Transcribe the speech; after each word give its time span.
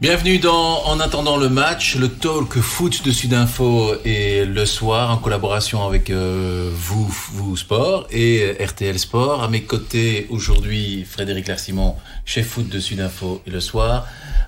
Bienvenue 0.00 0.38
dans 0.38 0.86
En 0.86 0.98
attendant 0.98 1.36
le 1.36 1.50
match, 1.50 1.94
le 1.96 2.08
talk 2.08 2.58
foot 2.60 3.04
de 3.04 3.10
Sudinfo 3.10 3.92
et 4.06 4.46
le 4.46 4.64
soir 4.64 5.10
en 5.10 5.18
collaboration 5.18 5.86
avec 5.86 6.08
euh, 6.08 6.70
vous, 6.72 7.06
vous 7.32 7.54
Sport 7.54 8.06
et 8.10 8.56
RTL 8.64 8.98
Sport. 8.98 9.42
À 9.42 9.48
mes 9.48 9.62
côtés 9.64 10.26
aujourd'hui, 10.30 11.04
Frédéric 11.04 11.48
Larsimon, 11.48 11.96
chef 12.24 12.46
foot 12.46 12.66
de 12.66 12.80
Sudinfo 12.80 13.42
et 13.46 13.50
le 13.50 13.60
soir, 13.60 14.06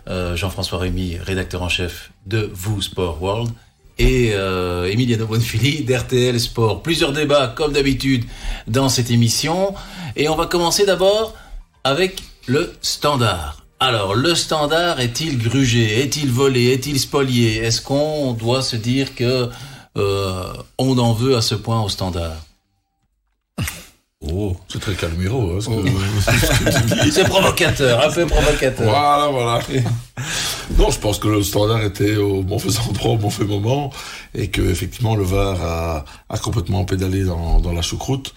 euh, 0.08 0.36
Jean-François 0.36 0.78
Rémy, 0.78 1.18
rédacteur 1.18 1.60
en 1.60 1.68
chef 1.68 2.12
de 2.24 2.50
vous 2.54 2.80
Sport 2.80 3.22
World 3.22 3.50
et 3.98 4.30
euh, 4.32 4.90
Emiliano 4.90 5.26
Bonfili 5.26 5.84
d'RTL 5.84 6.40
Sport. 6.40 6.82
Plusieurs 6.82 7.12
débats 7.12 7.48
comme 7.48 7.74
d'habitude 7.74 8.24
dans 8.68 8.88
cette 8.88 9.10
émission 9.10 9.74
et 10.16 10.30
on 10.30 10.34
va 10.34 10.46
commencer 10.46 10.86
d'abord 10.86 11.36
avec 11.84 12.22
le 12.46 12.72
standard. 12.80 13.61
Alors, 13.84 14.14
le 14.14 14.36
standard 14.36 15.00
est-il 15.00 15.38
grugé 15.38 16.02
Est-il 16.02 16.30
volé 16.30 16.66
Est-il 16.66 17.00
spolié? 17.00 17.56
Est-ce 17.56 17.82
qu'on 17.82 18.32
doit 18.32 18.62
se 18.62 18.76
dire 18.76 19.16
que 19.16 19.50
euh, 19.98 20.52
on 20.78 20.96
en 20.98 21.12
veut 21.12 21.36
à 21.36 21.42
ce 21.42 21.56
point 21.56 21.82
au 21.82 21.88
standard? 21.88 22.36
Oh, 24.32 24.56
c'est 24.68 24.78
très 24.78 24.94
calmiro. 24.94 25.50
Hein, 25.50 25.58
oh. 25.66 25.82
c'est 27.10 27.24
provocateur, 27.24 28.06
un 28.06 28.12
peu 28.12 28.24
provocateur. 28.24 28.88
Voilà, 28.88 29.28
voilà. 29.32 29.60
non, 30.78 30.92
je 30.92 31.00
pense 31.00 31.18
que 31.18 31.26
le 31.26 31.42
standard 31.42 31.82
était 31.82 32.14
au 32.14 32.44
bon 32.44 32.60
faisant 32.60 32.84
endroit, 32.88 33.10
au 33.10 33.16
bon 33.16 33.30
fait 33.30 33.44
moment, 33.44 33.90
et 34.32 34.46
que 34.46 34.62
effectivement 34.62 35.16
le 35.16 35.24
VAR 35.24 35.60
a, 35.60 36.04
a 36.28 36.38
complètement 36.38 36.84
pédalé 36.84 37.24
dans, 37.24 37.58
dans 37.58 37.72
la 37.72 37.82
choucroute. 37.82 38.32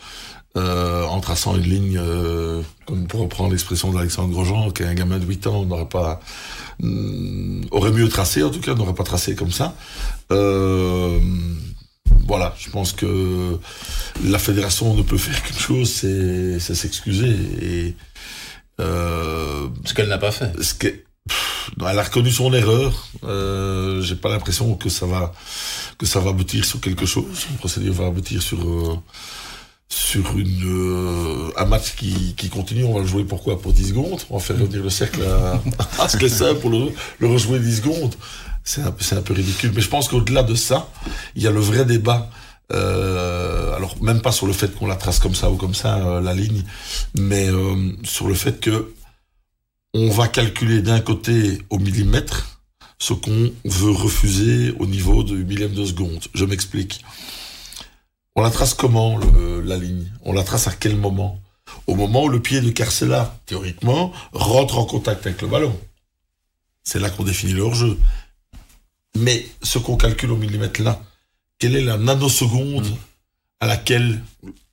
Euh, 0.58 1.04
en 1.04 1.20
traçant 1.20 1.56
une 1.58 1.64
ligne, 1.64 1.98
euh, 2.02 2.62
comme 2.86 3.08
pour 3.08 3.20
reprendre 3.20 3.52
l'expression 3.52 3.92
d'Alexandre 3.92 4.32
Grosjean, 4.32 4.72
qu'un 4.72 4.94
gamin 4.94 5.20
de 5.20 5.26
8 5.26 5.48
ans 5.48 5.66
n'aurait 5.66 5.90
pas 5.90 6.22
mm, 6.80 7.66
aurait 7.72 7.92
mieux 7.92 8.08
tracé, 8.08 8.42
en 8.42 8.50
tout 8.50 8.62
cas, 8.62 8.74
n'aurait 8.74 8.94
pas 8.94 9.04
tracé 9.04 9.36
comme 9.36 9.52
ça. 9.52 9.76
Euh, 10.32 11.20
voilà, 12.26 12.56
je 12.58 12.70
pense 12.70 12.94
que 12.94 13.60
la 14.24 14.40
fédération 14.40 14.94
ne 14.94 15.02
peut 15.02 15.18
faire 15.18 15.44
qu'une 15.44 15.58
chose, 15.58 15.90
c'est 15.90 16.60
s'excuser. 16.60 17.36
Et 17.62 17.96
euh, 18.80 19.68
ce 19.86 19.94
qu'elle 19.94 20.08
n'a 20.08 20.18
pas 20.18 20.32
fait. 20.32 20.52
Ce 20.62 20.74
que, 20.74 20.88
elle 20.88 22.00
a 22.00 22.04
reconnu 22.04 22.32
son 22.32 22.54
erreur. 22.54 23.08
Euh, 23.24 24.02
J'ai 24.02 24.16
pas 24.16 24.30
l'impression 24.30 24.76
que 24.76 24.90
ça 24.90 25.06
va 25.06 25.34
que 25.98 26.06
ça 26.06 26.20
va 26.20 26.32
aboutir 26.32 26.66
sur 26.66 26.82
quelque 26.82 27.06
chose. 27.06 27.48
Le 27.52 27.58
procédure 27.58 27.94
va 27.94 28.08
aboutir 28.08 28.42
sur 28.42 28.62
euh, 28.62 28.96
sur 29.88 30.34
euh, 30.38 31.52
un 31.58 31.66
match 31.66 31.96
qui, 31.96 32.50
continue, 32.50 32.84
on 32.84 32.94
va 32.94 33.02
le 33.02 33.08
jouer 33.08 33.24
pourquoi? 33.24 33.62
Pour 33.62 33.74
10 33.74 33.90
secondes, 33.90 34.22
on 34.30 34.38
va 34.38 34.44
faire 34.44 34.58
revenir 34.60 34.84
le 34.84 34.90
cercle 34.90 35.22
à, 36.00 36.08
ce 36.10 36.18
que 36.18 36.28
ça 36.28 36.56
pour 36.56 36.70
le, 36.70 36.92
rejouer 37.22 37.60
10 37.60 37.78
secondes. 37.78 38.16
C'est 38.64 38.82
un, 38.82 39.22
peu 39.22 39.34
ridicule. 39.34 39.72
Mais 39.76 39.82
je 39.82 39.90
pense 39.90 40.08
qu'au-delà 40.08 40.42
de 40.42 40.56
ça, 40.56 40.90
il 41.36 41.44
y 41.44 41.48
a 41.48 41.52
le 41.52 41.60
vrai 41.60 41.86
débat. 41.86 42.30
Euh, 42.74 43.76
alors 43.76 44.02
même 44.02 44.22
pas 44.22 44.32
sur 44.32 44.48
le 44.48 44.54
fait 44.54 44.74
qu'on 44.74 44.88
la 44.88 44.96
trace 44.96 45.20
comme 45.20 45.36
ça 45.36 45.52
ou 45.52 45.56
comme 45.56 45.76
ça 45.76 45.98
euh, 45.98 46.20
la 46.20 46.34
ligne, 46.34 46.64
mais 47.16 47.48
sur 48.04 48.28
le 48.28 48.34
fait 48.34 48.60
que 48.60 48.92
on 49.94 50.10
va 50.10 50.28
calculer 50.28 50.82
d'un 50.82 51.00
côté 51.00 51.60
au 51.70 51.78
millimètre 51.78 52.56
ce 52.98 53.14
qu'on 53.14 53.52
veut 53.66 53.92
refuser 53.92 54.74
au 54.80 54.88
niveau 54.88 55.24
de 55.24 55.36
millième 55.36 55.74
de 55.74 55.86
seconde. 55.86 56.24
Je 56.34 56.46
m'explique. 56.46 57.02
On 58.36 58.44
la 58.44 58.52
trace 58.52 58.74
comment, 58.74 59.18
le, 59.18 59.62
la 59.62 59.78
ligne? 59.78 60.12
On 60.24 60.34
la 60.34 60.44
trace 60.44 60.68
à 60.68 60.74
quel 60.74 60.98
moment? 60.98 61.42
Au 61.88 61.96
moment 61.96 62.24
où 62.24 62.30
le 62.30 62.42
pied 62.42 62.62
de 62.62 62.70
Carcella, 62.70 63.40
théoriquement, 63.46 64.12
rentre 64.34 64.78
en 64.78 64.86
contact 64.86 65.26
avec 65.26 65.42
le 65.42 65.48
ballon. 65.48 65.80
C'est 66.84 67.00
là 67.00 67.10
qu'on 67.10 67.24
définit 67.24 67.54
le 67.54 67.62
hors-jeu. 67.62 67.98
Mais 69.16 69.48
ce 69.64 69.80
qu'on 69.80 69.96
calcule 69.96 70.32
au 70.32 70.36
millimètre 70.36 70.82
là, 70.82 71.02
quelle 71.60 71.76
est 71.76 71.82
la 71.82 71.98
nanoseconde 71.98 72.88
mmh. 72.88 72.98
à 73.62 73.68
laquelle 73.68 74.22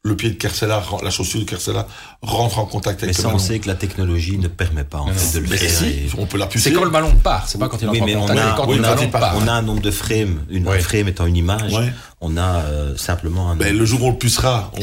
le 0.04 0.16
pied 0.16 0.30
de 0.30 0.34
Carcella, 0.34 0.82
la 1.04 1.10
chaussure 1.10 1.38
de 1.40 1.44
Carcella 1.44 1.86
rentre 2.22 2.58
en 2.58 2.66
contact 2.66 3.04
avec 3.04 3.14
mais 3.16 3.22
le 3.22 3.22
ballon. 3.22 3.34
Mais 3.36 3.38
ça, 3.38 3.44
on 3.44 3.52
sait 3.54 3.58
que 3.60 3.68
la 3.68 3.76
technologie 3.76 4.36
ne 4.36 4.48
permet 4.48 4.82
pas 4.82 4.98
en 4.98 5.06
fait, 5.12 5.38
de 5.38 5.44
le 5.44 5.48
mais 5.50 5.56
faire. 5.56 5.70
Si, 5.70 5.84
et... 5.86 6.08
on 6.18 6.26
peut 6.26 6.38
la 6.38 6.48
C'est 6.56 6.72
quand 6.72 6.82
le 6.82 6.90
ballon 6.90 7.14
part, 7.14 7.48
c'est 7.48 7.56
pas 7.58 7.68
quand 7.68 7.80
il 7.80 7.88
oui, 7.88 7.98
entre 8.00 8.06
mais 8.06 8.14
en 8.16 8.18
on 8.18 8.26
contact. 8.26 8.40
a, 8.40 8.54
quand 8.56 8.66
on, 8.66 8.72
le 8.72 8.84
a, 8.84 8.94
ballon 8.96 9.10
part. 9.10 9.36
on 9.36 9.46
a 9.46 9.52
un 9.52 9.62
nombre 9.62 9.80
de 9.80 9.90
frames, 9.92 10.40
une 10.50 10.66
Ouais. 10.66 10.80
frame 10.80 11.06
étant 11.06 11.26
une 11.26 11.36
image, 11.36 11.72
Ouais. 11.72 11.92
on 12.20 12.36
a 12.36 12.62
euh, 12.64 12.96
simplement 12.96 13.50
un 13.52 13.54
Ben, 13.56 13.76
le 13.78 13.84
jour 13.84 14.02
où 14.02 14.06
on 14.08 14.10
le 14.10 14.16
pucera, 14.18 14.72
on, 14.76 14.82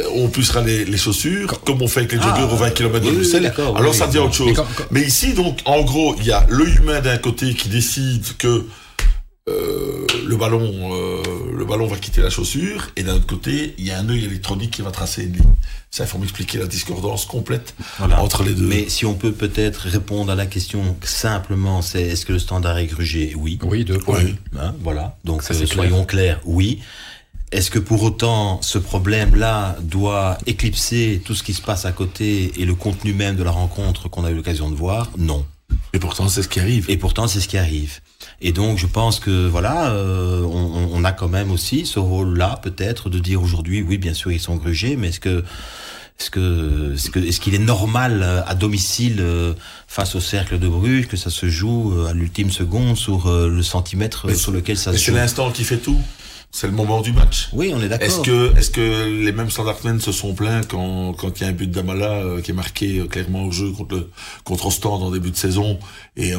euh, 0.00 0.04
on 0.16 0.28
pucera 0.28 0.60
les, 0.60 0.84
les 0.84 0.98
chaussures, 0.98 1.58
comme 1.64 1.80
on 1.80 1.88
fait 1.88 2.00
avec 2.00 2.12
les 2.12 2.18
Ah, 2.20 2.34
joggers 2.36 2.52
au 2.52 2.56
20 2.56 2.70
km 2.72 3.00
de 3.06 3.08
oui, 3.10 3.16
Bruxelles. 3.16 3.42
d'accord, 3.44 3.74
Alors 3.78 3.92
oui, 3.92 3.96
ça 3.98 4.06
devient 4.06 4.18
autre 4.18 4.34
chose. 4.34 4.48
Mais 4.48 4.52
quand- 4.54 4.66
quand- 4.76 4.84
Mais 4.90 5.00
ici, 5.00 5.32
donc, 5.32 5.60
en 5.64 5.80
gros, 5.80 6.14
il 6.18 6.26
y 6.26 6.32
a 6.32 6.44
le 6.50 6.68
humain 6.68 7.00
d'un 7.00 7.16
côté 7.16 7.54
qui 7.54 7.70
décide 7.70 8.22
que 8.36 8.66
euh, 9.48 10.06
le 10.24 10.36
ballon, 10.36 10.94
euh, 10.94 11.22
le 11.56 11.64
ballon 11.64 11.86
va 11.88 11.96
quitter 11.96 12.20
la 12.20 12.30
chaussure, 12.30 12.90
et 12.96 13.02
d'un 13.02 13.14
autre 13.16 13.26
côté, 13.26 13.74
il 13.78 13.84
y 13.84 13.90
a 13.90 13.98
un 13.98 14.08
œil 14.08 14.24
électronique 14.24 14.70
qui 14.70 14.82
va 14.82 14.90
tracer 14.92 15.24
une 15.24 15.32
ligne. 15.32 15.54
Ça, 15.90 16.04
il 16.04 16.06
faut 16.06 16.18
m'expliquer 16.18 16.58
la 16.58 16.66
discordance 16.66 17.26
complète 17.26 17.74
Voilà. 17.98 18.22
entre 18.22 18.44
les 18.44 18.54
deux. 18.54 18.66
Mais 18.66 18.88
si 18.88 19.04
on 19.04 19.14
peut 19.14 19.32
peut-être 19.32 19.78
répondre 19.88 20.30
à 20.30 20.34
la 20.36 20.46
question 20.46 20.96
simplement, 21.02 21.82
c'est 21.82 22.02
est-ce 22.02 22.24
que 22.24 22.32
le 22.32 22.38
standard 22.38 22.78
est 22.78 22.86
grugé? 22.86 23.34
Oui. 23.36 23.58
Oui, 23.64 23.84
deux 23.84 23.98
points. 23.98 24.22
Oui. 24.24 24.36
Hein, 24.58 24.74
voilà. 24.80 25.16
Donc 25.24 25.42
Ça, 25.42 25.54
euh, 25.54 25.66
soyons 25.66 26.04
clairs, 26.04 26.40
oui. 26.44 26.80
Est-ce 27.50 27.70
que 27.70 27.78
pour 27.78 28.02
autant 28.04 28.62
ce 28.62 28.78
problème-là 28.78 29.76
doit 29.82 30.38
éclipser 30.46 31.20
tout 31.22 31.34
ce 31.34 31.42
qui 31.42 31.52
se 31.52 31.60
passe 31.60 31.84
à 31.84 31.92
côté 31.92 32.52
et 32.58 32.64
le 32.64 32.74
contenu 32.74 33.12
même 33.12 33.36
de 33.36 33.42
la 33.42 33.50
rencontre 33.50 34.08
qu'on 34.08 34.24
a 34.24 34.30
eu 34.30 34.34
l'occasion 34.34 34.70
de 34.70 34.76
voir? 34.76 35.10
Non. 35.18 35.44
Et 35.92 35.98
pourtant, 35.98 36.28
c'est 36.28 36.42
ce 36.42 36.48
qui 36.48 36.60
arrive. 36.60 36.86
Et 36.88 36.96
pourtant, 36.96 37.26
c'est 37.28 37.40
ce 37.40 37.48
qui 37.48 37.58
arrive. 37.58 38.00
Et 38.44 38.52
donc, 38.52 38.76
je 38.76 38.86
pense 38.86 39.20
que 39.20 39.46
voilà, 39.46 39.92
euh, 39.92 40.42
on, 40.42 40.88
on 40.92 41.04
a 41.04 41.12
quand 41.12 41.28
même 41.28 41.50
aussi 41.52 41.86
ce 41.86 42.00
rôle-là, 42.00 42.58
peut-être, 42.62 43.08
de 43.08 43.20
dire 43.20 43.40
aujourd'hui, 43.40 43.82
oui, 43.82 43.98
bien 43.98 44.14
sûr, 44.14 44.32
ils 44.32 44.40
sont 44.40 44.56
grugés, 44.56 44.96
mais 44.96 45.08
est-ce 45.08 45.20
que 45.20 45.44
est-ce 46.18 46.30
que 46.30 46.94
est-ce 46.94 47.10
que 47.10 47.18
est-ce 47.20 47.40
qu'il 47.40 47.54
est 47.54 47.58
normal 47.58 48.22
euh, 48.22 48.42
à 48.46 48.54
domicile 48.54 49.18
euh, 49.20 49.54
face 49.88 50.14
au 50.14 50.20
cercle 50.20 50.58
de 50.58 50.68
Bruges 50.68 51.08
que 51.08 51.16
ça 51.16 51.30
se 51.30 51.48
joue 51.48 51.92
euh, 51.96 52.10
à 52.10 52.12
l'ultime 52.12 52.50
seconde 52.50 52.96
sur 52.96 53.28
euh, 53.28 53.48
le 53.48 53.62
centimètre 53.62 54.26
Mais 54.26 54.34
sur 54.34 54.52
lequel 54.52 54.76
ça 54.76 54.92
se 54.92 54.98
c'est 54.98 55.12
joue 55.12 55.16
l'instant 55.16 55.50
qui 55.50 55.64
fait 55.64 55.78
tout. 55.78 56.00
C'est 56.54 56.66
le 56.66 56.74
moment 56.74 57.00
du 57.00 57.12
match. 57.12 57.48
Oui, 57.54 57.72
on 57.74 57.80
est 57.80 57.88
d'accord. 57.88 58.06
Est-ce 58.06 58.20
que, 58.20 58.54
est-ce 58.58 58.70
que 58.70 59.24
les 59.24 59.32
mêmes 59.32 59.48
standardmen 59.48 59.98
se 60.00 60.12
sont 60.12 60.34
plaints 60.34 60.60
quand, 60.68 61.14
quand 61.14 61.40
il 61.40 61.44
y 61.44 61.46
a 61.46 61.48
un 61.48 61.52
but 61.52 61.70
d'Amala 61.70 62.12
euh, 62.12 62.42
qui 62.42 62.50
est 62.50 62.54
marqué 62.54 62.98
euh, 62.98 63.06
clairement 63.06 63.44
au 63.44 63.50
jeu 63.50 63.70
contre 63.72 63.94
le, 63.94 64.10
contre 64.44 64.66
Ostende 64.66 65.02
en 65.02 65.10
début 65.10 65.30
de 65.30 65.36
saison 65.36 65.78
et, 66.14 66.34
euh, 66.34 66.38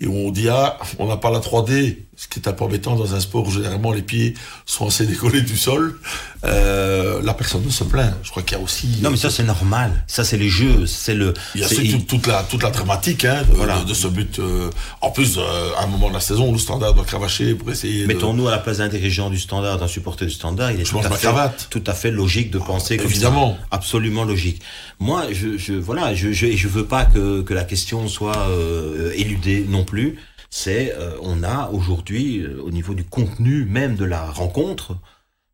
et 0.00 0.06
on 0.06 0.30
dit 0.30 0.48
ah, 0.48 0.78
on 0.98 1.06
n'a 1.06 1.16
pas 1.16 1.30
la 1.30 1.40
3D, 1.40 1.96
ce 2.22 2.28
qui 2.28 2.38
est 2.38 2.46
un 2.48 2.52
peu 2.52 2.64
embêtant 2.64 2.96
dans 2.96 3.14
un 3.14 3.20
sport 3.20 3.46
où 3.46 3.50
généralement 3.50 3.92
les 3.92 4.02
pieds 4.02 4.34
sont 4.66 4.86
assez 4.88 5.06
décollés 5.06 5.40
du 5.40 5.56
sol. 5.56 5.98
Euh, 6.44 7.20
la 7.22 7.32
personne 7.34 7.62
ne 7.64 7.70
se 7.70 7.84
plaint. 7.84 8.14
Je 8.22 8.30
crois 8.30 8.42
qu'il 8.42 8.56
y 8.58 8.60
a 8.60 8.62
aussi. 8.62 8.88
Non, 9.02 9.10
mais 9.10 9.16
ça 9.16 9.30
c'est 9.30 9.42
normal. 9.42 10.04
Ça 10.06 10.24
c'est 10.24 10.36
les 10.36 10.48
jeux, 10.48 10.86
c'est 10.86 11.14
le. 11.14 11.32
Il 11.54 11.60
y 11.60 11.64
a 11.64 11.68
toute, 11.68 12.06
toute 12.06 12.26
la 12.26 12.42
toute 12.42 12.62
la 12.62 12.70
dramatique 12.70 13.24
hein, 13.24 13.42
de, 13.48 13.54
Voilà. 13.56 13.78
de, 13.80 13.88
de 13.88 13.94
ce 13.94 14.06
but. 14.08 14.38
euh, 14.38 14.70
en 15.00 15.10
plus, 15.10 15.36
euh, 15.38 15.70
à 15.78 15.84
un 15.84 15.86
moment 15.86 16.08
de 16.08 16.14
la 16.14 16.20
saison, 16.20 16.48
où 16.48 16.52
le 16.52 16.58
standard 16.58 16.94
doit 16.94 17.04
cravacher 17.04 17.54
pour 17.54 17.70
essayer. 17.70 18.02
de- 18.02 18.06
Mettons-nous 18.06 18.48
à 18.48 18.50
la 18.50 18.58
place 18.58 18.78
d'un 18.78 18.88
dirigeant 18.88 19.30
du 19.30 19.38
standard, 19.38 19.78
d'un 19.78 19.88
supporter 19.88 20.26
du 20.26 20.32
standard, 20.32 20.72
il 20.72 20.80
est 20.80 20.84
Je 20.84 20.90
tout 20.90 20.96
mange 20.96 21.06
à, 21.06 21.10
ma 21.10 21.16
fait, 21.16 21.26
cravate. 21.26 21.68
tout 21.70 21.84
à 21.86 21.94
fait 21.94 22.10
logique 22.10 22.50
de 22.50 22.58
penser 22.58 22.96
comme 22.96 23.06
évidemment. 23.10 23.56
ça. 23.60 23.66
Absolument 23.72 24.24
logique. 24.24 24.60
Moi, 24.98 25.24
je, 25.32 25.56
je 25.56 25.72
voilà, 25.72 26.14
je, 26.14 26.32
je, 26.32 26.54
je 26.54 26.68
veux 26.68 26.84
pas 26.84 27.04
que, 27.06 27.40
que 27.42 27.54
la 27.54 27.64
question 27.64 28.08
soit 28.08 28.36
euh, 28.50 29.12
éludée 29.14 29.64
non 29.68 29.84
plus. 29.84 30.18
C'est, 30.50 30.92
euh, 30.96 31.16
on 31.22 31.42
a 31.42 31.70
aujourd'hui, 31.70 32.40
euh, 32.40 32.60
au 32.62 32.70
niveau 32.70 32.94
du 32.94 33.04
contenu 33.04 33.64
même 33.64 33.94
de 33.96 34.04
la 34.04 34.30
rencontre, 34.30 34.96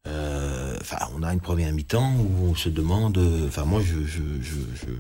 euh, 0.06 0.76
enfin, 0.81 0.99
on 1.17 1.23
a 1.23 1.32
une 1.32 1.41
première 1.41 1.73
mi-temps 1.73 2.15
où 2.15 2.49
on 2.50 2.55
se 2.55 2.69
demande, 2.69 3.19
enfin, 3.47 3.65
moi, 3.65 3.82
je, 3.85 4.06
je, 4.06 4.23
je, 4.41 4.93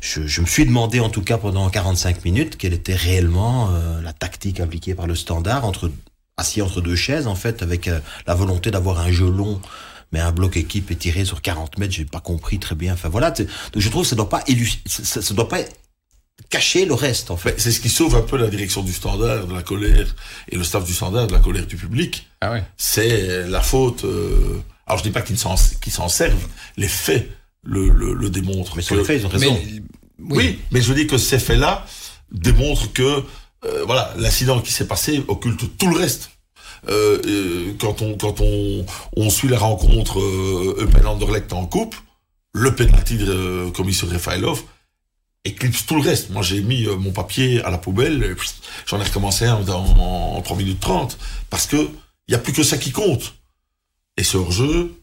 je, 0.00 0.26
je, 0.26 0.40
me 0.40 0.46
suis 0.46 0.64
demandé, 0.66 0.98
en 1.00 1.10
tout 1.10 1.22
cas 1.22 1.38
pendant 1.38 1.68
45 1.70 2.24
minutes, 2.24 2.56
quelle 2.56 2.72
était 2.72 2.94
réellement 2.94 3.70
la 4.02 4.12
tactique 4.12 4.60
appliquée 4.60 4.94
par 4.94 5.06
le 5.06 5.14
standard, 5.14 5.64
entre, 5.64 5.90
assis 6.36 6.62
entre 6.62 6.80
deux 6.80 6.96
chaises, 6.96 7.26
en 7.26 7.34
fait, 7.34 7.62
avec 7.62 7.90
la 8.26 8.34
volonté 8.34 8.70
d'avoir 8.70 8.98
un 9.00 9.12
jeu 9.12 9.30
long. 9.30 9.60
Mais 10.12 10.20
un 10.20 10.32
bloc 10.32 10.56
équipe 10.56 10.90
est 10.90 10.96
tiré 10.96 11.24
sur 11.24 11.42
40 11.42 11.76
mètres, 11.78 11.92
j'ai 11.92 12.04
pas 12.04 12.20
compris 12.20 12.58
très 12.58 12.74
bien. 12.76 12.94
Enfin 12.94 13.08
voilà, 13.08 13.34
je 13.76 13.88
trouve 13.88 14.02
que 14.02 14.08
ça 14.08 14.16
doit 14.16 14.28
pas 14.28 14.44
ça- 14.86 15.20
ça 15.22 15.34
doit 15.34 15.48
pas 15.48 15.58
cacher 16.50 16.84
le 16.84 16.94
reste 16.94 17.30
en 17.30 17.36
fait. 17.36 17.60
C'est 17.60 17.70
ce 17.72 17.80
qui 17.80 17.88
sauve 17.88 18.14
un 18.16 18.20
peu 18.22 18.36
la 18.36 18.48
direction 18.48 18.82
du 18.82 18.92
standard, 18.92 19.46
de 19.46 19.54
la 19.54 19.62
colère, 19.62 20.14
et 20.50 20.56
le 20.56 20.64
staff 20.64 20.84
du 20.84 20.92
standard, 20.94 21.26
de 21.26 21.32
la 21.32 21.38
colère 21.40 21.66
du 21.66 21.76
public. 21.76 22.26
Ah 22.40 22.52
ouais. 22.52 22.62
C'est 22.76 23.46
la 23.48 23.60
faute. 23.60 24.04
euh, 24.04 24.60
Alors 24.86 24.98
je 24.98 25.04
dis 25.04 25.10
pas 25.10 25.22
qu'ils 25.22 25.38
s'en 25.38 25.54
qu'ils 25.80 25.92
s'en 25.92 26.08
servent, 26.08 26.46
les 26.76 26.88
faits 26.88 27.30
le, 27.62 27.88
le, 27.88 28.12
le 28.14 28.30
démontrent. 28.30 28.76
Mais 28.76 28.82
sur 28.82 28.94
Que- 28.96 29.00
le 29.00 29.04
fait, 29.04 29.16
ils 29.18 29.26
ont 29.26 29.30
raison. 29.30 29.58
Mais, 30.18 30.36
oui. 30.36 30.58
mais 30.70 30.80
je 30.80 30.92
dis 30.92 31.06
que 31.06 31.18
ces 31.18 31.38
faits-là 31.38 31.86
démontrent 32.32 32.92
que 32.92 33.22
euh, 33.64 33.84
voilà 33.86 34.12
l'incident 34.18 34.60
qui 34.60 34.72
s'est 34.72 34.86
passé 34.86 35.22
occulte 35.28 35.76
tout 35.78 35.88
le 35.88 35.96
reste. 35.96 36.30
Euh, 36.88 37.18
euh, 37.24 37.72
quand 37.80 38.02
on 38.02 38.16
quand 38.18 38.40
on, 38.40 38.84
on 39.16 39.30
suit 39.30 39.48
la 39.48 39.58
rencontre 39.58 40.20
euh, 40.20 40.76
Eupen 40.82 41.06
en 41.06 41.66
coupe, 41.66 41.94
le 42.52 42.74
penalty 42.74 43.16
de 43.16 43.32
euh, 43.32 43.70
commis 43.70 43.94
sur 43.94 44.10
Refailov 44.10 44.62
éclipse 45.44 45.86
tout 45.86 45.96
le 45.96 46.02
reste. 46.02 46.30
Moi, 46.30 46.42
j'ai 46.42 46.60
mis 46.62 46.86
euh, 46.86 46.96
mon 46.96 47.12
papier 47.12 47.62
à 47.62 47.70
la 47.70 47.78
poubelle, 47.78 48.36
j'en 48.86 49.00
ai 49.00 49.04
recommencé 49.04 49.46
un 49.46 49.64
en, 49.68 50.40
3 50.40 50.56
minutes 50.56 50.80
30, 50.80 51.18
parce 51.50 51.66
que 51.66 51.88
il 52.28 52.32
y 52.32 52.34
a 52.34 52.38
plus 52.38 52.52
que 52.52 52.62
ça 52.62 52.78
qui 52.78 52.90
compte. 52.90 53.34
Et 54.16 54.24
ce 54.24 54.36
hors-jeu, 54.36 54.94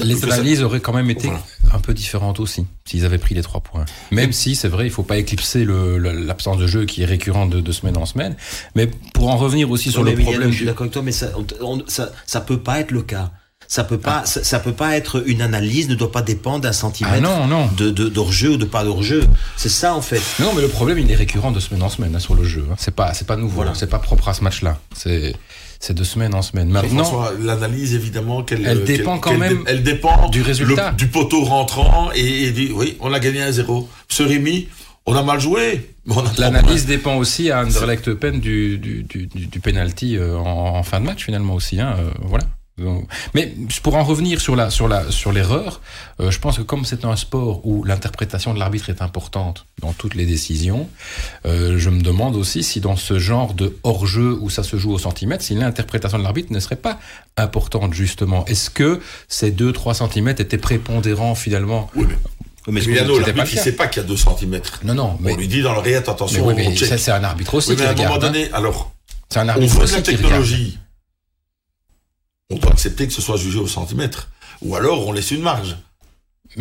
les 0.00 0.24
analyses 0.24 0.62
auraient 0.62 0.80
quand 0.80 0.92
même 0.92 1.10
été 1.10 1.30
un 1.72 1.78
peu 1.78 1.92
différentes 1.92 2.40
aussi, 2.40 2.66
s'ils 2.84 3.04
avaient 3.04 3.18
pris 3.18 3.34
les 3.34 3.42
trois 3.42 3.60
points. 3.60 3.84
Même 4.10 4.32
si, 4.32 4.54
c'est 4.54 4.68
vrai, 4.68 4.86
il 4.86 4.90
faut 4.90 5.02
pas 5.02 5.18
éclipser 5.18 5.64
l'absence 5.64 6.58
de 6.58 6.66
jeu 6.66 6.84
qui 6.86 7.02
est 7.02 7.06
récurrente 7.06 7.50
de, 7.50 7.72
semaine 7.72 7.96
en 7.96 8.06
semaine. 8.06 8.36
Mais 8.74 8.88
pour 9.14 9.28
en 9.28 9.36
revenir 9.36 9.70
aussi 9.70 9.90
sur 9.90 10.02
le 10.02 10.14
problème... 10.14 10.50
je 10.50 10.56
suis 10.56 10.66
d'accord 10.66 10.82
avec 10.82 10.92
toi, 10.92 11.02
mais 11.02 11.12
ça, 11.12 11.32
ça, 11.86 12.12
ça 12.26 12.40
peut 12.40 12.60
pas 12.60 12.80
être 12.80 12.90
le 12.90 13.02
cas. 13.02 13.32
Ça 13.68 13.84
peut 13.84 13.98
pas, 13.98 14.22
ah. 14.24 14.26
ça, 14.26 14.60
peut 14.60 14.72
pas 14.72 14.96
être 14.96 15.22
une 15.26 15.42
analyse, 15.42 15.88
ne 15.88 15.94
doit 15.94 16.12
pas 16.12 16.22
dépendre 16.22 16.60
d'un 16.60 16.72
centimètre 16.72 17.16
ah 17.16 17.20
non, 17.20 17.46
non. 17.46 17.68
de 17.76 17.90
d'hors-jeu 17.90 18.52
ou 18.52 18.56
de 18.56 18.64
pas 18.64 18.84
d'hors-jeu. 18.84 19.24
C'est 19.56 19.68
ça 19.68 19.94
en 19.94 20.02
fait. 20.02 20.22
Non, 20.40 20.52
mais 20.54 20.62
le 20.62 20.68
problème 20.68 20.98
il 20.98 21.10
est 21.10 21.16
récurrent 21.16 21.50
de 21.50 21.60
semaine 21.60 21.82
en 21.82 21.88
semaine 21.88 22.14
hein, 22.14 22.20
sur 22.20 22.34
le 22.34 22.44
jeu. 22.44 22.64
Hein. 22.70 22.76
C'est 22.78 22.94
pas, 22.94 23.14
c'est 23.14 23.26
pas 23.26 23.36
nouveau. 23.36 23.56
Voilà. 23.56 23.74
C'est 23.74 23.88
pas 23.88 23.98
propre 23.98 24.28
à 24.28 24.34
ce 24.34 24.44
match-là. 24.44 24.78
C'est 24.94 25.34
c'est 25.80 25.94
de 25.94 26.04
semaine 26.04 26.34
en 26.34 26.42
semaine. 26.42 26.68
Maintenant, 26.68 27.24
l'analyse 27.40 27.94
évidemment, 27.94 28.42
qu'elle, 28.42 28.66
elle 28.66 28.84
dépend 28.84 29.18
quand 29.18 29.36
même, 29.36 29.62
elle 29.66 29.82
dépend 29.82 30.28
du 30.28 30.42
résultat, 30.42 30.92
du 30.92 31.08
poteau 31.08 31.44
rentrant 31.44 32.10
et, 32.14 32.70
oui, 32.74 32.96
on 33.00 33.12
a 33.12 33.20
gagné 33.20 33.42
un 33.42 33.52
zéro. 33.52 33.88
Ce 34.08 34.22
Rémi, 34.22 34.68
on 35.04 35.14
a 35.14 35.22
mal 35.22 35.40
joué. 35.40 35.94
L'analyse 36.38 36.86
dépend 36.86 37.16
aussi 37.16 37.50
à 37.50 37.62
Anderlecht 37.62 38.14
Pen 38.14 38.40
du, 38.40 38.78
du, 38.78 39.02
du, 39.02 39.26
du 39.26 39.60
penalty 39.60 40.16
euh, 40.16 40.36
en, 40.36 40.82
fin 40.82 41.00
de 41.00 41.06
match 41.06 41.24
finalement 41.24 41.54
aussi. 41.54 41.80
Hein, 41.80 41.96
euh, 41.98 42.38
Mais 43.34 43.54
pour 43.82 43.94
en 43.96 44.04
revenir 44.04 44.38
sur 44.38 44.54
la 44.54 44.68
sur 44.68 44.86
la 44.86 45.10
sur 45.10 45.32
l'erreur, 45.32 45.80
euh, 46.20 46.30
je 46.30 46.38
pense 46.38 46.58
que 46.58 46.62
comme 46.62 46.84
c'est 46.84 47.06
un 47.06 47.16
sport 47.16 47.66
où 47.66 47.84
l'interprétation 47.84 48.52
de 48.52 48.58
l'arbitre 48.58 48.90
est 48.90 49.00
importante 49.00 49.64
dans 49.80 49.94
toutes 49.94 50.14
les 50.14 50.26
décisions, 50.26 50.86
euh, 51.46 51.78
je 51.78 51.88
me 51.88 52.02
demande 52.02 52.36
aussi 52.36 52.62
si 52.62 52.80
dans 52.80 52.96
ce 52.96 53.18
genre 53.18 53.54
de 53.54 53.78
hors-jeu 53.82 54.36
où 54.42 54.50
ça 54.50 54.62
se 54.62 54.76
joue 54.76 54.92
au 54.92 54.98
centimètre, 54.98 55.42
si 55.42 55.54
l'interprétation 55.54 56.18
de 56.18 56.22
l'arbitre 56.22 56.52
ne 56.52 56.60
serait 56.60 56.76
pas 56.76 57.00
importante 57.38 57.94
justement. 57.94 58.44
Est-ce 58.44 58.68
que 58.68 59.00
ces 59.26 59.52
2-3 59.52 59.94
centimètres 59.94 60.42
étaient 60.42 60.58
prépondérants 60.58 61.34
finalement? 61.34 61.90
Oui, 61.96 62.04
mais... 62.08 62.16
Mais 62.68 62.80
l'arbitre, 62.80 63.46
il 63.52 63.58
sait 63.58 63.72
pas 63.72 63.86
qu'il 63.86 64.02
y 64.02 64.04
a 64.04 64.08
2 64.08 64.16
cm. 64.16 64.60
Non, 64.82 64.94
non. 64.94 65.18
Mais... 65.20 65.32
On 65.32 65.36
lui 65.36 65.46
dit 65.46 65.62
dans 65.62 65.72
l'oreillette, 65.72 66.08
attention. 66.08 66.48
Mais, 66.48 66.66
oui, 66.66 66.76
ça, 66.76 66.98
c'est 66.98 67.12
un 67.12 67.22
arbitre 67.22 67.54
aussi. 67.54 67.76
mais 67.78 67.84
à 67.86 67.90
un 67.90 67.94
moment 67.94 68.18
donné, 68.18 68.46
hein. 68.46 68.54
alors. 68.54 68.92
C'est 69.28 69.38
un 69.38 69.48
arbitre 69.48 69.76
on 69.76 69.84
veut 69.84 69.92
la 69.92 70.02
technologie 70.02 70.78
on 72.50 72.56
doit 72.56 72.72
accepter 72.72 73.06
que 73.06 73.12
ce 73.12 73.22
soit 73.22 73.36
jugé 73.36 73.58
au 73.58 73.66
centimètre. 73.66 74.30
Ou 74.62 74.74
alors 74.76 75.06
on 75.06 75.12
laisse 75.12 75.30
une 75.30 75.42
marge. 75.42 75.76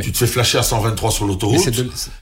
Tu 0.02 0.12
te 0.12 0.18
fais 0.18 0.28
flasher 0.28 0.58
à 0.58 0.64
123 0.64 1.12
sur 1.12 1.26
l'autoroute, 1.26 1.70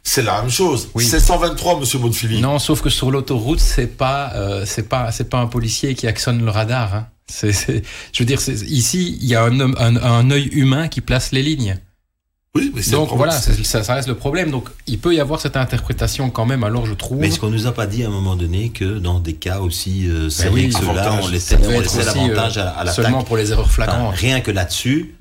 c'est 0.04 0.22
la 0.22 0.42
même 0.42 0.52
chose. 0.52 0.90
C'est 1.00 1.20
123, 1.20 1.80
monsieur 1.80 1.98
Bonfili. 1.98 2.40
Non, 2.40 2.60
sauf 2.60 2.82
que 2.82 2.90
sur 2.90 3.10
l'autoroute, 3.10 3.60
c'est 3.60 3.88
pas, 3.88 4.32
euh, 4.36 4.64
c'est 4.66 4.88
pas, 4.88 5.12
c'est 5.12 5.30
pas 5.30 5.40
un 5.40 5.48
policier 5.48 5.96
qui 5.96 6.06
actionne 6.06 6.44
le 6.44 6.52
radar. 6.52 6.94
Hein. 6.94 7.08
Je 7.42 7.82
veux 8.20 8.26
dire, 8.26 8.40
ici, 8.68 9.18
il 9.20 9.28
y 9.28 9.34
a 9.34 9.44
un, 9.44 9.60
un, 9.60 9.96
un 9.96 10.30
œil 10.30 10.50
humain 10.52 10.88
qui 10.88 11.02
place 11.02 11.32
les 11.32 11.42
lignes. 11.42 11.80
Oui, 12.56 12.72
mais 12.76 12.84
Donc 12.92 13.10
voilà, 13.14 13.32
ça, 13.32 13.84
ça, 13.84 13.96
reste 13.96 14.08
le 14.08 14.16
problème. 14.16 14.52
Donc 14.52 14.70
il 14.86 15.00
peut 15.00 15.16
y 15.16 15.20
avoir 15.20 15.42
cette 15.42 15.58
interprétation 15.58 16.30
quand 16.30 16.46
même, 16.46 16.64
alors 16.64 16.86
je 16.86 16.94
trouve. 16.94 17.18
Mais 17.18 17.30
est-ce 17.30 17.40
qu'on 17.40 17.50
nous 17.50 17.66
a 17.66 17.72
pas 17.72 17.88
dit 17.88 18.04
à 18.04 18.08
un 18.08 18.12
moment 18.12 18.36
donné 18.36 18.70
que 18.70 19.00
dans 19.00 19.20
des 19.20 19.34
cas 19.34 19.60
aussi 19.60 20.08
euh, 20.08 20.30
ben 20.40 20.54
oui, 20.54 20.72
ceux-là, 20.72 21.20
on 21.24 21.28
laissait, 21.30 21.58
l'avantage 21.58 22.60
à, 22.60 22.70
à 22.70 22.84
l'attaque? 22.84 23.06
Seulement 23.06 23.24
pour 23.24 23.38
les 23.38 23.52
erreurs 23.52 23.72
flagrantes. 23.72 24.16
rien 24.16 24.40
que 24.42 24.52
là-dessus. 24.52 25.16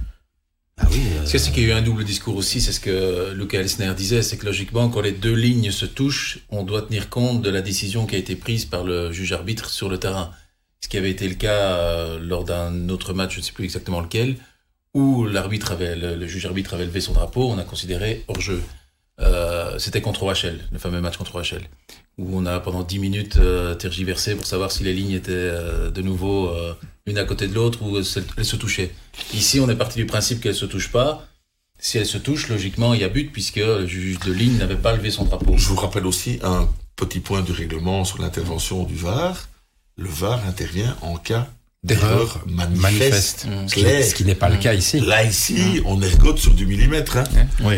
Ah 0.79 0.85
oui, 0.91 1.01
euh... 1.17 1.23
C'est 1.25 1.39
qu'il 1.53 1.63
y 1.63 1.67
a 1.67 1.69
eu 1.69 1.73
un 1.73 1.83
double 1.83 2.05
discours 2.05 2.37
aussi, 2.37 2.61
c'est 2.61 2.73
ce 2.73 2.81
que 2.81 3.33
Luca 3.35 3.59
Elsner 3.59 3.95
disait, 3.95 4.23
c'est 4.23 4.37
que 4.37 4.47
logiquement, 4.47 4.89
quand 4.89 5.01
les 5.01 5.13
deux 5.13 5.35
lignes 5.35 5.71
se 5.71 5.87
touchent, 5.87 6.41
on 6.51 6.65
doit 6.65 6.83
tenir 6.83 7.09
compte 7.09 7.43
de 7.43 7.51
la 7.51 7.61
décision 7.63 8.07
qui 8.07 8.15
a 8.15 8.19
été 8.19 8.37
prise 8.37 8.65
par 8.65 8.85
le 8.85 9.13
juge 9.13 9.33
arbitre 9.33 9.71
sur 9.71 9.89
le 9.89 9.99
terrain. 9.99 10.31
Ce 10.81 10.89
qui 10.89 10.97
avait 10.97 11.11
été 11.11 11.29
le 11.29 11.35
cas 11.35 11.77
euh, 11.77 12.19
lors 12.21 12.45
d'un 12.45 12.89
autre 12.89 13.15
match, 13.15 13.35
je 13.35 13.39
ne 13.39 13.45
sais 13.45 13.53
plus 13.53 13.65
exactement 13.65 14.01
lequel, 14.01 14.37
où 14.95 15.25
l'arbitre 15.25 15.73
avait, 15.73 15.97
le, 15.97 16.27
juge 16.27 16.47
arbitre 16.47 16.75
avait 16.75 16.85
levé 16.85 17.01
son 17.01 17.13
drapeau, 17.13 17.51
on 17.51 17.59
a 17.59 17.65
considéré 17.65 18.25
hors 18.29 18.41
jeu. 18.41 18.63
Euh, 19.21 19.79
c'était 19.79 20.01
contre 20.01 20.25
Rachel, 20.25 20.61
le 20.73 20.79
fameux 20.79 21.01
match 21.01 21.17
contre 21.17 21.37
Rachel, 21.37 21.63
où 22.19 22.37
on 22.37 22.47
a 22.47 22.61
pendant 22.61 22.83
10 22.83 22.99
minutes 22.99 23.37
euh, 23.37 23.75
tergiversé 23.75 24.35
pour 24.35 24.47
savoir 24.47 24.73
si 24.73 24.83
les 24.85 24.93
lignes 24.93 25.13
étaient 25.13 25.33
euh, 25.33 25.91
de 25.91 26.03
nouveau 26.03 26.53
l'une 27.07 27.19
à 27.19 27.25
côté 27.25 27.49
de 27.49 27.55
l'autre 27.55 27.83
ou 27.83 27.97
elles 27.97 28.05
se 28.05 28.57
touchaient. 28.57 28.91
Ici, 29.33 29.61
on 29.61 29.69
est 29.69 29.77
parti 29.77 29.99
du 29.99 30.07
principe 30.07 30.41
qu'elles 30.41 30.55
se 30.55 30.67
touchent 30.67 30.93
pas. 30.93 31.27
Si 31.79 31.99
elles 31.99 32.07
se 32.07 32.19
touchent, 32.19 32.49
logiquement, 32.49 32.95
il 32.95 33.01
y 33.01 33.05
a 33.05 33.09
but 33.09 33.33
puisque 33.33 33.57
le 33.57 33.87
juge 33.87 34.21
de 34.21 34.33
ligne 34.33 34.57
n'avait 34.59 34.77
pas 34.77 34.95
levé 34.95 35.11
son 35.11 35.25
drapeau. 35.25 35.57
Je 35.57 35.69
vous 35.69 35.77
rappelle 35.77 36.07
aussi 36.07 36.39
un 36.43 36.69
petit 36.95 37.19
point 37.19 37.43
du 37.43 37.51
règlement 37.53 38.05
sur 38.05 38.21
l'intervention 38.21 38.85
du 38.85 38.95
VAR. 38.95 39.49
Le 39.97 40.09
VAR 40.09 40.47
intervient 40.47 40.97
en 41.03 41.17
cas 41.17 41.49
d'erreur 41.85 42.45
manifeste, 42.47 43.47
ce 43.67 44.15
qui 44.15 44.25
n'est 44.25 44.37
pas 44.37 44.49
le 44.49 44.57
cas 44.57 44.73
ici. 44.73 45.01
Là 45.01 45.25
ici, 45.25 45.83
on 45.85 46.01
ergote 46.01 46.39
sur 46.39 46.55
du 46.55 46.65
millimètre. 46.65 47.17
Hein. 47.17 47.25
Oui, 47.65 47.75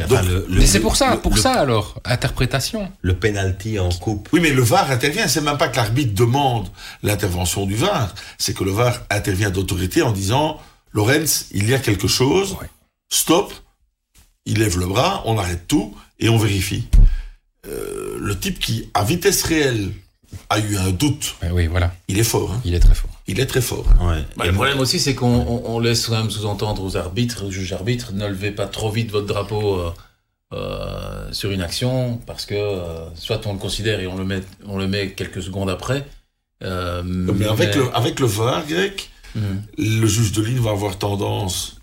mais 0.51 0.67
c'est 0.67 0.81
pour 0.81 0.97
ça, 0.97 1.17
pour 1.17 1.39
ça 1.39 1.55
alors, 1.55 2.01
interprétation. 2.05 2.93
Le 3.01 3.17
penalty 3.17 3.79
en 3.79 3.89
coupe. 3.89 4.29
Oui, 4.33 4.41
mais 4.41 4.51
le 4.51 4.63
VAR 4.63 4.91
intervient. 4.91 5.27
C'est 5.27 5.41
même 5.41 5.57
pas 5.57 5.69
que 5.69 5.77
l'arbitre 5.77 6.15
demande 6.15 6.69
l'intervention 7.03 7.65
du 7.65 7.77
VAR, 7.77 8.15
c'est 8.37 8.53
que 8.53 8.65
le 8.65 8.73
VAR 8.73 9.01
intervient 9.09 9.51
d'autorité 9.51 10.03
en 10.03 10.13
disant 10.13 10.61
Lorenz, 10.93 11.47
il 11.53 11.69
y 11.69 11.75
a 11.75 11.79
quelque 11.79 12.09
chose. 12.09 12.57
Stop. 13.11 13.55
Il 14.45 14.59
lève 14.59 14.79
le 14.79 14.87
bras, 14.87 15.23
on 15.25 15.39
arrête 15.39 15.67
tout 15.67 15.97
et 16.21 16.29
on 16.29 16.37
vérifie. 16.37 16.87
Euh, 17.67 18.19
le 18.21 18.39
type 18.39 18.59
qui, 18.59 18.91
à 18.93 19.03
vitesse 19.03 19.43
réelle, 19.45 19.91
a 20.51 20.59
eu 20.59 20.77
un 20.77 20.91
doute. 20.91 21.35
oui, 21.53 21.67
voilà. 21.67 21.93
Il 22.09 22.19
est 22.19 22.25
fort. 22.25 22.53
Hein. 22.53 22.61
Il 22.65 22.75
est 22.75 22.81
très 22.81 22.95
fort. 22.95 23.11
Il 23.27 23.41
est 23.41 23.47
très 23.47 23.61
fort. 23.61 23.87
Bah, 24.37 24.47
le 24.47 24.53
problème 24.53 24.81
aussi, 24.81 24.99
c'est 24.99 25.15
qu'on 25.15 25.79
laisse 25.79 26.07
quand 26.07 26.17
même 26.17 26.31
sous-entendre 26.31 26.83
aux 26.83 26.97
arbitres, 26.97 27.47
aux 27.47 27.51
juges 27.51 27.73
arbitres, 27.73 28.13
ne 28.13 28.27
levez 28.27 28.51
pas 28.51 28.67
trop 28.67 28.91
vite 28.91 29.11
votre 29.11 29.27
drapeau 29.27 29.79
euh, 29.79 29.91
euh, 30.53 31.33
sur 31.33 31.51
une 31.51 31.63
action, 31.63 32.21
parce 32.27 32.47
que 32.47 32.55
euh, 32.55 33.09
soit 33.15 33.47
on 33.47 33.55
le 33.55 33.59
considère 33.59 34.01
et 34.01 34.07
on 34.07 34.17
le 34.17 34.25
met, 34.25 34.43
on 34.67 34.79
le 34.79 34.87
met 34.87 35.13
quelques 35.13 35.43
secondes 35.43 35.71
après. 35.71 36.07
mais 36.61 37.47
avec, 37.47 37.75
Le, 37.75 37.95
avec 37.97 38.21
le 38.21 38.27
VAR 38.27 38.67
grec, 38.67 39.11
mhm. 39.35 39.63
le 39.79 40.07
juge 40.07 40.33
de 40.33 40.43
ligne 40.43 40.61
va 40.61 40.71
avoir 40.71 40.99
tendance 40.99 41.79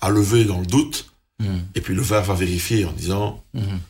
à 0.00 0.10
lever 0.10 0.44
dans 0.44 0.60
le 0.60 0.66
doute, 0.66 1.06
mhm. 1.40 1.62
et 1.74 1.80
puis 1.80 1.94
le 1.94 2.02
VAR 2.02 2.22
va 2.22 2.34
vérifier 2.34 2.84
en 2.84 2.92
disant. 2.92 3.42
Mhm 3.54 3.80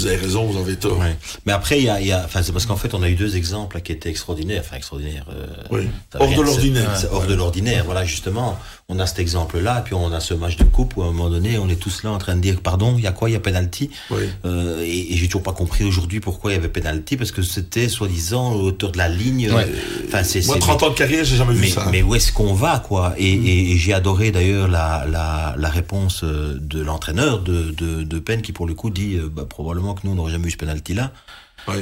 vous 0.00 0.06
avez 0.06 0.16
raison, 0.16 0.44
vous 0.44 0.58
avez 0.58 0.76
tort. 0.76 1.02
Mais 1.46 1.52
après, 1.52 1.78
il 1.78 1.84
y 1.84 1.90
a, 1.90 2.00
y 2.00 2.12
a 2.12 2.24
enfin, 2.24 2.42
c'est 2.42 2.52
parce 2.52 2.66
qu'en 2.66 2.76
fait, 2.76 2.94
on 2.94 3.02
a 3.02 3.08
eu 3.08 3.14
deux 3.14 3.36
exemples 3.36 3.80
qui 3.80 3.92
étaient 3.92 4.08
extraordinaires, 4.08 4.62
enfin 4.64 4.76
extraordinaires. 4.76 5.26
Euh, 5.32 5.46
oui. 5.70 5.88
Hors 6.18 6.34
de 6.34 6.42
l'ordinaire. 6.42 6.90
Hors 7.12 7.26
de 7.26 7.34
l'ordinaire, 7.34 7.84
voilà, 7.84 8.04
justement. 8.04 8.58
On 8.92 8.98
a 8.98 9.06
cet 9.06 9.20
exemple-là, 9.20 9.82
puis 9.84 9.94
on 9.94 10.12
a 10.12 10.18
ce 10.18 10.34
match 10.34 10.56
de 10.56 10.64
coupe 10.64 10.96
où 10.96 11.02
à 11.02 11.04
un 11.04 11.12
moment 11.12 11.30
donné, 11.30 11.58
on 11.58 11.68
est 11.68 11.76
tous 11.76 12.02
là 12.02 12.10
en 12.10 12.18
train 12.18 12.34
de 12.34 12.40
dire, 12.40 12.60
pardon, 12.60 12.96
il 12.98 13.04
y 13.04 13.06
a 13.06 13.12
quoi, 13.12 13.30
il 13.30 13.34
y 13.34 13.36
a 13.36 13.40
penalty. 13.40 13.90
Oui. 14.10 14.24
Euh, 14.44 14.82
et, 14.82 15.12
et 15.12 15.16
j'ai 15.16 15.26
toujours 15.26 15.44
pas 15.44 15.52
compris 15.52 15.84
aujourd'hui 15.84 16.18
pourquoi 16.18 16.50
il 16.50 16.54
y 16.54 16.58
avait 16.58 16.68
penalty, 16.68 17.16
parce 17.16 17.30
que 17.30 17.42
c'était 17.42 17.88
soi-disant 17.88 18.54
autour 18.54 18.90
de 18.90 18.98
la 18.98 19.08
ligne. 19.08 19.48
Ouais. 19.52 19.66
Enfin, 20.08 20.24
c'est. 20.24 20.44
Moi, 20.46 20.58
30 20.58 20.82
ans 20.82 20.90
de 20.90 20.94
carrière, 20.94 21.24
j'ai 21.24 21.36
jamais 21.36 21.54
vu 21.54 21.60
mais, 21.60 21.68
ça. 21.68 21.86
Mais 21.92 22.02
où 22.02 22.16
est-ce 22.16 22.32
qu'on 22.32 22.52
va, 22.52 22.80
quoi? 22.80 23.14
Et, 23.16 23.36
mm. 23.36 23.46
et, 23.46 23.76
j'ai 23.76 23.92
adoré 23.92 24.32
d'ailleurs 24.32 24.66
la, 24.66 25.06
la, 25.08 25.54
la 25.56 25.68
réponse 25.68 26.24
euh, 26.24 26.58
de 26.60 26.80
l'entraîneur 26.80 27.40
de, 27.42 27.70
de, 27.70 28.02
de 28.02 28.18
Penn 28.18 28.42
qui 28.42 28.52
pour 28.52 28.66
le 28.66 28.74
coup 28.74 28.90
dit, 28.90 29.18
bah, 29.32 29.44
probablement 29.48 29.89
que 29.94 30.06
nous 30.06 30.12
on 30.12 30.16
n'aurait 30.16 30.32
jamais 30.32 30.48
eu 30.48 30.52
ce 30.52 30.56
penalty 30.56 30.94
là. 30.94 31.12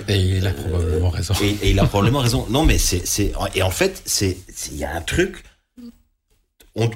Et 0.09 0.19
il 0.19 0.47
a 0.47 0.53
probablement 0.53 1.11
raison. 1.11 1.35
Et, 1.43 1.71
il 1.71 1.79
a 1.79 1.87
probablement 1.87 2.21
raison. 2.21 2.47
Non, 2.51 2.65
mais 2.65 2.79
c'est, 2.79 3.07
c'est, 3.07 3.33
et 3.55 3.63
en 3.63 3.71
fait, 3.71 4.03
c'est, 4.05 4.37
il 4.71 4.77
y 4.77 4.85
a 4.85 4.95
un 4.95 5.01
truc. 5.01 5.45
On, 6.75 6.91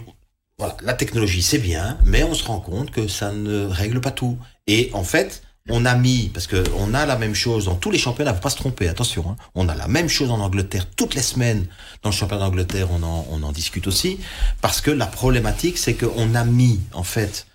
voilà, 0.59 0.77
la 0.83 0.95
technologie 0.95 1.43
c'est 1.43 1.59
bien, 1.59 1.99
mais 2.05 2.23
on 2.23 2.35
se 2.35 2.45
rend 2.45 2.61
compte 2.61 2.91
que 2.91 3.09
ça 3.09 3.33
ne 3.33 3.67
règle 3.67 4.01
pas 4.01 4.11
tout. 4.11 4.39
Et 4.67 4.91
en 4.93 5.05
fait, 5.05 5.43
on 5.69 5.85
a 5.85 5.95
mis, 5.95 6.29
parce 6.29 6.47
que 6.47 6.63
on 6.77 6.95
a 6.95 7.07
la 7.07 7.17
même 7.17 7.35
chose 7.35 7.65
dans 7.67 7.77
tous 7.77 7.91
les 7.91 7.99
championnats, 7.99 8.35
faut 8.35 8.41
pas 8.41 8.51
se 8.51 8.57
tromper, 8.57 8.89
attention, 8.89 9.25
hein, 9.31 9.37
on 9.55 9.69
a 9.69 9.75
la 9.75 9.89
même 9.89 10.09
chose 10.09 10.31
en 10.31 10.41
Angleterre 10.41 10.87
toutes 10.97 11.15
les 11.15 11.23
semaines. 11.23 11.67
Dans 12.03 12.11
le 12.11 12.15
championnat 12.15 12.45
d'Angleterre, 12.45 12.89
on 12.91 13.03
en, 13.03 13.27
on 13.31 13.43
en 13.43 13.53
discute 13.53 13.87
aussi, 13.87 14.19
parce 14.61 14.81
que 14.81 14.91
la 14.91 15.07
problématique, 15.07 15.79
c'est 15.79 15.95
qu'on 15.95 16.35
a 16.35 16.45
mis, 16.45 16.81
en 16.93 17.05
fait, 17.05 17.47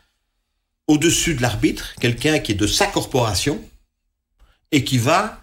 au-dessus 0.88 1.36
de 1.36 1.42
l'arbitre, 1.42 1.96
quelqu'un 2.00 2.40
qui 2.40 2.54
est 2.54 2.56
de 2.56 2.68
sa 2.68 2.88
corporation, 2.88 3.62
et 4.72 4.84
qui 4.84 4.98
va 4.98 5.42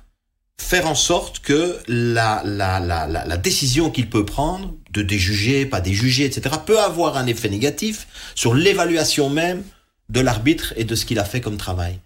faire 0.58 0.86
en 0.86 0.94
sorte 0.94 1.40
que 1.40 1.78
la, 1.88 2.42
la, 2.44 2.78
la, 2.80 3.06
la, 3.06 3.36
décision 3.36 3.90
qu'il 3.90 4.08
peut 4.08 4.24
prendre, 4.24 4.74
de 4.90 5.02
déjuger, 5.02 5.66
pas 5.66 5.80
déjuger, 5.80 6.24
etc., 6.24 6.56
peut 6.64 6.80
avoir 6.80 7.16
un 7.16 7.26
effet 7.26 7.48
négatif 7.48 8.06
sur 8.34 8.54
l'évaluation 8.54 9.30
même 9.30 9.62
de 10.08 10.20
l'arbitre 10.20 10.72
et 10.76 10.84
de 10.84 10.94
ce 10.94 11.04
qu'il 11.06 11.18
a 11.18 11.24
fait 11.24 11.40
comme 11.40 11.56
travail. 11.56 11.98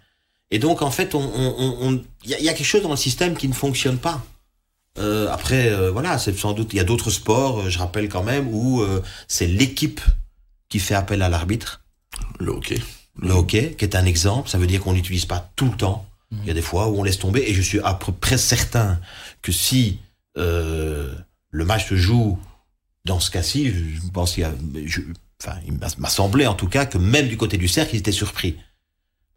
Et 0.50 0.58
donc, 0.58 0.80
en 0.80 0.90
fait, 0.90 1.12
il 1.12 1.16
on, 1.16 2.02
y, 2.24 2.48
a, 2.48 2.54
quelque 2.54 2.64
chose 2.64 2.82
dans 2.82 2.90
le 2.90 2.96
système 2.96 3.36
qui 3.36 3.48
ne 3.48 3.54
fonctionne 3.54 3.98
pas. 3.98 4.24
Euh, 4.98 5.30
après, 5.30 5.68
euh, 5.68 5.90
voilà, 5.90 6.18
c'est 6.18 6.36
sans 6.36 6.52
doute, 6.52 6.72
il 6.72 6.76
y 6.76 6.80
a 6.80 6.84
d'autres 6.84 7.10
sports, 7.10 7.60
euh, 7.60 7.68
je 7.68 7.78
rappelle 7.78 8.08
quand 8.08 8.22
même, 8.22 8.48
où 8.48 8.84
c'est 9.28 9.46
l'équipe 9.46 10.00
qui 10.68 10.78
fait 10.78 10.94
appel 10.94 11.22
à 11.22 11.28
l'arbitre. 11.28 11.82
Le. 12.38 12.58
Le 13.20 13.32
hockey, 13.32 13.74
qui 13.76 13.84
est 13.84 13.96
un 13.96 14.04
exemple, 14.04 14.48
ça 14.48 14.58
veut 14.58 14.66
dire 14.66 14.80
qu'on 14.80 14.92
n'utilise 14.92 15.24
pas 15.26 15.50
tout 15.56 15.66
le 15.70 15.76
temps 15.76 16.06
Il 16.42 16.46
y 16.46 16.50
a 16.50 16.54
des 16.54 16.62
fois 16.62 16.88
où 16.88 16.98
on 16.98 17.02
laisse 17.02 17.18
tomber 17.18 17.42
et 17.46 17.54
je 17.54 17.62
suis 17.62 17.80
à 17.80 17.94
peu 17.94 18.12
près 18.12 18.38
certain 18.38 19.00
que 19.42 19.50
si 19.50 19.98
euh, 20.36 21.14
le 21.50 21.64
match 21.64 21.88
se 21.88 21.96
joue 21.96 22.38
dans 23.04 23.18
ce 23.18 23.30
cas-ci, 23.30 23.70
je 23.70 24.00
pense 24.12 24.34
qu'il 24.34 24.42
y 24.42 24.46
a, 24.46 24.52
je, 24.84 25.00
enfin, 25.42 25.56
il 25.66 25.72
m'a- 25.72 25.86
m'a 25.98 26.08
semblé 26.10 26.46
en 26.46 26.54
tout 26.54 26.68
cas 26.68 26.84
que 26.86 26.98
même 26.98 27.28
du 27.28 27.36
côté 27.36 27.56
du 27.56 27.66
cercle, 27.68 27.94
ils 27.94 27.98
étaient 27.98 28.12
surpris. 28.12 28.56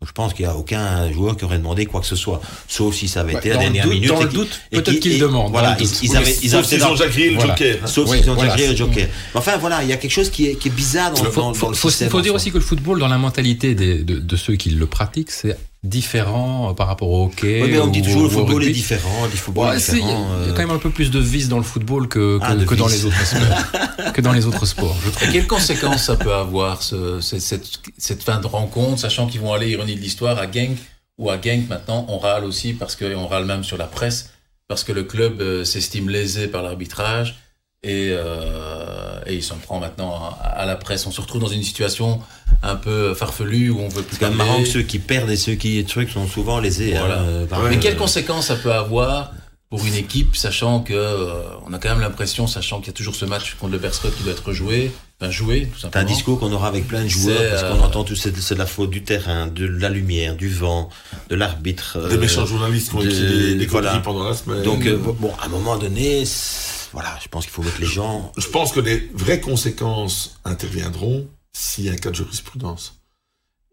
Donc, 0.01 0.08
je 0.08 0.13
pense 0.13 0.34
qu'il 0.34 0.46
n'y 0.48 0.51
a 0.51 0.55
aucun 0.58 1.12
joueur 1.12 1.38
qui 1.38 1.46
aurait 1.46 1.60
demandé 1.60 1.86
quoi 1.86 2.01
que 2.01 2.08
ce 2.08 2.15
soit, 2.15 2.41
sauf 2.67 2.96
si 2.96 3.08
ça 3.08 3.20
avait 3.22 3.34
été 3.34 3.50
la 3.50 3.55
dans 3.55 3.62
le 3.62 3.65
dernière 3.67 3.84
doute- 3.86 3.93
minute. 3.93 4.10
dans 4.10 4.24
le 4.24 4.29
doute, 4.29 4.62
et 4.72 4.77
peut-être 4.77 4.93
qui- 4.96 5.00
qu'ils 5.00 5.13
et 5.13 5.20
demandent, 5.20 5.51
Voilà, 5.51 5.77
ils, 5.79 5.86
ils 6.01 6.17
avaient, 6.17 6.36
ils 6.41 6.50
sauf 6.50 6.60
avaient 6.60 6.67
s'ils 6.67 6.84
ont 6.84 6.91
déjà 6.93 7.08
grillé 7.08 7.29
le 7.29 7.36
Voilà. 7.36 7.55
joker. 7.55 7.77
hein. 7.84 7.88
Sauf 7.88 8.10
Oui, 8.10 8.17
s'ils 8.17 8.29
ont 8.31 8.34
voilà, 8.34 8.55
le 8.55 8.75
joker. 8.75 9.05
Mais 9.05 9.10
enfin, 9.39 9.58
voilà, 9.58 9.84
il 9.84 9.89
y 9.89 9.93
a 9.93 9.98
quelque 9.98 10.10
chose 10.12 10.31
qui 10.31 10.48
est, 10.48 10.55
qui 10.55 10.70
est 10.70 10.72
bizarre 10.72 11.12
dans, 11.13 11.24
le- 11.24 11.29
faut, 11.29 11.41
dans, 11.41 11.53
faut- 11.53 11.65
dans 11.67 11.70
le 11.74 11.75
faut- 11.77 11.89
système. 11.91 12.10
faut 12.10 12.17
en 12.17 12.22
dire 12.22 12.34
aussi 12.34 12.50
que 12.51 12.58
le 12.58 12.63
football, 12.63 12.98
dans 12.98 13.08
la 13.10 13.20
mentalité 13.20 13.75
des- 13.75 14.00
de, 14.00 14.17
de 14.17 14.36
ceux 14.36 14.55
qui 14.55 14.72
le 14.72 14.88
pratiquent, 14.88 15.29
c'est 15.29 15.55
différent 15.84 16.70
euh, 16.70 16.74
par 16.74 16.88
rapport 16.88 17.10
au 17.10 17.26
hockey. 17.26 17.62
Oui, 17.64 17.70
mais 17.72 17.80
on 17.80 17.88
dit 17.88 18.02
ou 18.02 18.04
toujours 18.04 18.22
au- 18.22 18.24
le 18.26 18.30
football 18.30 18.64
est 18.66 18.72
différent, 18.72 19.24
le 19.26 19.30
football 19.32 19.70
Ouais, 19.70 19.76
est 19.78 19.88
Il 19.90 19.94
y, 19.94 20.02
différent. 20.02 20.10
a- 20.34 20.38
il 20.38 20.42
y 20.44 20.46
a 20.46 20.52
euh, 20.52 20.54
quand 20.54 20.62
même 20.68 20.72
un 20.76 20.80
peu 20.80 20.90
plus 20.92 21.10
de 21.12 21.20
vis 21.20 21.48
dans 21.50 21.58
le 21.58 21.64
football 21.64 22.08
que, 22.08 22.38
que, 22.38 22.44
Ah, 22.44 22.56
que 22.66 22.76
dans 22.76 22.88
les 22.88 23.06
autres 23.06 23.26
sports. 23.26 24.14
que 24.14 24.22
dans 24.22 24.32
les 24.34 24.46
autres 24.46 24.66
sports, 24.66 24.96
je 25.04 25.10
trouve. 25.10 25.30
Et 25.30 25.32
quelles 25.32 25.48
conséquences 25.48 26.04
ça 26.04 26.16
peut 26.16 26.34
avoir, 26.34 26.84
ce- 26.84 27.20
ce- 27.22 27.40
cette, 27.40 27.68
cette 27.98 28.24
fin 28.24 28.40
de 28.40 28.48
rencontre, 28.48 29.00
sachant 29.00 29.28
qu'ils 29.28 29.42
vont 29.42 29.54
aller, 29.54 29.70
ironie 29.70 29.96
de 29.96 30.02
l'histoire, 30.02 30.38
à 30.38 30.50
Genk, 30.52 30.78
ou 31.18 31.30
à 31.30 31.40
Genk 31.42 31.68
maintenant, 31.68 32.06
on 32.10 32.18
râle 32.20 32.46
aussi, 32.46 32.74
parce 32.74 32.96
qu'on 32.96 33.26
râle 33.28 33.46
même 33.46 33.64
sur 33.64 33.78
la 33.78 33.86
presse, 33.88 34.30
parce 34.68 34.84
que 34.84 34.92
le 34.92 35.04
club 35.04 35.42
euh, 35.42 35.64
s'estime 35.66 36.10
lésé 36.10 36.48
par 36.48 36.62
l'arbitrage, 36.62 37.40
et, 37.84 38.10
euh, 38.12 39.11
et 39.25 39.36
il 39.36 39.44
s'en 39.44 39.56
prend 39.58 39.80
maintenant 39.80 40.13
à, 40.42 40.46
à 40.48 40.66
la 40.66 40.75
presse. 40.75 41.06
On 41.08 41.12
se 41.12 41.22
retrouve 41.22 41.42
dans 41.42 41.48
une 41.48 41.63
situation 41.63 42.20
un 42.63 42.75
peu 42.75 43.13
farfelue, 43.13 43.70
où 43.70 43.80
on 43.80 43.90
veut 43.90 44.01
plus 44.04 44.16
C'est 44.16 44.20
quand 44.20 44.30
même 44.30 44.38
parler. 44.38 44.51
marrant 44.51 44.63
que 44.63 44.70
ceux 44.70 44.82
qui 44.84 45.00
perdent 45.00 45.30
et 45.30 45.38
ceux 45.38 45.56
qui 45.56 45.84
trucs 45.86 46.10
sont 46.10 46.28
souvent 46.28 46.60
lésés. 46.60 46.96
Voilà. 46.98 47.20
hein, 47.20 47.25
euh, 47.25 47.46
par- 47.46 47.62
Mais 47.63 47.75
euh, 47.75 47.80
quelles 47.80 47.98
conséquences 47.98 48.48
ça 48.48 48.56
peut 48.56 48.74
avoir 48.74 49.32
pour 49.70 49.86
une 49.86 49.96
équipe, 49.96 50.36
sachant 50.36 50.82
que 50.82 50.94
euh, 50.94 51.44
on 51.66 51.72
a 51.72 51.80
quand 51.80 51.88
même 51.90 52.01
l'impression, 52.01 52.46
sachant 52.46 52.80
qu'il 52.80 52.88
y 52.88 52.90
a 52.90 52.94
toujours 52.94 53.16
ce 53.16 53.24
match 53.24 53.56
contre 53.58 53.72
le 53.72 53.78
Berscott 53.80 54.13
qui 54.18 54.24
doit 54.24 54.34
être 54.34 54.51
joué, 54.51 54.92
enfin 55.22 55.32
joué, 55.32 55.70
tout 55.74 55.80
C'est 55.80 55.96
un 55.96 56.04
discours 56.04 56.42
qu'on 56.42 56.51
aura 56.51 56.68
avec 56.68 56.90
plein 56.90 57.04
de 57.04 57.08
joueurs 57.08 57.38
parce 57.51 57.63
euh, 57.63 57.72
qu'on 57.78 57.82
entend 57.82 58.04
tout 58.04 58.18
c'est 58.18 58.32
de 58.34 58.56
la 58.60 58.66
faute 58.66 58.90
du 58.90 59.01
terrain, 59.04 59.48
de 59.48 59.66
la 59.66 59.88
lumière, 59.88 60.36
du 60.36 60.50
vent, 60.50 60.90
de 61.30 61.36
l'arbitre. 61.36 61.98
Des 62.10 62.16
euh, 62.16 62.20
méchants 62.20 62.46
journalistes 62.46 62.90
qui 62.90 62.96
ont 62.98 63.00
des, 63.00 63.56
des 63.56 63.66
voilà. 63.68 63.98
pendant 64.04 64.25
la 64.28 64.34
semaine. 64.34 64.62
Donc 64.63 64.86
euh, 64.86 64.98
bon, 64.98 65.32
à 65.42 65.46
un 65.46 65.50
moment 65.50 65.78
donné, 65.78 66.25
c'est- 66.25 66.81
voilà, 66.94 67.18
je 67.24 67.28
pense 67.28 67.46
qu'il 67.46 67.54
faut 67.54 67.64
mettre 67.64 67.80
les 67.80 67.86
gens. 67.88 68.32
Je 68.38 68.48
pense 68.48 68.72
que 68.72 68.80
les 68.80 69.10
vraies 69.14 69.40
conséquences 69.42 70.40
interviendront 70.44 71.28
s'il 71.54 71.86
y 71.86 71.90
a 71.90 71.94
un 71.94 71.96
cas 71.98 72.10
de 72.12 72.16
jurisprudence. 72.16 73.00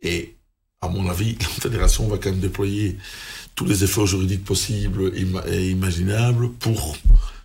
Et, 0.03 0.37
à 0.81 0.89
mon 0.89 1.09
avis, 1.09 1.37
la 1.41 1.47
fédération 1.47 2.07
va 2.09 2.19
quand 2.19 2.31
même 2.31 2.41
déployer 2.41 2.97
tous 3.55 3.65
les 3.67 3.83
efforts 3.85 4.07
juridiques 4.07 4.45
possibles 4.45 5.13
et 5.17 5.25
ima- 5.25 5.45
et 5.49 5.71
imaginables 5.71 6.53
pour, 6.53 6.97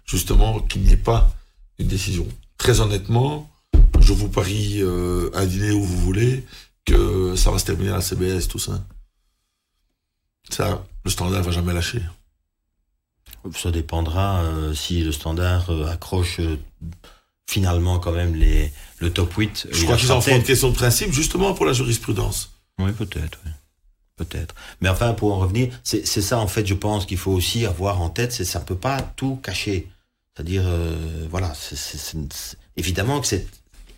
justement, 0.06 0.60
qu'il 0.60 0.84
n'y 0.84 0.92
ait 0.94 0.98
pas 0.98 1.34
une 1.80 1.88
décision. 1.88 2.28
Très 2.58 2.80
honnêtement, 2.80 3.50
je 4.00 4.14
vous 4.14 4.30
parie 4.30 4.82
euh, 4.82 5.30
un 5.34 5.46
dîner 5.46 5.72
où 5.72 5.84
vous 5.84 5.98
voulez 6.02 6.44
que 6.86 7.36
ça 7.36 7.50
va 7.52 7.58
se 7.58 7.66
terminer 7.66 7.90
à 7.92 7.96
la 7.96 8.02
CBS, 8.02 8.48
tout 8.48 8.60
ça. 8.60 8.86
Ça, 10.50 10.86
le 11.04 11.10
standard 11.10 11.42
va 11.42 11.52
jamais 11.52 11.74
lâcher. 11.74 12.02
Ça 13.56 13.72
dépendra 13.72 14.42
euh, 14.42 14.74
si 14.74 15.04
le 15.04 15.12
standard 15.12 15.70
euh, 15.70 15.92
accroche 15.92 16.40
euh, 16.40 16.58
finalement 17.50 18.00
quand 18.00 18.12
même 18.12 18.36
les, 18.36 18.72
le 19.00 19.12
top 19.12 19.34
8. 19.34 19.68
Je 19.72 19.84
crois 19.84 19.98
qu'ils 19.98 20.12
en 20.12 20.22
font 20.22 20.36
une 20.36 20.44
question 20.44 20.70
de 20.70 20.76
principe, 20.76 21.12
justement, 21.12 21.54
pour 21.54 21.66
la 21.66 21.74
jurisprudence. 21.74 22.52
Oui, 22.80 22.92
peut-être. 22.92 23.40
oui. 23.46 23.52
Peut-être. 24.16 24.54
Mais 24.80 24.90
enfin, 24.90 25.14
pour 25.14 25.34
en 25.34 25.40
revenir, 25.40 25.74
c'est 25.84 26.06
ça 26.06 26.38
en 26.38 26.48
fait, 26.48 26.68
je 26.68 26.76
pense 26.76 27.08
qu'il 27.08 27.18
faut 27.18 27.32
aussi 27.32 27.66
avoir 27.66 28.00
en 28.00 28.12
tête, 28.12 28.32
c'est 28.32 28.46
ça 28.46 28.60
peut 28.60 28.76
pas 28.76 29.02
tout 29.02 29.38
cacher. 29.38 29.88
C'est-à-dire, 30.36 30.64
voilà, 31.32 31.52
évidemment 32.78 33.20
que 33.22 33.26
c'est 33.26 33.48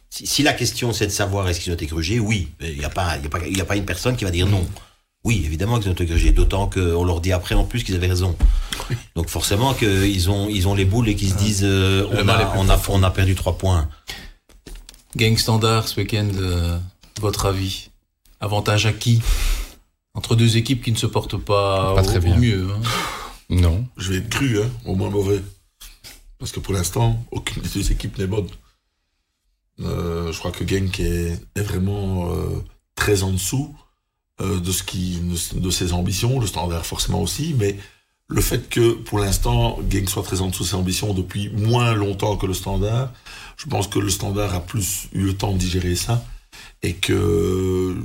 si, 0.09 0.25
si 0.25 0.43
la 0.43 0.53
question 0.53 0.93
c'est 0.93 1.07
de 1.07 1.11
savoir 1.11 1.49
est-ce 1.49 1.59
qu'ils 1.59 1.71
ont 1.73 1.75
été 1.75 1.87
grugés, 1.87 2.19
oui, 2.19 2.47
il 2.61 2.77
n'y 2.77 2.85
a 2.85 2.89
pas, 2.89 3.17
il 3.17 3.23
y 3.23 3.25
a 3.25 3.29
pas, 3.29 3.45
il 3.45 3.57
y 3.57 3.61
a 3.61 3.65
pas 3.65 3.75
une 3.75 3.85
personne 3.85 4.15
qui 4.15 4.23
va 4.23 4.31
dire 4.31 4.47
non. 4.47 4.65
Oui, 5.25 5.41
évidemment 5.44 5.79
qu'ils 5.79 5.89
ont 5.89 5.94
été 5.94 6.05
grugés, 6.05 6.32
d'autant 6.32 6.70
qu'on 6.70 7.03
leur 7.03 7.20
dit 7.20 7.32
après 7.34 7.55
en 7.55 7.65
plus 7.65 7.84
qu'ils 7.84 7.96
avaient 7.96 8.08
raison. 8.08 8.36
Donc 9.15 9.27
forcément 9.29 9.74
qu'ils 9.74 10.29
ont, 10.29 10.48
ils 10.50 10.67
ont 10.67 10.75
les 10.75 10.86
boules 10.86 11.10
et 11.10 11.15
qu'ils 11.15 11.32
se 11.32 11.36
disent, 11.38 11.63
euh, 11.63 12.08
on, 12.12 12.27
a, 12.27 12.36
plus 12.46 12.60
on, 12.60 12.70
a, 12.70 12.79
on 12.89 13.03
a 13.03 13.10
perdu 13.12 13.34
trois 13.36 13.58
points. 13.58 13.89
Gang 15.15 15.36
Standard 15.38 15.88
ce 15.88 16.00
week-end, 16.00 16.29
euh, 16.36 16.77
votre 17.20 17.48
avis? 17.48 17.89
Avantage 18.39 18.86
à 18.86 18.94
qui? 18.94 19.22
Entre 20.13 20.36
deux 20.36 20.58
équipes 20.58 20.84
qui 20.84 20.91
ne 20.91 20.98
se 20.98 21.08
portent 21.08 21.38
pas, 21.38 21.96
Pas 21.96 22.01
au, 22.01 22.05
très 22.05 22.17
au 22.17 22.22
bien. 22.22 22.38
mieux. 22.38 22.67
hein. 22.72 22.79
Non. 23.50 23.86
Je 23.98 24.12
vais 24.12 24.17
être 24.20 24.29
cru, 24.29 24.60
hein, 24.62 24.70
au 24.86 24.96
moins 24.96 25.10
mauvais. 25.10 25.41
Parce 26.39 26.51
que 26.51 26.60
pour 26.60 26.74
l'instant, 26.74 27.24
aucune 27.32 27.62
des 27.63 27.70
deux 27.70 27.91
équipes 27.91 28.17
n'est 28.17 28.25
bonne. 28.27 28.48
Euh, 29.82 30.32
je 30.32 30.39
crois 30.39 30.51
que 30.51 30.67
Genk 30.67 31.00
est, 31.00 31.38
est 31.55 31.62
vraiment 31.62 32.32
euh, 32.32 32.63
très 32.96 33.22
en 33.24 33.32
dessous 33.32 33.75
euh, 34.41 34.59
de, 34.59 34.71
ce 34.71 34.83
qui, 34.83 35.19
de 35.55 35.69
ses 35.69 35.93
ambitions, 35.93 36.39
le 36.39 36.47
standard 36.47 36.85
forcément 36.85 37.21
aussi, 37.21 37.55
mais 37.57 37.77
le 38.27 38.41
fait 38.41 38.67
que 38.69 38.93
pour 38.93 39.19
l'instant 39.19 39.79
Genk 39.89 40.09
soit 40.09 40.23
très 40.23 40.41
en 40.41 40.47
dessous 40.47 40.63
de 40.63 40.69
ses 40.69 40.75
ambitions 40.75 41.13
depuis 41.13 41.49
moins 41.49 41.93
longtemps 41.93 42.37
que 42.37 42.45
le 42.45 42.53
standard, 42.53 43.13
je 43.57 43.67
pense 43.67 43.87
que 43.87 43.99
le 43.99 44.09
standard 44.09 44.53
a 44.55 44.59
plus 44.59 45.07
eu 45.13 45.21
le 45.21 45.33
temps 45.33 45.53
de 45.53 45.57
digérer 45.57 45.95
ça 45.95 46.25
et 46.81 46.93
que 46.93 47.95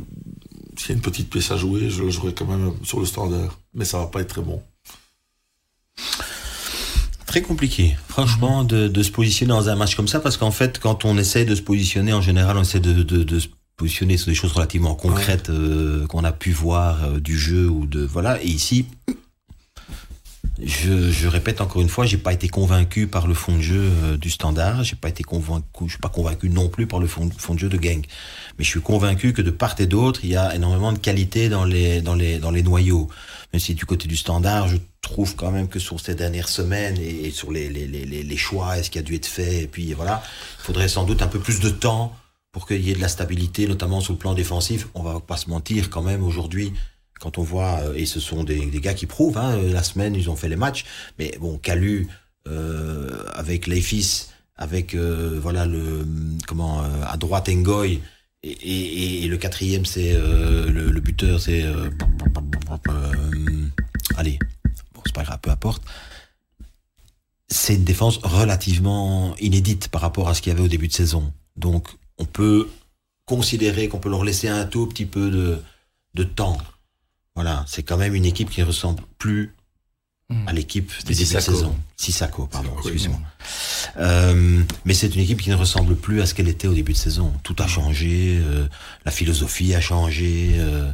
s'il 0.77 0.91
y 0.91 0.93
a 0.93 0.95
une 0.95 1.03
petite 1.03 1.31
pièce 1.31 1.51
à 1.51 1.57
jouer, 1.57 1.91
je 1.91 2.03
le 2.03 2.11
jouerai 2.11 2.33
quand 2.33 2.47
même 2.47 2.73
sur 2.83 3.01
le 3.01 3.07
standard. 3.07 3.59
Mais 3.75 3.85
ça 3.85 3.99
va 3.99 4.07
pas 4.07 4.21
être 4.21 4.29
très 4.29 4.43
bon. 4.43 4.63
Très 7.27 7.43
compliqué, 7.43 7.97
franchement, 8.09 8.65
de, 8.65 9.03
se 9.03 9.11
positionner 9.11 9.51
dans 9.51 9.69
un 9.69 9.77
match 9.77 9.95
comme 9.95 10.09
ça, 10.09 10.19
parce 10.19 10.37
qu'en 10.37 10.51
fait, 10.51 10.81
quand 10.81 11.05
on 11.05 11.17
essaie 11.17 11.45
de 11.45 11.55
se 11.55 11.63
positionner, 11.63 12.13
en 12.13 12.21
général, 12.21 12.57
on 12.57 12.63
essaie 12.63 12.81
de, 12.81 13.03
de, 13.03 13.41
positionner 13.81 14.19
sur 14.19 14.29
des 14.29 14.35
choses 14.35 14.53
relativement 14.53 14.95
concrètes 14.95 15.49
euh, 15.49 16.07
qu'on 16.07 16.23
a 16.23 16.33
pu 16.33 16.53
voir 16.53 17.03
euh, 17.03 17.19
du 17.19 17.39
jeu 17.39 17.67
ou 17.67 17.87
de 17.87 18.05
voilà. 18.05 18.39
Et 18.43 18.47
ici, 18.47 18.85
je, 20.63 21.11
je 21.11 21.27
répète 21.27 21.63
encore 21.63 21.81
une 21.81 21.89
fois, 21.89 22.05
j'ai 22.05 22.19
pas 22.19 22.35
été 22.35 22.47
convaincu 22.49 23.07
par 23.07 23.27
le 23.27 23.33
fond 23.33 23.57
de 23.57 23.63
jeu 23.63 23.81
euh, 23.81 24.19
du 24.19 24.29
standard. 24.29 24.85
J'ai 24.85 24.97
pas 24.97 25.09
été 25.09 25.23
convaincu, 25.23 25.65
je 25.87 25.93
suis 25.93 25.99
pas 25.99 26.11
convaincu 26.11 26.51
non 26.51 26.69
plus 26.69 26.87
par 26.87 27.01
le 27.01 27.07
fond, 27.07 27.31
fond 27.39 27.55
de 27.55 27.59
jeu 27.59 27.71
de 27.71 27.79
Gang. 27.79 28.05
Mais 28.59 28.65
je 28.65 28.69
suis 28.69 28.83
convaincu 28.83 29.33
que 29.33 29.41
de 29.41 29.51
part 29.51 29.77
et 29.79 29.87
d'autre, 29.87 30.21
il 30.25 30.31
y 30.31 30.37
a 30.37 30.55
énormément 30.55 30.93
de 30.93 30.99
qualité 30.99 31.49
dans 31.49 31.65
les 31.65 32.03
dans 32.03 32.15
les 32.15 32.39
dans 32.39 32.51
les 32.51 32.63
noyaux. 32.63 33.09
Même 33.55 33.61
si 33.61 33.75
du 33.75 33.87
côté 33.87 34.09
du 34.09 34.19
standard, 34.19 34.69
je 34.69 34.77
trouve 35.01 35.37
quand 35.37 35.53
même 35.53 35.69
que 35.69 35.79
sur 35.79 35.99
ces 36.01 36.15
dernières 36.15 36.51
semaines 36.51 36.99
et, 36.99 37.29
et 37.29 37.31
sur 37.31 37.51
les, 37.51 37.71
les, 37.71 37.87
les, 37.87 38.05
les 38.05 38.37
choix, 38.37 38.77
est-ce 38.77 38.91
qu'il 38.91 39.01
a 39.01 39.03
dû 39.03 39.15
être 39.15 39.25
fait, 39.27 39.63
et 39.63 39.67
puis 39.67 39.95
voilà, 39.95 40.23
il 40.59 40.65
faudrait 40.67 40.89
sans 40.89 41.05
doute 41.05 41.23
un 41.23 41.29
peu 41.29 41.41
plus 41.41 41.61
de 41.61 41.71
temps 41.71 42.15
pour 42.53 42.67
qu'il 42.67 42.81
y 42.81 42.91
ait 42.91 42.95
de 42.95 43.01
la 43.01 43.09
stabilité, 43.09 43.67
notamment 43.67 44.01
sur 44.01 44.13
le 44.13 44.19
plan 44.19 44.35
défensif. 44.35 44.89
On 44.95 45.03
va 45.03 45.21
pas 45.21 45.37
se 45.37 45.49
mentir 45.49 45.91
quand 45.91 46.03
même 46.03 46.23
aujourd'hui, 46.23 46.73
quand 47.21 47.39
on 47.39 47.43
voit, 47.43 47.81
euh, 47.81 47.95
et 47.95 48.07
ce 48.07 48.21
sont 48.21 48.45
des, 48.45 48.67
gars 48.81 48.95
qui 48.95 49.07
prouvent, 49.07 49.39
hein, 49.39 49.57
la 49.57 49.83
semaine 49.83 50.15
ils 50.15 50.31
ont 50.31 50.37
fait 50.37 50.49
les 50.49 50.57
matchs, 50.57 50.85
mais 51.19 51.37
bon, 51.41 51.59
Calu 51.59 52.09
euh, 52.49 53.25
avec 53.35 53.67
Leifis, 53.67 54.31
avec 54.61 54.95
euh, 54.95 55.39
voilà 55.43 55.67
le 55.67 56.07
comment 56.47 56.83
euh, 56.83 57.03
à 57.07 57.17
droite 57.17 57.49
Ngoy 57.49 58.01
et, 58.43 59.27
le 59.27 59.37
quatrième 59.37 59.85
c'est 59.85 60.13
euh, 60.15 60.71
le, 60.71 60.91
le 60.91 61.01
buteur 61.01 61.41
c'est 61.41 61.63
euh, 61.63 61.91
euh, 62.89 63.13
allez 64.17 64.39
bon 64.95 65.03
c'est 65.05 65.15
pas 65.15 65.25
grave 65.25 65.39
peu 65.43 65.51
importe. 65.51 65.83
C'est 67.49 67.75
une 67.75 67.85
défense 67.85 68.19
relativement 68.19 69.35
inédite 69.41 69.89
par 69.89 70.03
rapport 70.03 70.29
à 70.29 70.35
ce 70.35 70.43
qu'il 70.43 70.53
y 70.53 70.55
avait 70.55 70.63
au 70.63 70.69
début 70.69 70.87
de 70.87 70.93
saison. 70.93 71.33
Donc 71.57 71.89
on 72.21 72.25
peut 72.25 72.69
considérer 73.27 73.89
qu'on 73.89 73.99
peut 73.99 74.11
leur 74.11 74.25
laisser 74.25 74.49
un 74.49 74.65
tout 74.67 74.87
petit 74.87 75.07
peu 75.07 75.31
de, 75.31 75.59
de 76.15 76.25
temps 76.25 76.59
voilà 77.35 77.65
c'est 77.67 77.83
quand 77.83 77.97
même 77.97 78.15
une 78.15 78.25
équipe 78.25 78.51
qui 78.51 78.61
ne 78.61 78.67
ressemble 78.67 79.03
plus 79.19 79.55
à 80.47 80.53
l'équipe 80.53 80.93
des 81.07 81.15
début 81.15 81.35
de 81.35 81.41
saison 81.41 81.77
Sissako 81.97 82.47
pardon 82.47 82.71
excusez-moi 82.83 83.19
euh, 83.97 84.63
mais 84.85 84.95
c'est 84.95 85.13
une 85.15 85.21
équipe 85.23 85.41
qui 85.43 85.51
ne 85.51 85.57
ressemble 85.57 85.97
plus 85.97 86.21
à 86.23 86.27
ce 86.27 86.35
qu'elle 86.35 86.49
était 86.49 86.69
au 86.69 86.75
début 86.75 86.93
de 86.93 86.97
saison. 86.99 87.33
Tout 87.43 87.57
a 87.59 87.67
changé, 87.67 88.39
euh, 88.41 88.69
la 89.05 89.11
philosophie 89.11 89.75
a 89.75 89.81
changé. 89.81 90.53
euh, 90.59 90.93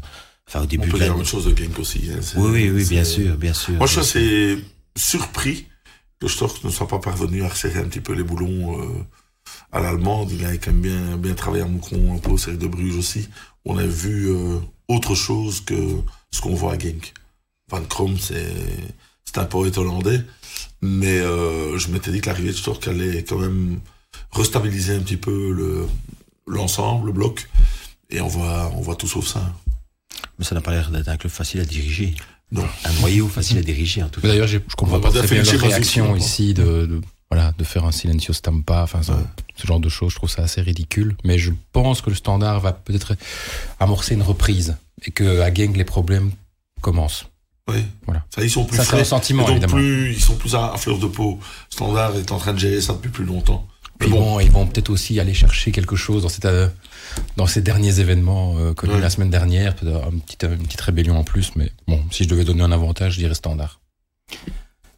enfin, 0.49 0.61
au 0.61 0.63
On 0.63 0.67
début 0.67 0.89
peut 0.89 0.99
de 0.99 1.05
dire 1.05 1.17
la 1.17 1.25
chose 1.25 1.45
de 1.45 1.55
Genk 1.57 1.79
aussi. 1.79 2.09
hein, 2.11 2.21
Oui, 2.37 2.51
oui, 2.51 2.71
oui, 2.71 2.89
bien 2.89 3.05
sûr, 3.05 3.37
bien 3.37 3.53
sûr. 3.53 3.75
Moi, 3.75 3.87
je 3.87 3.93
suis 3.93 4.01
assez 4.01 4.65
surpris 4.97 5.67
que 6.21 6.29
Stork 6.29 6.65
ne 6.65 6.71
soit 6.71 6.89
pas 6.89 6.99
parvenu 7.01 7.43
à 7.45 7.49
resserrer 7.49 7.81
un 7.81 7.85
petit 7.89 8.01
peu 8.01 8.15
les 8.15 8.23
boulons 8.23 8.81
euh, 8.81 8.87
à 9.73 9.81
l'allemande. 9.81 10.31
Il 10.33 10.45
a 10.45 10.57
quand 10.57 10.73
même 10.73 10.81
bien, 10.81 11.17
bien 11.17 11.35
travaillé 11.35 11.63
à 11.63 11.67
Moucron, 11.67 12.15
un 12.15 12.19
peu 12.19 12.31
au 12.31 12.39
Cercle 12.39 12.59
de 12.59 12.67
Bruges 12.67 12.97
aussi. 12.97 13.29
On 13.65 13.79
a 13.79 13.87
vu 13.87 14.29
euh, 14.31 14.59
autre 14.89 15.15
chose 15.15 15.61
que 15.61 15.75
ce 16.31 16.41
qu'on 16.41 16.55
voit 16.55 16.75
à 16.75 16.79
Genk. 16.79 17.13
Van 17.71 17.83
Krom, 17.83 18.17
c'est 18.19 18.47
c'est 19.25 19.39
un 19.39 19.45
poète 19.45 19.77
hollandais. 19.79 20.21
Mais 20.83 21.19
euh, 21.19 21.77
je 21.79 21.89
m'étais 21.89 22.13
dit 22.13 22.21
que 22.21 22.27
l'arrivée 22.27 22.51
de 22.53 22.57
Stork 22.57 22.87
allait 22.87 23.25
quand 23.25 23.39
même 23.39 23.81
restabiliser 24.33 24.95
un 24.95 25.01
petit 25.01 25.17
peu 25.17 25.51
le 25.53 25.87
l'ensemble, 26.47 27.07
le 27.09 27.13
bloc. 27.13 27.49
Et 28.11 28.21
on 28.21 28.29
voit, 28.29 28.71
on 28.77 28.81
voit 28.83 28.95
tout 28.95 29.09
sauf 29.09 29.27
ça. 29.27 29.53
Mais 30.39 30.45
ça 30.45 30.55
n'a 30.55 30.61
pas 30.61 30.71
l'air 30.71 30.91
d'être 30.91 31.09
un 31.09 31.17
club 31.17 31.33
facile 31.33 31.61
à 31.61 31.65
diriger. 31.65 32.15
Non. 32.53 32.65
Un 32.85 32.93
noyau 33.01 33.27
facile 33.27 33.59
à 33.59 33.63
diriger, 33.63 34.05
en 34.05 34.09
tout 34.09 34.21
cas. 34.21 34.29
D'ailleurs, 34.29 34.47
j'ai- 34.47 34.63
je 34.69 34.77
comprends 34.77 35.01
pas 35.01 35.11
très 35.11 35.27
bien 35.27 35.39
Mazzucchi 35.39 35.57
réaction 35.57 36.15
ici 36.15 36.55
de, 36.55 36.87
de- 36.87 37.01
voilà, 37.31 37.53
de 37.59 37.65
faire 37.65 37.85
un 37.85 37.93
silencio 37.93 38.33
stampa, 38.33 38.83
enfin, 38.83 39.01
Ouais. 39.01 39.21
ce 39.57 39.67
genre 39.67 39.81
de 39.81 39.89
choses, 39.89 40.11
je 40.13 40.17
trouve 40.17 40.31
ça 40.31 40.43
assez 40.43 40.61
ridicule. 40.61 41.17
Mais 41.25 41.39
je 41.39 41.51
pense 41.73 42.01
que 42.01 42.11
le 42.11 42.17
standard 42.17 42.61
va 42.61 42.73
peut-être 42.73 43.15
amorcer 43.81 44.15
une 44.15 44.23
reprise 44.23 44.77
et 45.05 45.11
que 45.11 45.41
à 45.41 45.53
Genk, 45.53 45.77
les 45.77 45.85
problèmes 45.85 46.31
commencent. 46.81 47.27
Oui. 47.69 47.85
Voilà. 48.05 48.25
Ça, 48.33 48.43
ils 48.45 48.51
sont 48.51 48.65
plus 48.65 48.77
Ça, 48.77 48.85
frais. 48.85 49.01
un 49.01 49.05
sentiment, 49.05 49.43
donc 49.43 49.51
évidemment. 49.53 49.75
plus, 49.75 50.13
ils 50.13 50.21
sont 50.23 50.37
plus 50.37 50.55
à, 50.55 50.73
à 50.73 50.77
fleur 50.77 50.99
de 50.99 51.07
peau. 51.09 51.41
Standard 51.69 52.15
est 52.17 52.31
en 52.31 52.39
train 52.39 52.53
de 52.53 52.59
gérer 52.61 52.81
ça 52.81 52.93
depuis 52.93 53.11
plus 53.11 53.25
longtemps. 53.25 53.67
Mais 53.99 54.07
Ils 54.07 54.13
bon, 54.13 54.21
vont, 54.21 54.41
ils 54.41 54.51
vont 54.53 54.67
peut-être 54.67 54.91
aussi 54.91 55.19
aller 55.19 55.35
chercher 55.35 55.73
quelque 55.73 55.97
chose 55.97 56.23
dans, 56.23 56.29
cette, 56.29 56.45
euh, 56.45 56.69
dans 57.37 57.47
ces 57.49 57.63
derniers 57.63 57.99
événements 57.99 58.55
euh, 58.59 58.73
connus 58.75 58.93
Ouais. 58.95 59.01
la 59.01 59.11
semaine 59.11 59.31
dernière, 59.31 59.75
peut-être 59.75 60.13
une 60.13 60.21
petite, 60.21 60.43
une 60.45 60.65
petite 60.67 60.81
rébellion 60.83 61.19
en 61.19 61.25
plus. 61.25 61.57
Mais 61.57 61.73
bon, 61.89 62.01
si 62.13 62.23
je 62.25 62.29
devais 62.29 62.45
donner 62.45 62.63
un 62.63 62.71
avantage, 62.73 63.15
je 63.15 63.19
dirais 63.19 63.35
standard. 63.35 63.81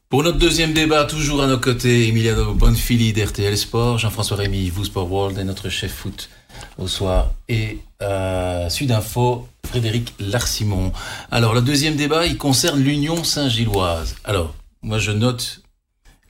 Pour 0.08 0.22
notre 0.22 0.38
deuxième 0.38 0.72
débat, 0.72 1.04
toujours 1.04 1.42
à 1.42 1.46
nos 1.46 1.58
côtés, 1.58 2.08
Emiliano 2.08 2.54
Bonfili 2.54 3.12
d'RTL 3.12 3.58
Sport, 3.58 3.98
Jean-François 3.98 4.38
Rémy, 4.38 4.70
vous 4.70 4.86
Sport 4.86 5.12
World 5.12 5.38
et 5.38 5.44
notre 5.44 5.68
chef 5.68 5.92
foot 5.92 6.30
au 6.78 6.88
soir 6.88 7.34
et 7.50 7.80
euh, 8.00 8.70
Sudinfo, 8.70 9.46
Frédéric 9.66 10.14
Larsimon. 10.18 10.94
Alors, 11.30 11.52
le 11.52 11.60
deuxième 11.60 11.94
débat, 11.94 12.24
il 12.24 12.38
concerne 12.38 12.80
l'Union 12.80 13.22
Saint-Gilloise. 13.22 14.16
Alors, 14.24 14.54
moi 14.80 14.98
je 14.98 15.10
note 15.10 15.60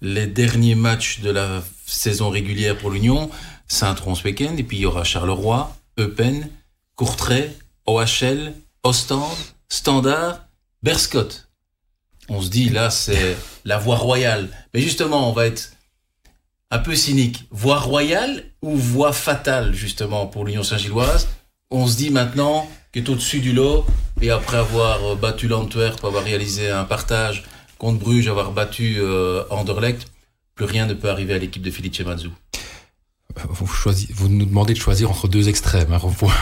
les 0.01 0.27
derniers 0.27 0.75
matchs 0.75 1.21
de 1.21 1.31
la 1.31 1.63
saison 1.87 2.31
régulière 2.31 2.77
pour 2.77 2.91
l'Union, 2.91 3.31
Saint-Tron 3.69 4.17
ce 4.17 4.25
week-end, 4.25 4.57
et 4.59 4.65
puis 4.65 4.79
il 4.79 4.81
y 4.81 4.87
aura 4.87 5.05
Charleroi, 5.05 5.73
Eupen, 6.01 6.51
Courtrai, 6.97 7.57
OHL, 7.87 8.55
Ostende, 8.83 9.39
Standard, 9.69 10.49
Berscott. 10.83 11.48
On 12.29 12.43
se 12.43 12.51
dit, 12.51 12.69
là, 12.69 12.91
c'est 12.91 13.37
la 13.65 13.79
voie 13.79 13.97
royale. 13.97 14.49
Mais 14.75 14.81
justement, 14.81 15.29
on 15.29 15.33
va 15.33 15.47
être 15.47 15.73
un 16.71 16.79
peu 16.79 16.95
cynique. 16.95 17.45
Voie 17.51 17.79
royale 17.79 18.45
ou 18.63 18.77
voie 18.77 19.13
fatale, 19.13 19.73
justement, 19.75 20.27
pour 20.27 20.45
l'Union 20.45 20.63
Saint-Gilloise? 20.63 21.29
On 21.71 21.87
se 21.87 21.97
dit 21.97 22.11
maintenant 22.11 22.69
que 22.93 22.99
est 22.99 23.09
au-dessus 23.09 23.41
du 23.41 23.53
lot, 23.53 23.85
et 24.21 24.31
après 24.31 24.57
avoir 24.57 25.05
euh, 25.05 25.15
battu 25.15 25.49
l'Antwerp, 25.49 26.03
avoir 26.05 26.25
réalisé 26.25 26.71
un 26.71 26.85
partage 26.85 27.45
contre 27.77 27.99
Bruges, 27.99 28.29
avoir 28.29 28.53
battu 28.53 28.97
euh, 28.99 29.45
Anderlecht, 29.51 30.07
plus 30.55 30.65
rien 30.65 30.87
ne 30.87 30.95
peut 30.95 31.11
arriver 31.11 31.35
à 31.35 31.39
l'équipe 31.39 31.63
de 31.63 31.71
Felice 31.71 32.01
Mazou. 32.01 32.33
Vous, 33.51 34.29
nous 34.29 34.45
demandez 34.45 34.75
de 34.75 34.79
choisir 34.79 35.11
entre 35.11 35.29
deux 35.29 35.49
extrêmes, 35.49 35.93
hein, 35.93 36.01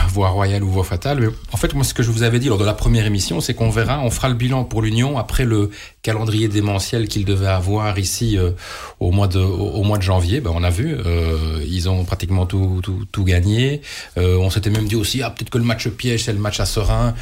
voie, 0.09 0.29
royale 0.29 0.63
ou 0.63 0.69
voie 0.69 0.83
fatale. 0.83 1.31
En 1.51 1.57
fait, 1.57 1.73
moi, 1.73 1.83
ce 1.83 1.93
que 1.93 2.03
je 2.03 2.11
vous 2.11 2.23
avais 2.23 2.39
dit 2.39 2.47
lors 2.47 2.57
de 2.57 2.65
la 2.65 2.73
première 2.73 3.05
émission, 3.05 3.41
c'est 3.41 3.53
qu'on 3.53 3.69
verra, 3.69 3.99
on 3.99 4.09
fera 4.09 4.29
le 4.29 4.35
bilan 4.35 4.63
pour 4.63 4.81
l'Union 4.81 5.17
après 5.17 5.45
le 5.45 5.69
calendrier 6.01 6.47
démentiel 6.47 7.07
qu'il 7.07 7.25
devait 7.25 7.47
avoir 7.47 7.99
ici 7.99 8.37
euh, 8.37 8.51
au, 8.99 9.11
mois 9.11 9.27
de, 9.27 10.01
janvier. 10.01 10.41
Ben, 10.41 10.51
on 10.53 10.63
a 10.63 10.69
vu, 10.69 10.95
euh, 11.05 11.63
ils 11.67 11.89
ont 11.89 12.05
pratiquement 12.05 12.45
tout, 12.45 12.81
gagné. 13.19 13.81
Euh, 14.17 14.37
on 14.37 14.49
s'était 14.49 14.69
même 14.69 14.87
dit 14.87 14.95
aussi, 14.95 15.21
ah, 15.21 15.29
peut-être 15.29 15.49
que 15.49 15.57
le 15.57 15.63
match 15.63 15.87
piège, 15.89 16.25
c'est 16.25 16.33
le 16.33 16.39
match 16.39 16.59
à 16.59 16.65
Serein. 16.65 17.13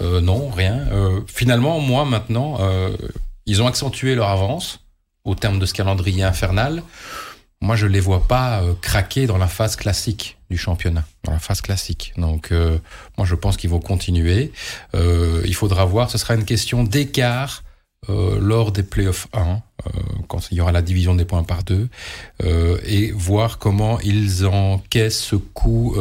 Non, 0.00 0.48
rien. 0.48 0.86
Finalement, 1.26 1.78
moi, 1.78 2.04
maintenant, 2.04 2.58
ils 3.46 3.62
ont 3.62 3.66
accentué 3.66 4.14
leur 4.14 4.28
avance 4.28 4.80
au 5.24 5.34
terme 5.34 5.58
de 5.58 5.66
ce 5.66 5.74
calendrier 5.74 6.22
infernal 6.22 6.82
moi 7.62 7.76
je 7.76 7.86
les 7.86 8.00
vois 8.00 8.26
pas 8.26 8.60
euh, 8.60 8.74
craquer 8.82 9.26
dans 9.26 9.38
la 9.38 9.46
phase 9.46 9.76
classique 9.76 10.36
du 10.50 10.58
championnat, 10.58 11.04
dans 11.24 11.32
la 11.32 11.38
phase 11.38 11.62
classique. 11.62 12.12
Donc 12.18 12.52
euh, 12.52 12.78
moi 13.16 13.26
je 13.26 13.34
pense 13.34 13.56
qu'ils 13.56 13.70
vont 13.70 13.80
continuer. 13.80 14.52
Euh, 14.94 15.42
il 15.46 15.54
faudra 15.54 15.84
voir, 15.86 16.10
ce 16.10 16.18
sera 16.18 16.34
une 16.34 16.44
question 16.44 16.84
d'écart 16.84 17.64
lors 18.08 18.72
des 18.72 18.82
playoffs 18.82 19.28
1, 19.32 19.40
euh, 19.40 19.90
quand 20.26 20.50
il 20.50 20.58
y 20.58 20.60
aura 20.60 20.72
la 20.72 20.82
division 20.82 21.14
des 21.14 21.24
points 21.24 21.44
par 21.44 21.62
deux, 21.62 21.88
et 22.84 23.12
voir 23.12 23.58
comment 23.58 24.00
ils 24.00 24.44
encaissent 24.44 25.22
ce 25.22 25.36
coup, 25.36 25.94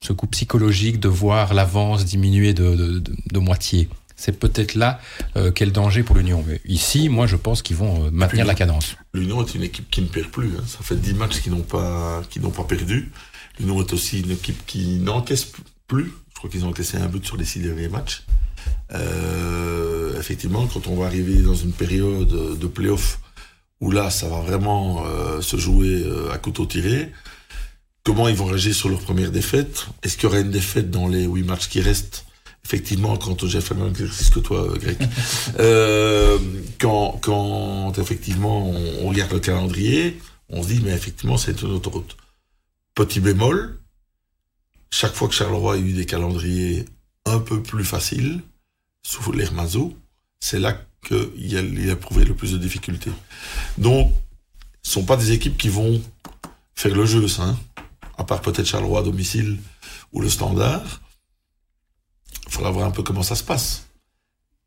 ce 0.00 0.12
coup 0.14 0.26
psychologique 0.28 0.98
de 0.98 1.08
voir 1.08 1.52
l'avance 1.52 2.06
diminuer 2.06 2.54
de 2.54 3.38
moitié. 3.38 3.90
C'est 4.20 4.38
peut-être 4.38 4.74
là 4.74 5.00
euh, 5.36 5.50
quel 5.50 5.72
danger 5.72 6.02
pour 6.02 6.14
l'Union. 6.14 6.44
Mais 6.46 6.60
ici, 6.66 7.08
moi, 7.08 7.26
je 7.26 7.36
pense 7.36 7.62
qu'ils 7.62 7.76
vont 7.76 8.04
euh, 8.04 8.10
maintenir 8.10 8.44
la 8.44 8.54
cadence. 8.54 8.94
l'Union 9.14 9.42
est 9.42 9.54
une 9.54 9.62
équipe 9.62 9.88
qui 9.90 10.02
ne 10.02 10.08
perd 10.08 10.28
plus. 10.28 10.48
hein. 10.58 10.64
Ça 10.66 10.80
fait 10.82 10.96
10 10.96 11.14
matchs 11.14 11.40
qu'ils 11.40 11.52
n'ont 11.52 11.62
pas, 11.62 12.20
qu'ils 12.28 12.42
n'ont 12.42 12.50
pas 12.50 12.64
perdu. 12.64 13.10
L'Union 13.58 13.80
est 13.80 13.90
aussi 13.94 14.20
une 14.20 14.30
équipe 14.32 14.66
qui 14.66 14.98
n'encaisse 14.98 15.52
plus. 15.86 16.12
Je 16.28 16.34
crois 16.34 16.50
qu'ils 16.50 16.66
ont 16.66 16.68
encaissé 16.68 16.98
un 16.98 17.06
but 17.06 17.24
sur 17.24 17.38
les 17.38 17.46
six 17.46 17.60
derniers 17.60 17.88
matchs. 17.88 18.24
Euh, 18.92 20.18
effectivement, 20.18 20.66
quand 20.66 20.86
on 20.86 20.96
va 20.96 21.06
arriver 21.06 21.36
dans 21.40 21.54
une 21.54 21.72
période 21.72 22.58
de 22.58 22.66
play-off 22.66 23.20
où 23.80 23.90
là, 23.90 24.10
ça 24.10 24.28
va 24.28 24.40
vraiment 24.40 25.02
se 25.40 25.56
jouer 25.56 26.04
à 26.30 26.36
couteau 26.36 26.66
tiré, 26.66 27.10
comment 28.04 28.28
ils 28.28 28.36
vont 28.36 28.44
réagir 28.44 28.74
sur 28.74 28.90
leur 28.90 29.00
première 29.00 29.30
défaite? 29.30 29.86
Est-ce 30.02 30.18
qu'il 30.18 30.24
y 30.24 30.26
aura 30.26 30.40
une 30.40 30.50
défaite 30.50 30.90
dans 30.90 31.08
les 31.08 31.24
huit 31.24 31.44
matchs 31.44 31.68
qui 31.70 31.80
restent? 31.80 32.26
Effectivement, 32.64 33.16
quand 33.16 33.46
j'ai 33.46 33.60
fait 33.60 33.74
le 33.74 33.80
même 33.80 33.90
exercice 33.90 34.30
que 34.30 34.40
toi, 34.40 34.68
Greg, 34.78 34.96
euh, 35.58 36.38
quand, 36.78 37.18
quand 37.22 37.98
effectivement 37.98 38.70
on, 38.70 39.04
on 39.04 39.08
regarde 39.08 39.32
le 39.32 39.40
calendrier, 39.40 40.20
on 40.48 40.62
se 40.62 40.68
dit 40.68 40.80
mais 40.84 40.92
effectivement 40.92 41.36
c'est 41.36 41.62
une 41.62 41.72
autoroute. 41.72 42.16
Petit 42.94 43.20
bémol, 43.20 43.78
chaque 44.90 45.14
fois 45.14 45.28
que 45.28 45.34
Charleroi 45.34 45.74
a 45.74 45.78
eu 45.78 45.92
des 45.92 46.06
calendriers 46.06 46.84
un 47.24 47.38
peu 47.38 47.62
plus 47.62 47.84
faciles, 47.84 48.40
sous 49.02 49.32
l'ère 49.32 49.52
Mazot, 49.52 49.96
c'est 50.40 50.58
là 50.58 50.78
qu'il 51.06 51.56
a, 51.56 51.60
il 51.60 51.90
a 51.90 51.96
prouvé 51.96 52.24
le 52.24 52.34
plus 52.34 52.52
de 52.52 52.58
difficultés. 52.58 53.12
Donc, 53.78 54.12
ce 54.82 54.92
sont 54.92 55.04
pas 55.04 55.16
des 55.16 55.32
équipes 55.32 55.56
qui 55.56 55.68
vont 55.68 56.02
faire 56.74 56.94
le 56.94 57.06
jeu, 57.06 57.28
ça, 57.28 57.42
hein, 57.42 57.58
à 58.18 58.24
part 58.24 58.40
peut-être 58.40 58.66
Charleroi 58.66 59.00
à 59.00 59.02
domicile 59.02 59.58
ou 60.12 60.20
le 60.20 60.28
Standard. 60.28 60.99
Faudra 62.60 62.72
voir 62.72 62.86
un 62.88 62.90
peu 62.90 63.02
comment 63.02 63.22
ça 63.22 63.36
se 63.36 63.42
passe. 63.42 63.86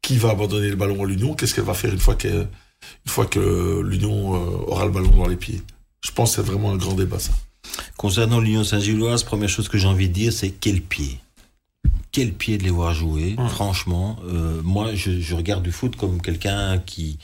Qui 0.01 0.17
va 0.17 0.31
abandonner 0.31 0.69
le 0.69 0.75
ballon 0.75 1.03
à 1.03 1.07
l'Union 1.07 1.35
Qu'est-ce 1.35 1.53
qu'elle 1.53 1.63
va 1.63 1.75
faire 1.75 1.93
une 1.93 1.99
fois 1.99 2.15
que, 2.15 2.27
une 2.27 2.47
fois 3.05 3.27
que 3.27 3.81
l'Union 3.85 4.33
euh, 4.33 4.65
aura 4.65 4.85
le 4.85 4.91
ballon 4.91 5.15
dans 5.15 5.27
les 5.27 5.35
pieds? 5.35 5.61
Je 6.03 6.09
pense 6.09 6.31
que 6.35 6.41
c'est 6.41 6.47
vraiment 6.51 6.71
un 6.71 6.75
grand 6.77 6.95
débat, 6.95 7.19
ça. 7.19 7.33
Concernant 7.95 8.39
l'Union 8.39 8.63
Saint-Gilloise, 8.63 9.21
première 9.23 9.47
chose 9.47 9.69
que 9.69 9.77
j'ai 9.77 9.87
envie 9.87 10.07
de 10.09 10.13
dire, 10.13 10.33
c'est 10.33 10.49
quel 10.49 10.81
pied? 10.81 11.19
Quel 12.11 12.33
pied 12.33 12.57
de 12.57 12.63
les 12.63 12.71
voir 12.71 12.95
jouer, 12.95 13.35
Ouais. 13.37 13.47
franchement. 13.47 14.17
Euh, 14.25 14.59
moi, 14.63 14.95
je, 14.95 15.21
je 15.21 15.35
regarde 15.35 15.61
du 15.61 15.71
foot 15.71 15.95
comme 15.95 16.19
quelqu'un 16.19 16.79
qui, 16.79 17.19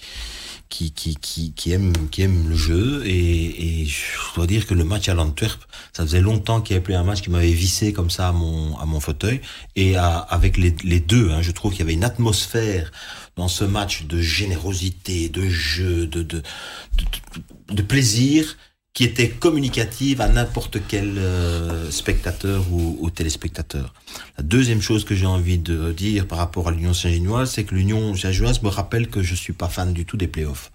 qui, 0.69 0.91
qui, 0.91 1.15
qui, 1.15 1.51
qui 1.53 1.71
aime, 1.71 1.93
qui 2.09 2.21
aime 2.21 2.47
le 2.47 2.55
jeu. 2.55 3.03
Et, 3.05 3.81
et 3.81 3.85
je 3.85 4.35
dois 4.35 4.47
dire 4.47 4.65
que 4.67 4.73
le 4.73 4.83
match 4.83 5.09
à 5.09 5.13
l'Antwerp, 5.13 5.59
ça 5.93 6.03
faisait 6.03 6.21
longtemps 6.21 6.61
qu'il 6.61 6.75
n'y 6.75 6.77
avait 6.77 6.83
plus 6.83 6.93
un 6.93 7.03
match 7.03 7.21
qui 7.21 7.29
m'avait 7.29 7.51
vissé 7.51 7.91
comme 7.91 8.09
ça 8.09 8.29
à 8.29 8.31
mon, 8.31 8.77
à 8.77 8.85
mon 8.85 8.99
fauteuil. 8.99 9.41
Et 9.75 9.95
à- 9.97 10.17
avec 10.19 10.57
les, 10.57 10.75
les 10.83 10.99
deux, 10.99 11.31
hein, 11.31 11.41
je 11.41 11.51
trouve 11.51 11.71
qu'il 11.71 11.79
y 11.79 11.83
avait 11.83 11.93
une 11.93 12.03
atmosphère 12.03 12.91
dans 13.35 13.47
ce 13.47 13.63
match 13.63 14.03
de 14.03 14.21
générosité, 14.21 15.29
de 15.29 15.49
jeu, 15.49 16.05
de, 16.07 16.23
de, 16.23 16.37
de, 16.37 17.73
de 17.73 17.81
plaisir 17.81 18.57
qui 18.99 19.05
était 19.05 19.29
communicative 19.29 20.19
à 20.19 20.27
n'importe 20.27 20.79
quel 20.85 21.19
euh, 21.19 21.89
spectateur 21.89 22.65
ou, 22.69 22.97
ou 22.99 23.09
téléspectateur. 23.09 23.93
La 24.37 24.43
deuxième 24.43 24.81
chose 24.81 25.05
que 25.05 25.15
j'ai 25.15 25.25
envie 25.25 25.57
de 25.57 25.93
dire 25.93 26.27
par 26.27 26.37
rapport 26.37 26.67
à 26.67 26.71
l'Union 26.71 26.93
Saint-Ginoise, 26.93 27.49
c'est 27.49 27.63
que 27.63 27.75
l'Union 27.75 28.13
Saint-Ginoise 28.13 28.61
me 28.61 28.67
rappelle 28.67 29.07
que 29.07 29.23
je 29.23 29.35
suis 29.35 29.53
pas 29.53 29.69
fan 29.69 29.93
du 29.93 30.03
tout 30.05 30.17
des 30.17 30.27
playoffs. 30.27 30.73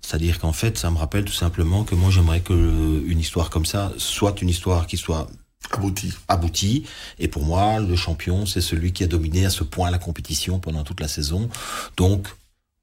C'est-à-dire 0.00 0.38
qu'en 0.38 0.54
fait, 0.54 0.78
ça 0.78 0.90
me 0.90 0.96
rappelle 0.96 1.26
tout 1.26 1.34
simplement 1.34 1.84
que 1.84 1.94
moi, 1.94 2.10
j'aimerais 2.10 2.40
que 2.40 2.54
euh, 2.54 3.02
une 3.06 3.20
histoire 3.20 3.50
comme 3.50 3.66
ça 3.66 3.92
soit 3.98 4.40
une 4.40 4.48
histoire 4.48 4.86
qui 4.86 4.96
soit 4.96 5.26
Abouti. 5.70 6.14
aboutie. 6.28 6.84
Et 7.18 7.28
pour 7.28 7.44
moi, 7.44 7.78
le 7.78 7.94
champion, 7.94 8.46
c'est 8.46 8.62
celui 8.62 8.92
qui 8.92 9.04
a 9.04 9.06
dominé 9.06 9.44
à 9.44 9.50
ce 9.50 9.64
point 9.64 9.90
la 9.90 9.98
compétition 9.98 10.58
pendant 10.58 10.82
toute 10.82 11.00
la 11.00 11.08
saison. 11.08 11.50
Donc, 11.98 12.26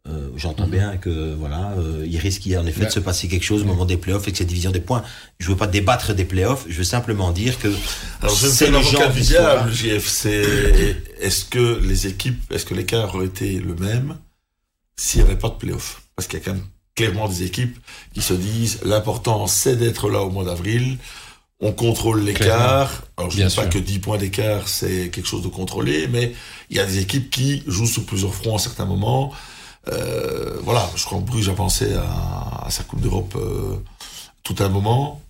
euh, 0.10 0.30
j'entends 0.38 0.68
bien 0.68 0.96
que 0.98 1.34
voilà, 1.34 1.74
euh, 1.78 2.06
il 2.08 2.18
risque 2.18 2.48
en 2.58 2.66
effet 2.66 2.86
de 2.86 2.92
se 2.92 3.00
passer 3.00 3.28
quelque 3.28 3.44
chose 3.44 3.64
au 3.64 3.66
moment 3.66 3.86
des 3.86 3.98
playoffs 3.98 4.28
et 4.28 4.32
que 4.32 4.38
cette 4.38 4.48
division 4.48 4.72
des 4.72 4.80
points. 4.80 5.04
Je 5.40 5.50
veux 5.50 5.58
pas 5.58 5.68
débattre 5.68 6.14
des 6.14 6.24
playoffs. 6.24 6.66
Je 6.70 6.78
veux 6.78 6.84
simplement 6.86 7.32
dire 7.32 7.60
que 7.60 7.68
Alors, 8.22 8.36
je 8.36 8.48
c'est 8.48 8.70
le 8.70 8.82
genre 8.82 9.12
du 9.12 9.22
diable, 9.22 9.72
JFC. 9.72 10.96
Est-ce 11.20 11.46
que 11.46 11.80
les 11.84 12.08
équipes, 12.08 12.42
est-ce 12.54 12.66
que 12.66 12.74
l'écart 12.74 13.14
aurait 13.16 13.26
été 13.26 13.60
le 13.60 13.76
même 13.76 14.18
s'il 14.96 15.22
n'y 15.22 15.28
avait 15.28 15.38
pas 15.38 15.50
de 15.50 15.56
playoff 15.56 16.02
Parce 16.16 16.28
qu'il 16.28 16.40
y 16.40 16.42
a 16.42 16.46
quand 16.46 16.54
même 16.54 16.66
clairement 16.96 17.28
des 17.28 17.44
équipes 17.44 17.78
qui 18.14 18.22
se 18.22 18.34
disent 18.34 18.80
l'important 18.84 19.46
c'est 19.46 19.76
d'être 19.76 20.10
là 20.10 20.22
au 20.22 20.30
mois 20.30 20.46
d'avril. 20.46 20.98
On 21.60 21.72
contrôle 21.72 22.22
l'écart. 22.22 23.04
Alors, 23.18 23.32
je 23.32 23.42
ne 23.42 23.48
dis 23.48 23.56
pas 23.56 23.66
que 23.66 23.80
10 23.80 24.00
points 24.00 24.18
d'écart, 24.20 24.68
c'est 24.68 25.10
quelque 25.10 25.28
chose 25.28 25.42
de 25.42 25.48
contrôlé, 25.48 26.08
mais 26.08 26.34
il 26.70 26.78
y 26.78 26.80
a 26.80 26.86
des 26.86 27.00
équipes 27.00 27.32
qui 27.32 27.64
jouent 27.66 27.88
sur 27.88 28.06
plusieurs 28.06 28.34
fronts 28.34 28.56
à 28.56 28.60
certains 28.60 28.86
moments. 28.86 29.34
Euh, 29.90 30.58
voilà, 30.64 30.90
je 30.96 31.04
crois 31.06 31.20
que 31.20 31.24
Bruges 31.26 31.50
a 31.50 31.54
pensé 31.54 31.94
à, 31.94 32.66
à 32.66 32.70
sa 32.70 32.84
Coupe 32.84 33.02
d'Europe 33.02 33.34
euh, 33.38 33.76
tout 34.44 34.56
un 34.60 34.70
moment. 34.70 35.22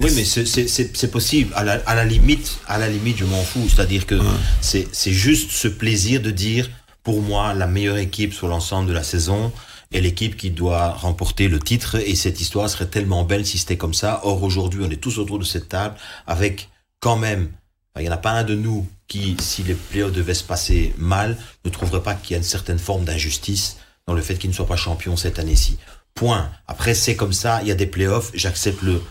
Oui, 0.00 0.10
mais 0.14 0.24
c'est- 0.24 1.10
possible. 1.10 1.52
À 1.56 1.64
la, 1.64 1.74
à 1.86 1.94
la 1.94 2.04
limite, 2.04 2.58
à 2.68 2.76
la 2.76 2.88
limite, 2.88 3.16
je 3.16 3.24
m'en 3.24 3.42
fous. 3.42 3.66
C'est-à-dire 3.68 4.04
que 4.06 4.14
Ouais. 4.16 4.86
c'est 4.92 5.12
juste 5.12 5.50
ce 5.50 5.68
plaisir 5.68 6.20
de 6.20 6.30
dire 6.30 6.68
pour 7.02 7.22
moi, 7.22 7.54
la 7.54 7.66
meilleure 7.66 7.96
équipe 7.96 8.34
sur 8.34 8.48
l'ensemble 8.48 8.88
de 8.88 8.92
la 8.92 9.02
saison 9.04 9.52
est 9.92 10.00
l'équipe 10.00 10.36
qui 10.36 10.50
doit 10.50 10.90
remporter 10.90 11.48
le 11.48 11.60
titre. 11.60 11.96
Et 11.96 12.14
cette 12.16 12.40
histoire 12.40 12.68
serait 12.68 12.88
tellement 12.88 13.24
belle 13.24 13.46
si 13.46 13.56
c'était 13.58 13.76
comme 13.78 13.94
ça. 13.94 14.20
Or, 14.24 14.42
aujourd'hui, 14.42 14.82
on 14.84 14.90
est 14.90 14.96
tous 15.00 15.18
autour 15.18 15.38
de 15.38 15.44
cette 15.44 15.68
table 15.70 15.94
avec 16.26 16.68
quand 17.00 17.16
même, 17.16 17.48
il 17.96 18.02
n'y 18.02 18.08
en 18.08 18.12
a 18.12 18.16
pas 18.18 18.32
un 18.32 18.44
de 18.44 18.54
nous 18.56 18.86
qui, 19.08 19.36
si 19.40 19.62
les 19.62 19.74
playoffs 19.74 20.12
devaient 20.12 20.34
se 20.34 20.44
passer 20.44 20.92
mal, 20.98 21.38
ne 21.64 21.70
trouverait 21.70 22.02
pas 22.02 22.14
qu'il 22.14 22.32
y 22.32 22.34
a 22.34 22.38
une 22.38 22.42
certaine 22.44 22.78
forme 22.80 23.04
d'injustice 23.04 23.76
dans 24.06 24.14
le 24.14 24.22
fait 24.22 24.36
qu'il 24.36 24.50
ne 24.50 24.54
soit 24.54 24.66
pas 24.66 24.76
champion 24.76 25.16
cette 25.16 25.38
année-ci. 25.38 25.78
Point. 26.14 26.50
Après, 26.66 26.94
c'est 26.94 27.16
comme 27.16 27.32
ça, 27.32 27.60
il 27.62 27.68
y 27.68 27.70
a 27.70 27.74
des 27.74 27.86
playoffs, 27.86 28.30
j'accepte 28.34 28.82
le, 28.82 29.02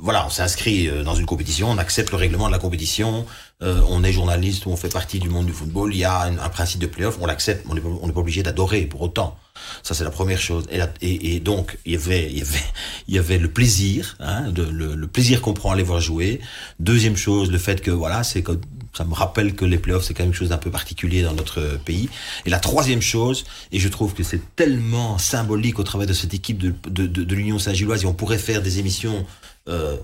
voilà, 0.00 0.26
on 0.26 0.30
s'inscrit 0.30 0.88
euh, 0.88 1.02
dans 1.02 1.14
une 1.14 1.26
compétition, 1.26 1.70
on 1.70 1.78
accepte 1.78 2.10
le 2.10 2.16
règlement 2.16 2.46
de 2.46 2.52
la 2.52 2.58
compétition, 2.58 3.26
euh, 3.62 3.80
on 3.88 4.04
est 4.04 4.12
journaliste 4.12 4.66
ou 4.66 4.70
on 4.70 4.76
fait 4.76 4.88
partie 4.92 5.18
du 5.18 5.28
monde 5.28 5.46
du 5.46 5.52
football, 5.52 5.94
il 5.94 5.98
y 5.98 6.04
a 6.04 6.22
un, 6.22 6.48
principe 6.48 6.80
de 6.80 6.86
playoff, 6.86 7.18
on 7.20 7.26
l'accepte, 7.26 7.66
on 7.68 7.74
n'est 7.74 8.12
pas 8.12 8.20
obligé 8.20 8.42
d'adorer 8.42 8.82
pour 8.82 9.02
autant. 9.02 9.36
Ça, 9.82 9.94
c'est 9.94 10.04
la 10.04 10.10
première 10.10 10.40
chose. 10.40 10.64
Et, 11.00 11.40
donc, 11.40 11.78
il 11.84 11.92
y 11.92 11.96
avait, 11.96 12.30
y 12.32 12.40
avait, 12.40 12.64
y 13.08 13.18
avait 13.18 13.38
le 13.38 13.50
plaisir, 13.50 14.16
hein, 14.20 14.52
le, 14.56 14.94
le, 14.94 15.06
plaisir 15.08 15.40
qu'on 15.42 15.54
prend 15.54 15.72
à 15.72 15.76
les 15.76 15.82
voir 15.82 16.00
jouer. 16.00 16.40
Deuxième 16.78 17.16
chose, 17.16 17.50
le 17.50 17.58
fait 17.58 17.80
que, 17.80 17.90
voilà, 17.90 18.22
c'est 18.22 18.42
que 18.42 18.52
ça 18.92 19.04
me 19.04 19.14
rappelle 19.14 19.54
que 19.54 19.64
les 19.64 19.78
playoffs, 19.78 20.04
c'est 20.04 20.14
quand 20.14 20.22
même 20.22 20.32
quelque 20.32 20.38
chose 20.38 20.48
d'un 20.48 20.58
peu 20.58 20.70
particulier 20.70 21.22
dans 21.22 21.34
notre 21.34 21.78
pays. 21.84 22.08
Et 22.46 22.50
la 22.50 22.58
troisième 22.58 23.02
chose, 23.02 23.44
et 23.72 23.78
je 23.78 23.88
trouve 23.88 24.14
que 24.14 24.22
c'est 24.22 24.54
tellement 24.56 25.18
symbolique 25.18 25.78
au 25.78 25.84
travers 25.84 26.06
de 26.06 26.12
cette 26.12 26.34
équipe 26.34 26.58
de, 26.58 26.74
de 27.06 27.34
l'Union 27.34 27.58
Saint-Gilloise, 27.58 28.02
et 28.02 28.06
on 28.06 28.14
pourrait 28.14 28.38
faire 28.38 28.62
des 28.62 28.78
émissions 28.78 29.26
euh, 29.68 29.96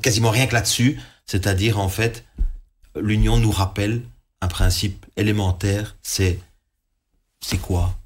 quasiment 0.00 0.30
rien 0.30 0.46
que 0.46 0.54
là-dessus, 0.54 1.00
c'est-à-dire, 1.26 1.78
en 1.78 1.88
fait, 1.88 2.24
l'Union 3.00 3.38
nous 3.38 3.50
rappelle 3.50 4.02
un 4.40 4.48
principe 4.48 5.06
élémentaire, 5.16 5.96
c'est 6.02 6.38
c'est 7.40 7.58
quoi 7.58 7.98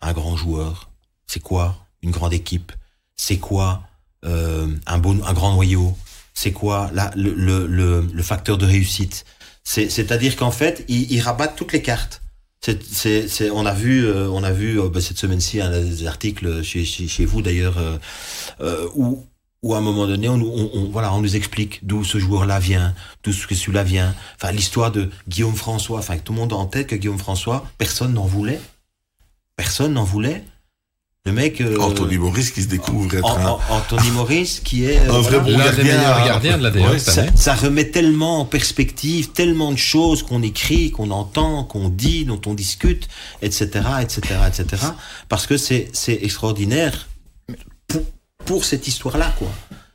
un 0.00 0.12
grand 0.12 0.36
joueur? 0.36 0.90
C'est 1.26 1.40
quoi 1.40 1.76
une 2.02 2.10
grande 2.10 2.32
équipe? 2.32 2.72
C'est 3.16 3.38
quoi 3.38 3.82
euh, 4.24 4.68
un, 4.86 4.98
bon, 4.98 5.22
un 5.24 5.32
grand 5.32 5.54
noyau? 5.54 5.96
C'est 6.38 6.52
quoi 6.52 6.90
là, 6.92 7.10
le, 7.16 7.32
le, 7.66 8.22
facteur 8.22 8.58
de 8.58 8.66
réussite 8.66 9.24
C'est-à-dire 9.64 10.36
qu'en 10.36 10.50
fait, 10.50 10.84
ils, 10.86 11.18
rabattent 11.22 11.56
toutes 11.56 11.72
les 11.72 11.80
cartes. 11.80 12.20
On 12.68 13.64
a 13.64 13.72
vu, 13.72 14.04
euh, 14.04 14.28
on 14.28 14.44
a 14.44 14.52
vu 14.52 14.78
euh, 14.78 14.90
bah, 14.90 15.00
cette 15.00 15.16
semaine-ci 15.16 15.62
un 15.62 15.70
des 15.70 16.06
articles 16.06 16.62
chez, 16.62 16.84
chez, 16.84 17.24
vous 17.24 17.40
d'ailleurs 17.40 17.78
euh, 18.60 18.86
où 18.94 19.24
où 19.62 19.74
à 19.74 19.78
un 19.78 19.80
moment 19.80 20.06
donné, 20.06 20.28
on, 20.28 20.34
on, 20.34 20.90
voilà, 20.90 21.12
on 21.14 21.22
nous 21.22 21.36
explique 21.36 21.84
d'où 21.84 22.04
ce 22.04 22.18
joueur-là 22.18 22.58
vient, 22.58 22.94
d'où 23.24 23.32
ce 23.32 23.46
que 23.46 23.54
celui-là 23.54 23.82
vient. 23.82 24.14
Enfin, 24.36 24.52
l'histoire 24.52 24.92
de 24.92 25.08
Guillaume 25.28 25.56
François, 25.56 25.98
enfin, 26.00 26.18
tout 26.18 26.34
le 26.34 26.38
monde 26.38 26.52
en 26.52 26.66
tête 26.66 26.88
que 26.88 26.96
Guillaume 26.96 27.18
François, 27.18 27.66
personne 27.78 28.12
n'en 28.12 28.26
voulait. 28.26 28.60
Personne 29.56 29.94
n'en 29.94 30.04
voulait. 30.04 30.44
Le 31.26 31.32
mec. 31.32 31.60
Euh, 31.60 31.76
Anthony 31.80 32.18
Maurice 32.18 32.52
qui 32.52 32.62
se 32.62 32.68
découvre 32.68 33.12
être 33.14 33.38
un. 33.38 33.58
Anthony 33.68 34.10
Maurice 34.12 34.60
qui 34.60 34.84
est. 34.84 34.98
un 35.08 35.20
vrai 35.20 35.40
bon 35.40 35.58
gardien. 35.58 36.56
de 36.56 36.62
la 36.62 36.70
ouais, 36.70 36.98
ça, 37.00 37.24
ça, 37.34 37.54
remet 37.54 37.90
tellement 37.90 38.40
en 38.40 38.44
perspective, 38.44 39.32
tellement 39.32 39.72
de 39.72 39.76
choses 39.76 40.22
qu'on 40.22 40.42
écrit, 40.42 40.92
qu'on 40.92 41.10
entend, 41.10 41.64
qu'on 41.64 41.88
dit, 41.88 42.24
dont 42.24 42.40
on 42.46 42.54
discute, 42.54 43.08
etc., 43.42 43.66
etc., 44.00 44.20
etc. 44.46 44.86
Parce 45.28 45.46
que 45.46 45.56
c'est 45.56 45.88
c'est 45.92 46.18
extraordinaire 46.22 47.08
pour, 47.88 48.02
pour 48.44 48.64
cette 48.64 48.86
histoire-là, 48.86 49.34
quoi. 49.36 49.48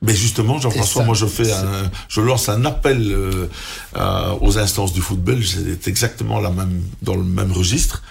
Mais 0.03 0.15
justement, 0.15 0.59
Jean-François, 0.59 1.03
moi 1.03 1.13
je 1.13 1.27
fais 1.27 1.51
un, 1.51 1.91
je 2.09 2.21
lance 2.21 2.49
un 2.49 2.65
appel 2.65 3.11
euh, 3.11 3.47
euh, 3.95 4.35
aux 4.41 4.57
instances 4.57 4.93
du 4.93 5.01
football. 5.01 5.43
C'est 5.45 5.87
exactement 5.87 6.39
la 6.39 6.49
même, 6.49 6.81
dans 7.03 7.15
le 7.15 7.23
même 7.23 7.51
registre. 7.51 8.01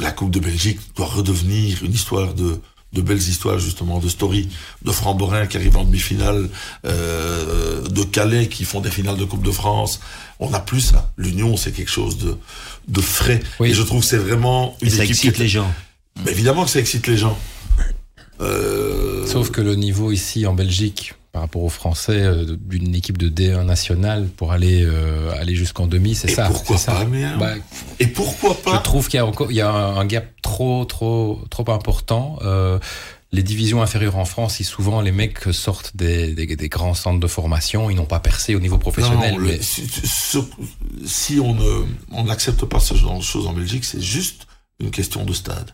La 0.00 0.12
Coupe 0.12 0.30
de 0.30 0.40
Belgique 0.40 0.80
doit 0.96 1.06
redevenir 1.06 1.84
une 1.84 1.92
histoire 1.92 2.34
de, 2.34 2.60
de 2.92 3.02
belles 3.02 3.18
histoires 3.18 3.58
justement, 3.58 3.98
de 3.98 4.08
story, 4.08 4.48
de 4.84 4.90
Framborin 4.90 5.46
qui 5.46 5.56
arrive 5.56 5.76
en 5.76 5.84
demi-finale, 5.84 6.48
euh, 6.86 7.86
de 7.88 8.02
Calais 8.02 8.48
qui 8.48 8.64
font 8.64 8.80
des 8.80 8.90
finales 8.90 9.16
de 9.16 9.24
Coupe 9.24 9.44
de 9.44 9.50
France. 9.50 10.00
On 10.38 10.50
n'a 10.50 10.60
plus 10.60 10.80
ça. 10.80 11.12
L'Union, 11.16 11.56
c'est 11.56 11.72
quelque 11.72 11.90
chose 11.90 12.18
de, 12.18 12.36
de 12.88 13.00
frais. 13.00 13.40
Et 13.62 13.74
je 13.74 13.82
trouve 13.82 14.00
que 14.00 14.06
c'est 14.06 14.16
vraiment 14.16 14.76
une 14.80 14.88
Et 14.88 14.90
ça 14.90 15.04
excite 15.04 15.38
les 15.38 15.48
gens. 15.48 15.72
Mais 16.24 16.32
évidemment 16.32 16.64
que 16.64 16.70
ça 16.70 16.80
excite 16.80 17.06
les 17.06 17.16
gens. 17.16 17.38
Euh... 18.40 19.26
Sauf 19.26 19.50
que 19.50 19.60
le 19.60 19.74
niveau 19.74 20.12
ici 20.12 20.46
en 20.46 20.54
Belgique, 20.54 21.14
par 21.32 21.42
rapport 21.42 21.62
aux 21.62 21.70
Français, 21.70 22.20
euh, 22.20 22.56
d'une 22.58 22.94
équipe 22.94 23.16
de 23.16 23.28
D1 23.28 23.64
nationale 23.64 24.28
pour 24.36 24.52
aller 24.52 24.82
euh, 24.82 25.32
aller 25.38 25.54
jusqu'en 25.54 25.86
demi, 25.86 26.14
c'est 26.14 26.28
ça. 26.28 26.46
Pourquoi 26.46 26.76
pas 26.76 26.82
ça. 26.82 27.04
Bah, 27.38 27.54
Et 28.00 28.06
pourquoi 28.08 28.60
pas 28.60 28.76
Je 28.76 28.82
trouve 28.82 29.08
qu'il 29.08 29.18
y 29.18 29.20
a 29.20 29.26
encore 29.26 29.50
il 29.50 29.56
y 29.56 29.60
a 29.60 29.70
un 29.70 30.04
gap 30.06 30.26
trop 30.42 30.84
trop 30.84 31.40
trop 31.50 31.70
important. 31.70 32.38
Euh, 32.42 32.78
les 33.32 33.44
divisions 33.44 33.80
inférieures 33.80 34.16
en 34.16 34.24
France, 34.24 34.56
si 34.56 34.64
souvent 34.64 35.00
les 35.00 35.12
mecs 35.12 35.38
sortent 35.52 35.96
des, 35.96 36.34
des, 36.34 36.56
des 36.56 36.68
grands 36.68 36.94
centres 36.94 37.20
de 37.20 37.26
formation, 37.28 37.88
ils 37.88 37.94
n'ont 37.94 38.04
pas 38.04 38.18
percé 38.18 38.56
au 38.56 38.60
niveau 38.60 38.76
professionnel. 38.76 39.34
Non, 39.34 39.40
mais... 39.40 39.62
si, 39.62 39.88
si, 41.06 41.38
on 41.38 41.56
on 42.10 42.24
n'accepte 42.24 42.64
pas 42.64 42.80
ce 42.80 42.94
genre 42.94 43.18
de 43.18 43.22
choses 43.22 43.46
en 43.46 43.52
Belgique, 43.52 43.84
c'est 43.84 44.00
juste 44.00 44.48
une 44.80 44.90
question 44.90 45.24
de 45.24 45.32
stade 45.32 45.70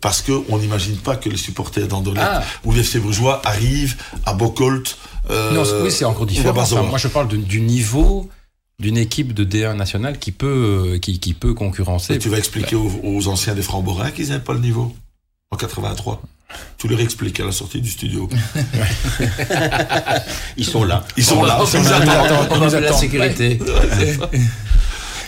parce 0.00 0.22
que 0.22 0.32
on 0.48 0.58
n'imagine 0.58 0.96
pas 0.96 1.16
que 1.16 1.28
les 1.28 1.36
supporters 1.36 1.88
d'Anderlecht 1.88 2.26
ah. 2.28 2.42
ou 2.64 2.72
les 2.72 2.80
FC 2.80 3.00
Brugeois 3.00 3.40
arrivent 3.44 3.96
à 4.26 4.34
Bocolt. 4.34 4.96
Euh, 5.30 5.52
non, 5.52 5.64
oui, 5.82 5.90
c'est 5.90 6.04
encore 6.04 6.26
différent. 6.26 6.84
moi, 6.84 6.98
je 6.98 7.08
parle 7.08 7.28
du 7.28 7.60
niveau 7.60 8.28
d'une 8.78 8.96
équipe 8.96 9.34
de 9.34 9.44
D1 9.44 9.76
nationale 9.76 10.18
qui 10.18 10.32
peut, 10.32 10.98
qui, 11.02 11.20
qui 11.20 11.34
peut 11.34 11.54
concurrencer. 11.54 12.18
tu 12.18 12.28
vas 12.30 12.38
expliquer 12.38 12.76
aux, 12.76 13.28
anciens 13.28 13.54
des 13.54 13.62
Framborins 13.62 14.10
qu'ils 14.10 14.30
n'aiment 14.30 14.40
pas 14.40 14.54
le 14.54 14.60
niveau 14.60 14.94
en 15.50 15.56
83. 15.56 16.22
Tu 16.78 16.88
leur 16.88 16.98
expliques 17.00 17.38
à 17.38 17.44
la 17.44 17.52
sortie 17.52 17.80
du 17.80 17.90
studio. 17.90 18.28
Ils 20.56 20.64
sont 20.64 20.82
là. 20.82 21.04
Ils 21.16 21.24
sont 21.24 21.44
là. 21.44 21.60
On, 21.60 21.64
on, 21.64 22.62
on, 22.62 22.80
la 22.80 22.92
sécurité. 22.92 23.60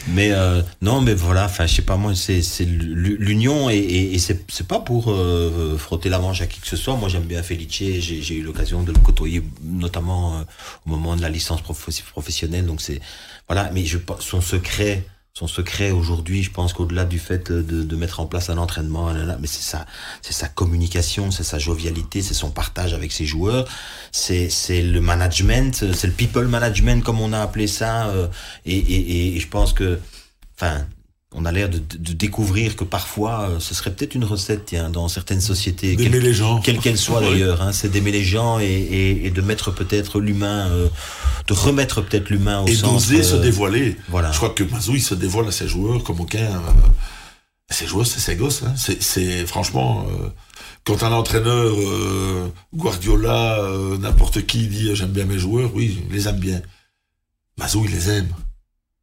Mais 0.09 0.33
euh, 0.33 0.62
non, 0.81 1.01
mais 1.01 1.15
voilà, 1.15 1.45
enfin, 1.45 1.67
je 1.67 1.77
sais 1.77 1.83
pas 1.83 1.97
moi, 1.97 2.12
c'est 2.15 2.65
l'union 2.65 3.71
et, 3.71 3.77
et, 3.77 4.15
et 4.15 4.19
c'est 4.19 4.67
pas 4.67 4.81
pour 4.81 5.11
euh, 5.11 5.77
frotter 5.79 6.09
la 6.09 6.19
manche 6.19 6.41
à 6.41 6.47
qui 6.47 6.61
que 6.61 6.67
ce 6.67 6.77
soit. 6.77 6.97
Moi, 6.97 7.09
j'aime 7.09 7.23
bien 7.23 7.43
Felice. 7.43 8.01
J'ai 8.01 8.35
eu 8.35 8.43
l'occasion 8.43 8.83
de 8.83 8.93
le 8.93 8.99
côtoyer, 8.99 9.43
notamment 9.62 10.35
euh, 10.35 10.43
au 10.87 10.91
moment 10.91 11.17
de 11.17 11.23
la 11.23 11.29
licence 11.29 11.62
professionnelle. 11.62 12.67
Donc 12.67 12.81
c'est 12.81 13.01
voilà, 13.49 13.71
mais 13.73 13.85
je 13.85 13.99
son 14.21 14.41
secret 14.41 15.05
son 15.35 15.47
secret 15.47 15.92
aujourd'hui, 15.92 16.42
je 16.42 16.51
pense 16.51 16.75
qu'au-delà 16.75 17.07
du 17.07 17.18
fait 17.18 17.51
de, 17.51 17.83
de, 17.83 17.97
mettre 17.97 18.21
en 18.21 18.27
place 18.27 18.51
un 18.51 18.59
entraînement, 18.59 19.12
mais 19.40 19.47
c'est 19.47 19.62
sa, 19.62 19.87
c'est 20.21 20.35
sa 20.35 20.49
communication, 20.49 21.31
c'est 21.31 21.42
sa 21.42 21.59
jovialité, 21.59 22.21
c'est 22.21 22.35
son 22.35 22.51
partage 22.51 22.92
avec 22.92 23.12
ses 23.12 23.25
joueurs, 23.25 23.66
c'est, 24.11 24.51
c'est 24.51 24.83
le 24.83 25.01
management, 25.01 25.75
c'est 25.75 26.07
le 26.07 26.12
people 26.12 26.49
management 26.49 27.03
comme 27.03 27.21
on 27.21 27.33
a 27.33 27.40
appelé 27.40 27.66
ça, 27.66 28.09
euh, 28.09 28.29
et, 28.66 28.77
et, 28.77 29.37
et 29.37 29.40
je 29.40 29.49
pense 29.49 29.73
que, 29.73 29.99
enfin, 30.55 30.87
on 31.35 31.45
a 31.45 31.53
l'air 31.53 31.68
de, 31.68 31.79
de, 31.79 32.12
découvrir 32.12 32.77
que 32.77 32.85
parfois 32.85 33.42
euh, 33.42 33.61
ce 33.61 33.75
serait 33.75 33.90
peut-être 33.92 34.14
une 34.14 34.25
recette 34.25 34.66
tiens, 34.66 34.90
dans 34.90 35.09
certaines 35.09 35.40
sociétés, 35.40 35.97
d'aimer 35.97 36.21
les 36.21 36.35
gens, 36.35 36.61
quelle 36.61 36.79
qu'elle 36.79 36.99
soit 36.99 37.21
d'ailleurs, 37.23 37.62
hein, 37.62 37.73
c'est 37.73 37.88
d'aimer 37.88 38.12
les 38.12 38.25
gens 38.25 38.61
et, 38.61 38.64
et, 38.64 39.27
et 39.27 39.31
de 39.31 39.40
mettre 39.40 39.71
peut-être 39.71 40.21
l'humain, 40.21 40.68
euh, 40.71 40.88
de 41.47 41.53
remettre 41.55 42.03
peut-être 42.03 42.29
l'humain 42.29 42.61
au 42.61 42.66
et 42.66 42.75
centre. 42.75 42.88
Et 42.88 42.92
d'oser 42.92 43.23
se 43.23 43.37
euh, 43.37 43.40
dévoiler. 43.40 43.97
Voilà. 44.09 44.31
Je 44.31 44.37
crois 44.37 44.51
que 44.51 44.64
Mazou 44.64 44.95
il 44.95 45.03
se 45.03 45.14
dévoile 45.14 45.49
à 45.49 45.53
ses 45.53 45.68
joueurs 45.68 46.03
comme 46.05 46.21
aucun. 46.21 46.62
ses 47.71 47.87
joueurs, 47.87 48.07
c'est 48.07 48.21
ses 48.21 48.37
gosses. 48.37 48.62
Hein. 48.62 48.75
C'est 48.77 49.47
franchement. 49.47 50.07
quand 50.85 51.03
un 51.03 51.12
entraîneur, 51.12 51.73
Guardiola, 52.75 53.59
n'importe 53.99 54.45
qui 54.47 54.66
dit 54.66 54.95
j'aime 54.95 55.11
bien 55.11 55.25
mes 55.25 55.38
joueurs, 55.38 55.75
oui, 55.75 55.99
il 56.09 56.14
les 56.14 56.29
aime 56.29 56.38
bien. 56.38 56.61
Mazou, 57.57 57.85
il 57.87 57.90
les 57.90 58.11
aime. 58.11 58.29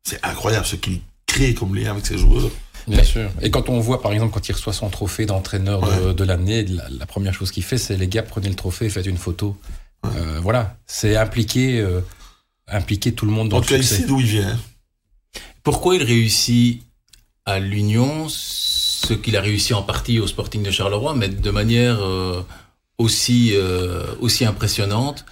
C'est 0.03 0.23
incroyable 0.23 0.65
ce 0.65 0.75
qu'il 0.75 1.01
créer 1.29 1.53
comme 1.53 1.75
lien 1.75 1.91
avec 1.91 2.05
ses 2.05 2.17
joueurs. 2.17 2.51
Bien 2.87 3.03
sûr. 3.03 3.29
Et 3.41 3.51
quand 3.51 3.69
on 3.69 3.79
voit, 3.79 4.01
par 4.01 4.11
exemple, 4.11 4.33
quand 4.33 4.49
il 4.49 4.51
reçoit 4.53 4.73
son 4.73 4.89
trophée 4.89 5.25
d'entraîneur 5.25 6.13
de, 6.13 6.23
l'année, 6.23 6.65
la, 6.65 7.05
première 7.05 7.33
chose 7.33 7.51
qu'il 7.51 7.63
fait, 7.63 7.77
c'est 7.77 7.95
les 7.97 8.07
gars, 8.07 8.23
prenez 8.23 8.49
le 8.49 8.55
trophée 8.55 8.85
et 8.85 8.89
faites 8.89 9.05
une 9.05 9.17
photo. 9.17 9.55
Euh, 10.05 10.39
voilà. 10.41 10.77
C'est 10.87 11.15
impliquer, 11.15 11.79
euh, 11.79 12.01
impliquer 12.67 13.13
tout 13.13 13.25
le 13.25 13.31
monde 13.31 13.49
dans 13.49 13.57
en 13.57 13.59
le 13.59 13.65
succès. 13.65 13.95
il 13.95 14.01
sait 14.01 14.07
d'où 14.07 14.19
il 14.19 14.25
vient. 14.25 14.59
Pourquoi 15.61 15.95
il 15.95 16.03
réussit 16.03 16.81
à 17.45 17.59
l'Union 17.59 18.27
ce 18.29 19.13
qu'il 19.13 19.37
a 19.37 19.41
réussi 19.41 19.73
en 19.73 19.83
partie 19.83 20.19
au 20.19 20.27
Sporting 20.27 20.63
de 20.63 20.71
Charleroi, 20.71 21.13
mais 21.15 21.29
de 21.29 21.51
manière 21.51 21.99
euh, 22.01 22.41
aussi, 22.97 23.53
aussi 24.19 24.45
impressionnante 24.45 25.25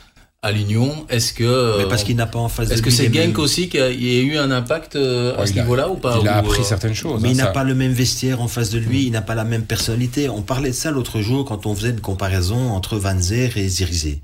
à 0.48 0.52
l'Union. 0.52 1.06
Est-ce 1.10 1.34
que 1.34 1.78
mais 1.78 1.88
parce 1.88 2.04
qu'il 2.04 2.16
n'a 2.16 2.26
pas 2.26 2.40
en 2.40 2.48
face 2.50 2.72
Est-ce 2.72 2.82
que 2.82 2.90
c'est 2.90 3.14
Genk 3.14 3.38
aussi 3.38 3.68
qui 3.70 3.80
a, 3.80 3.92
y 3.92 4.18
a 4.18 4.22
eu 4.22 4.38
un 4.38 4.50
impact 4.50 4.96
euh, 4.96 5.38
à 5.38 5.46
ce 5.46 5.54
niveau-là 5.54 5.90
ou 5.90 5.96
pas 5.96 6.18
Il 6.22 6.28
a 6.28 6.38
appris 6.38 6.62
euh, 6.62 6.64
certaines 6.64 6.94
choses. 6.96 7.22
Mais 7.22 7.30
hein, 7.30 7.32
il 7.34 7.38
n'a 7.38 7.46
ça. 7.46 7.52
pas 7.52 7.64
le 7.64 7.76
même 7.76 7.92
vestiaire 7.92 8.42
en 8.42 8.48
face 8.48 8.70
de 8.70 8.80
lui, 8.80 9.04
il 9.06 9.12
n'a 9.12 9.22
pas 9.22 9.36
la 9.36 9.44
même 9.44 9.64
personnalité. 9.64 10.30
On 10.30 10.42
parlait 10.42 10.70
de 10.70 10.76
ça 10.76 10.92
l'autre 10.92 11.22
jour 11.22 11.46
quand 11.46 11.66
on 11.66 11.76
faisait 11.76 11.90
une 11.90 12.02
comparaison 12.02 12.72
entre 12.72 12.98
Van 12.98 13.20
Zer 13.20 13.58
et 13.58 13.68
Zirze. 13.68 14.18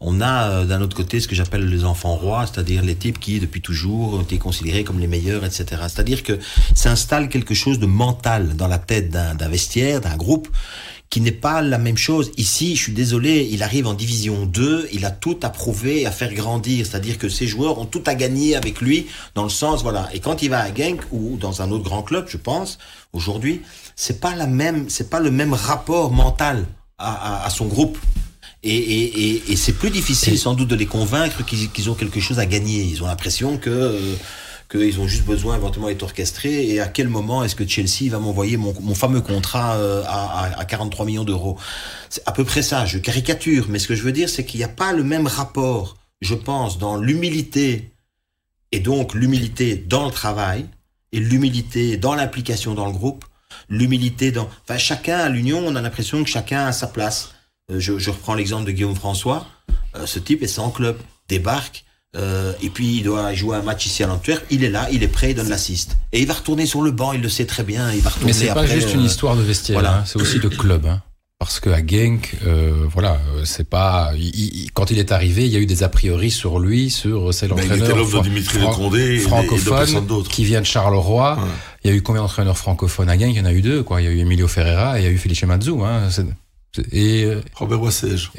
On 0.00 0.20
a 0.20 0.50
euh, 0.50 0.64
d'un 0.64 0.80
autre 0.82 0.96
côté 0.96 1.20
ce 1.20 1.28
que 1.28 1.34
j'appelle 1.34 1.66
les 1.68 1.84
enfants 1.84 2.14
rois, 2.14 2.46
c'est-à-dire 2.46 2.82
les 2.82 2.94
types 2.94 3.18
qui 3.18 3.40
depuis 3.40 3.60
toujours 3.60 4.14
ont 4.14 4.22
été 4.22 4.38
considérés 4.38 4.84
comme 4.84 4.98
les 4.98 5.06
meilleurs, 5.06 5.44
etc. 5.44 5.64
C'est-à-dire 5.82 6.22
que 6.22 6.38
s'installe 6.74 7.28
quelque 7.28 7.54
chose 7.54 7.78
de 7.78 7.86
mental 7.86 8.56
dans 8.56 8.68
la 8.68 8.78
tête 8.78 9.10
d'un 9.10 9.48
vestiaire, 9.48 10.00
d'un 10.00 10.16
groupe, 10.16 10.48
qui 11.14 11.20
n'est 11.20 11.30
pas 11.30 11.62
la 11.62 11.78
même 11.78 11.96
chose. 11.96 12.32
Ici, 12.38 12.74
je 12.74 12.82
suis 12.82 12.92
désolé, 12.92 13.48
il 13.52 13.62
arrive 13.62 13.86
en 13.86 13.94
division 13.94 14.46
2, 14.46 14.88
il 14.92 15.04
a 15.04 15.12
tout 15.12 15.38
à 15.44 15.48
prouver 15.48 16.00
et 16.00 16.06
à 16.06 16.10
faire 16.10 16.34
grandir. 16.34 16.84
C'est-à-dire 16.84 17.18
que 17.18 17.28
ces 17.28 17.46
joueurs 17.46 17.78
ont 17.78 17.84
tout 17.84 18.02
à 18.06 18.16
gagner 18.16 18.56
avec 18.56 18.80
lui, 18.80 19.06
dans 19.36 19.44
le 19.44 19.48
sens, 19.48 19.84
voilà. 19.84 20.08
Et 20.12 20.18
quand 20.18 20.42
il 20.42 20.50
va 20.50 20.58
à 20.58 20.74
Genk 20.74 21.02
ou 21.12 21.36
dans 21.36 21.62
un 21.62 21.70
autre 21.70 21.84
grand 21.84 22.02
club, 22.02 22.24
je 22.28 22.36
pense, 22.36 22.78
aujourd'hui, 23.12 23.60
c'est 23.94 24.18
pas 24.18 24.34
la 24.34 24.48
même, 24.48 24.86
c'est 24.88 25.08
pas 25.08 25.20
le 25.20 25.30
même 25.30 25.54
rapport 25.54 26.10
mental 26.10 26.66
à, 26.98 27.12
à, 27.12 27.46
à 27.46 27.50
son 27.50 27.66
groupe. 27.66 27.96
Et, 28.64 28.74
et, 28.74 29.28
et, 29.36 29.52
et 29.52 29.56
c'est 29.56 29.74
plus 29.74 29.90
difficile 29.90 30.36
sans 30.36 30.54
doute 30.54 30.66
de 30.66 30.74
les 30.74 30.86
convaincre 30.86 31.44
qu'ils 31.44 31.70
qu'ils 31.70 31.90
ont 31.90 31.94
quelque 31.94 32.18
chose 32.18 32.40
à 32.40 32.46
gagner. 32.46 32.82
Ils 32.82 33.04
ont 33.04 33.06
l'impression 33.06 33.56
que 33.56 33.70
euh, 33.70 34.14
qu'ils 34.70 35.00
ont 35.00 35.06
juste 35.06 35.24
besoin 35.24 35.56
éventuellement 35.56 35.88
d'être 35.88 36.02
orchestrés. 36.02 36.68
Et 36.68 36.80
à 36.80 36.88
quel 36.88 37.08
moment 37.08 37.44
est-ce 37.44 37.54
que 37.54 37.66
Chelsea 37.66 38.10
va 38.10 38.18
m'envoyer 38.18 38.56
mon, 38.56 38.94
fameux 38.94 39.20
contrat 39.20 39.76
euh, 39.76 40.02
à 40.06 40.64
43 40.64 41.06
millions 41.06 41.24
d'euros? 41.24 41.58
C'est 42.08 42.22
à 42.26 42.32
peu 42.32 42.44
près 42.44 42.62
ça. 42.62 42.86
Je 42.86 42.98
caricature, 42.98 43.66
mais 43.68 43.78
ce 43.78 43.88
que 43.88 43.94
je 43.94 44.02
veux 44.02 44.12
dire, 44.12 44.28
c'est 44.28 44.44
qu'il 44.44 44.58
n'y 44.58 44.64
a 44.64 44.68
pas 44.68 44.92
le 44.92 45.04
même 45.04 45.26
rapport, 45.26 45.96
je 46.20 46.34
pense, 46.34 46.78
dans 46.78 46.96
l'humilité 46.96 47.92
et 48.72 48.80
donc 48.80 49.14
l'humilité 49.14 49.76
dans 49.76 50.06
le 50.06 50.10
travail 50.10 50.66
et 51.12 51.20
l'humilité 51.20 51.96
dans 51.96 52.14
l'implication 52.14 52.74
dans 52.74 52.86
le 52.86 52.92
groupe, 52.92 53.24
l'humilité 53.68 54.32
dans. 54.32 54.48
Enfin, 54.64 54.78
chacun 54.78 55.18
à 55.18 55.28
l'union, 55.28 55.58
on 55.64 55.76
a 55.76 55.80
l'impression 55.80 56.24
que 56.24 56.28
chacun 56.28 56.66
a 56.66 56.72
sa 56.72 56.88
place. 56.88 57.34
Euh, 57.70 57.78
je, 57.78 57.98
je 57.98 58.10
reprends 58.10 58.34
l'exemple 58.34 58.66
de 58.66 58.72
Guillaume 58.72 58.96
François. 58.96 59.46
Euh, 59.96 60.06
ce 60.06 60.18
type 60.18 60.42
est 60.42 60.48
sans 60.48 60.70
club, 60.70 60.98
débarque, 61.28 61.84
euh, 62.16 62.52
et 62.62 62.70
puis 62.70 62.98
il 62.98 63.02
doit 63.02 63.32
jouer 63.34 63.56
un 63.56 63.62
match 63.62 63.86
ici 63.86 64.02
à 64.04 64.06
l'Antwerp. 64.06 64.44
Il 64.50 64.62
est 64.64 64.70
là, 64.70 64.88
il 64.92 65.02
est 65.02 65.08
prêt, 65.08 65.30
il 65.30 65.34
donne 65.34 65.48
l'assist. 65.48 65.96
Et 66.12 66.20
il 66.20 66.26
va 66.26 66.34
retourner 66.34 66.66
sur 66.66 66.82
le 66.82 66.90
banc, 66.90 67.12
il 67.12 67.20
le 67.22 67.28
sait 67.28 67.46
très 67.46 67.62
bien. 67.64 67.92
Il 67.92 68.00
va 68.00 68.10
retourner 68.10 68.26
Mais 68.32 68.32
c'est 68.38 68.46
pas 68.46 68.60
après, 68.62 68.68
juste 68.74 68.94
une 68.94 69.00
euh, 69.02 69.06
histoire 69.06 69.36
de 69.36 69.42
vestiaire, 69.42 69.74
voilà. 69.80 69.98
hein, 69.98 70.02
c'est 70.06 70.20
aussi 70.20 70.38
de 70.38 70.48
club. 70.48 70.86
Hein. 70.86 71.02
Parce 71.40 71.58
que 71.60 71.68
à 71.68 71.84
Genk, 71.84 72.36
euh, 72.46 72.86
voilà, 72.92 73.20
c'est 73.44 73.68
pas. 73.68 74.12
il- 74.16 74.28
il- 74.34 74.70
quand 74.72 74.90
il 74.92 74.98
est 74.98 75.10
arrivé, 75.12 75.44
il 75.44 75.52
y 75.52 75.56
a 75.56 75.58
eu 75.58 75.66
des 75.66 75.82
a 75.82 75.88
priori 75.88 76.30
sur 76.30 76.58
lui, 76.60 76.88
sur 76.90 77.34
c'est 77.34 77.48
Ben, 77.48 77.56
il 77.56 77.68
l'entraîneur 77.68 77.98
de 77.98 78.04
fran- 78.04 78.22
Dimitri 78.22 78.58
fran- 78.60 78.70
Lecondé 78.70 79.00
et 79.00 79.14
et 79.14 79.16
de 79.18 79.22
francophone 79.22 79.76
personne 79.76 80.06
d'autre. 80.06 80.30
qui 80.30 80.44
vient 80.44 80.60
de 80.60 80.66
Charleroi. 80.66 81.34
Ouais. 81.34 81.48
Il 81.84 81.90
y 81.90 81.92
a 81.92 81.96
eu 81.96 82.02
combien 82.02 82.22
d'entraîneurs 82.22 82.56
francophones 82.56 83.10
à 83.10 83.18
Genk? 83.18 83.30
Il 83.34 83.36
y 83.36 83.40
en 83.40 83.44
a 83.46 83.52
eu 83.52 83.60
deux, 83.60 83.82
quoi. 83.82 84.00
Il 84.00 84.04
y 84.04 84.08
a 84.08 84.10
eu 84.12 84.20
Emilio 84.20 84.46
Ferreira 84.48 84.98
et 84.98 85.02
il 85.02 85.04
y 85.04 85.08
a 85.08 85.10
eu 85.10 85.18
Felice 85.18 85.42
Mazzu. 85.42 85.72
Hein. 85.82 86.08
Et 86.92 87.28
Robert 87.54 87.82
Wassège. 87.82 88.30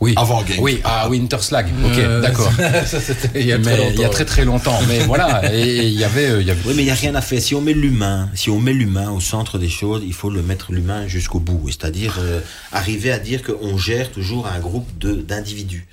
Oui, 0.00 0.14
Avant 0.16 0.44
Genk. 0.46 0.58
oui, 0.60 0.80
à 0.84 1.08
Winterslag. 1.08 1.66
Ok, 1.84 1.98
Euh, 1.98 2.20
d'accord. 2.26 2.50
ça, 2.86 3.00
c'était 3.00 3.40
il 3.40 3.46
y 3.46 3.52
a 3.52 3.58
Mais 3.58 3.64
très 3.64 3.76
longtemps. 3.78 3.92
il 3.94 4.00
y 4.00 4.04
a 4.04 4.08
très 4.08 4.24
très 4.24 4.44
longtemps. 4.44 4.78
Mais 4.88 5.00
voilà, 5.00 5.54
et 5.54 5.60
et 5.60 5.86
il 5.86 5.98
y 5.98 6.04
avait, 6.04 6.26
euh, 6.30 6.40
il 6.42 6.46
y 6.46 6.50
avait 6.50 6.60
Oui, 6.66 6.74
mais 6.76 6.82
il 6.82 6.86
n'y 6.86 6.90
a 6.90 6.94
rien 6.94 7.14
à 7.14 7.20
faire. 7.22 7.40
Si 7.40 7.54
on 7.54 7.60
met 7.60 7.72
l'humain, 7.72 8.28
si 8.34 8.50
on 8.50 8.58
met 8.60 8.72
l'humain 8.74 9.10
au 9.10 9.20
centre 9.20 9.58
des 9.58 9.68
choses, 9.70 10.02
il 10.04 10.12
faut 10.14 10.30
le 10.30 10.42
mettre 10.42 10.72
l'humain 10.72 11.06
jusqu'au 11.06 11.40
bout. 11.40 11.66
C'est-à-dire 11.68 12.16
euh, 12.20 12.40
arriver 12.72 13.10
à 13.10 13.18
dire 13.18 13.42
qu'on 13.42 13.78
gère 13.78 14.10
toujours 14.10 14.46
un 14.46 14.58
groupe 14.58 14.86
de 14.98 15.14
d'individus. 15.14 15.86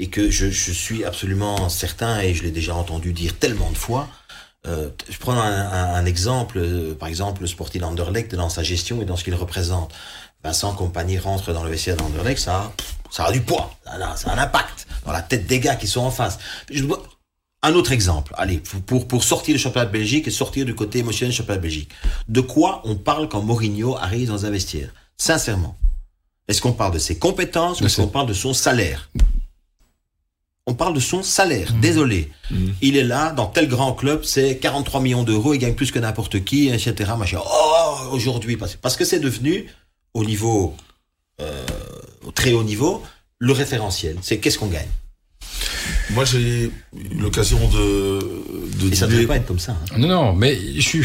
Et 0.00 0.06
que 0.08 0.30
je, 0.30 0.48
je 0.48 0.70
suis 0.72 1.04
absolument 1.04 1.68
certain, 1.68 2.20
et 2.20 2.32
je 2.32 2.44
l'ai 2.44 2.52
déjà 2.52 2.74
entendu 2.74 3.12
dire 3.12 3.34
tellement 3.36 3.70
de 3.72 3.76
fois, 3.76 4.08
euh, 4.66 4.90
je 5.10 5.18
prends 5.18 5.32
un, 5.32 5.60
un- 5.60 5.94
un 5.94 6.04
exemple, 6.06 6.58
euh, 6.58 6.94
par 6.94 7.08
exemple, 7.08 7.40
le 7.42 7.48
Sporting 7.48 7.82
Anderlecht 7.82 8.32
dans 8.36 8.48
sa 8.48 8.62
gestion 8.62 9.02
et 9.02 9.04
dans 9.04 9.16
ce 9.16 9.24
qu'il 9.24 9.34
représente. 9.34 9.92
Vincent 10.48 10.72
Compagnie 10.74 11.18
rentre 11.18 11.52
dans 11.52 11.62
le 11.62 11.68
vestiaire 11.70 11.96
d'Anderlecht, 11.98 12.38
ça, 12.40 12.54
a- 12.56 12.72
ça 13.10 13.26
a 13.26 13.32
du 13.32 13.42
poids, 13.42 13.70
ça 13.84 13.92
a, 13.92 14.16
ça 14.16 14.30
a 14.30 14.34
un 14.34 14.38
impact 14.38 14.86
dans 15.04 15.12
la 15.12 15.20
tête 15.20 15.46
des 15.46 15.60
gars 15.60 15.76
qui 15.76 15.86
sont 15.86 16.00
en 16.00 16.10
face. 16.10 16.38
Je 16.70 16.84
un 17.62 17.72
autre 17.74 17.92
exemple, 17.92 18.32
allez, 18.38 18.58
pour, 18.86 19.06
pour 19.06 19.24
sortir 19.24 19.54
du 19.54 19.60
championnat 19.60 19.84
de 19.86 19.92
Belgique 19.92 20.26
et 20.26 20.30
sortir 20.30 20.64
du 20.64 20.74
côté 20.74 21.00
émotionnel 21.00 21.32
du 21.32 21.36
championnat 21.36 21.58
de 21.58 21.62
Belgique. 21.62 21.90
De 22.28 22.40
quoi 22.40 22.80
on 22.84 22.94
parle 22.94 23.28
quand 23.28 23.42
Mourinho 23.42 23.96
arrive 23.98 24.28
dans 24.28 24.46
un 24.46 24.50
vestiaire? 24.50 24.88
Sincèrement. 25.18 25.76
Est-ce 26.46 26.62
qu'on 26.62 26.72
parle 26.72 26.94
de 26.94 26.98
ses 26.98 27.18
compétences 27.18 27.80
ou 27.82 27.84
est-ce 27.86 27.96
qu'on 28.00 28.06
parle 28.08 28.28
de 28.28 28.32
son 28.32 28.54
salaire? 28.54 29.10
On 30.66 30.74
parle 30.74 30.94
de 30.94 31.00
son 31.00 31.22
salaire, 31.22 31.74
Mhm. 31.74 31.80
désolé. 31.80 32.30
Mhm. 32.50 32.74
Il 32.80 32.96
est 32.96 33.02
là, 33.04 33.32
dans 33.32 33.46
tel 33.46 33.68
grand 33.68 33.92
club, 33.92 34.22
c'est 34.24 34.56
43 34.58 35.00
millions 35.02 35.24
d'euros, 35.24 35.52
il 35.52 35.58
gagne 35.58 35.74
plus 35.74 35.90
que 35.90 35.98
n'importe 35.98 36.42
qui, 36.44 36.68
etc. 36.68 37.12
Machin. 37.18 37.40
Oh, 37.44 37.96
aujourd'hui, 38.12 38.56
parce 38.56 38.96
que 38.96 39.04
c'est 39.04 39.20
devenu, 39.20 39.66
au 40.14 40.24
niveau, 40.24 40.74
euh, 41.40 41.66
au 42.26 42.30
très 42.30 42.52
haut 42.52 42.64
niveau, 42.64 43.02
le 43.38 43.52
référentiel. 43.52 44.16
C'est 44.22 44.38
qu'est-ce 44.38 44.58
qu'on 44.58 44.66
gagne? 44.68 44.88
Moi, 46.10 46.24
j'ai 46.24 46.64
eu 46.64 46.70
l'occasion 47.18 47.58
de, 47.68 48.18
de 48.86 48.92
Et 48.92 48.96
ça 48.96 49.06
ne 49.06 49.12
devrait 49.12 49.26
pas 49.26 49.36
être 49.36 49.46
comme 49.46 49.58
ça. 49.58 49.72
hein. 49.72 49.98
Non, 49.98 50.08
non, 50.08 50.32
mais 50.34 50.58
je 50.74 50.80
suis. 50.80 51.04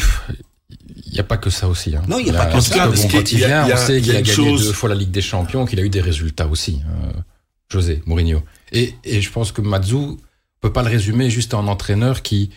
Il 1.06 1.14
n'y 1.14 1.20
a 1.20 1.24
pas 1.24 1.38
que 1.38 1.50
ça 1.50 1.68
aussi. 1.68 1.96
Hein. 1.96 2.02
Non, 2.08 2.18
il 2.20 2.28
y 2.28 2.30
a 2.30 2.34
pas 2.34 2.46
que 2.48 2.60
ça. 2.60 2.88
bon, 2.88 3.08
quand 3.12 3.32
il 3.32 3.38
vient, 3.38 3.68
on 3.72 3.78
sait 3.78 4.02
qu'il 4.02 4.12
a 4.12 4.22
gagné 4.22 4.34
chose- 4.34 4.68
deux 4.68 4.74
fois 4.74 4.90
la 4.90 4.96
Ligue 4.96 5.12
des 5.12 5.22
Champions, 5.22 5.66
qu'il 5.66 5.80
a 5.80 5.84
eu 5.84 5.90
des 5.90 6.02
résultats 6.02 6.48
aussi. 6.48 6.82
euh, 6.86 7.12
José 7.70 8.02
Mourinho. 8.06 8.42
Et, 8.72 8.94
et 9.04 9.22
je 9.22 9.32
pense 9.32 9.52
que 9.52 9.62
Mazou 9.62 10.20
peut 10.62 10.72
pas 10.74 10.84
le 10.84 10.90
résumer 10.90 11.30
juste 11.30 11.54
en 11.54 11.68
entraîneur 11.68 12.22
qui 12.22 12.50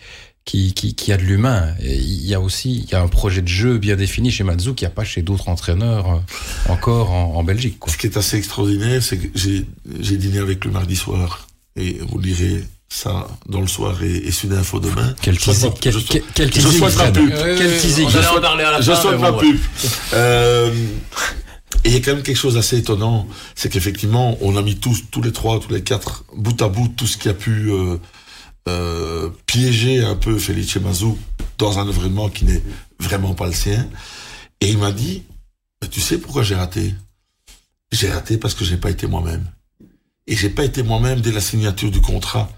qui, 0.47 0.73
qui, 0.73 0.95
qui 0.95 1.11
a 1.11 1.17
de 1.17 1.23
l'humain. 1.23 1.75
Et 1.81 1.97
Il 1.97 2.25
y 2.25 2.33
a 2.33 2.39
aussi 2.41 2.85
il 2.85 2.89
y 2.91 2.95
a 2.95 3.01
un 3.01 3.07
projet 3.09 3.41
de 3.43 3.47
jeu 3.49 3.77
bien 3.77 3.95
défini 3.97 4.31
chez 4.31 4.43
Mazou 4.43 4.73
qu'il 4.73 4.87
n'y 4.87 4.91
a 4.93 4.95
pas 4.95 5.03
chez 5.03 5.21
d'autres 5.21 5.49
entraîneurs 5.49 6.09
euh, 6.09 6.71
encore 6.71 7.11
en, 7.11 7.35
en 7.35 7.43
Belgique. 7.43 7.77
Quoi. 7.79 7.91
Ce 7.91 7.97
qui 7.97 8.07
est 8.07 8.17
assez 8.17 8.37
extraordinaire, 8.37 9.03
c'est 9.03 9.17
que 9.17 9.27
j'ai 9.35 9.65
j'ai 9.99 10.17
dîné 10.17 10.39
avec 10.39 10.63
lui 10.65 10.71
mardi 10.71 10.95
soir. 10.95 11.47
Et 11.75 11.97
vous 12.09 12.17
lirez 12.17 12.63
ça 12.89 13.27
dans 13.49 13.59
le 13.61 13.67
soir 13.67 14.01
et, 14.01 14.15
et 14.27 14.31
sur 14.31 14.49
l'info 14.49 14.79
demain. 14.79 15.13
Quel 15.21 15.37
teasing, 15.37 15.71
quel, 15.81 15.91
je 15.93 15.99
quel, 15.99 16.23
quel 16.49 16.51
je 16.63 16.69
souhaite 16.69 16.95
pas 16.95 17.11
pub. 17.11 17.29
Euh, 17.31 17.55
Quel 17.57 17.77
teasing. 17.77 18.07
Je 18.09 18.17
souhaite- 18.21 18.41
la 18.41 18.81
Je 18.81 18.93
souhaite 18.93 19.19
bon, 19.19 19.37
pub. 19.37 19.57
Euh, 20.13 20.71
et 21.83 21.89
il 21.89 21.93
y 21.93 21.97
a 21.97 21.99
quand 21.99 22.13
même 22.13 22.23
quelque 22.23 22.37
chose 22.37 22.55
d'assez 22.55 22.77
étonnant, 22.77 23.27
c'est 23.53 23.69
qu'effectivement, 23.69 24.37
on 24.41 24.55
a 24.55 24.61
mis 24.61 24.77
tous, 24.77 25.03
tous 25.11 25.21
les 25.21 25.31
trois, 25.33 25.59
tous 25.59 25.71
les 25.73 25.83
quatre, 25.83 26.23
bout 26.35 26.59
à 26.61 26.69
bout, 26.69 26.87
tout 26.87 27.05
ce 27.05 27.17
qui 27.17 27.27
a 27.29 27.33
pu 27.33 27.69
euh, 27.69 27.97
euh, 28.67 29.29
piéger 29.45 30.03
un 30.03 30.15
peu 30.15 30.37
Felice 30.37 30.75
Mazou 30.77 31.17
dans 31.57 31.79
un 31.79 31.87
événement 31.87 32.29
qui 32.29 32.45
n'est 32.45 32.61
vraiment 32.99 33.33
pas 33.33 33.47
le 33.47 33.53
sien. 33.53 33.87
Et 34.61 34.69
il 34.69 34.77
m'a 34.77 34.91
dit, 34.91 35.23
Mais 35.81 35.87
tu 35.87 36.01
sais 36.01 36.17
pourquoi 36.17 36.43
j'ai 36.43 36.55
raté? 36.55 36.93
J'ai 37.91 38.09
raté 38.11 38.37
parce 38.37 38.53
que 38.53 38.65
j'ai 38.65 38.77
pas 38.77 38.89
été 38.89 39.07
moi-même. 39.07 39.45
Et 40.27 40.35
j'ai 40.35 40.49
pas 40.49 40.65
été 40.65 40.83
moi-même 40.83 41.21
dès 41.21 41.31
la 41.31 41.41
signature 41.41 41.89
du 41.89 42.01
contrat. 42.01 42.49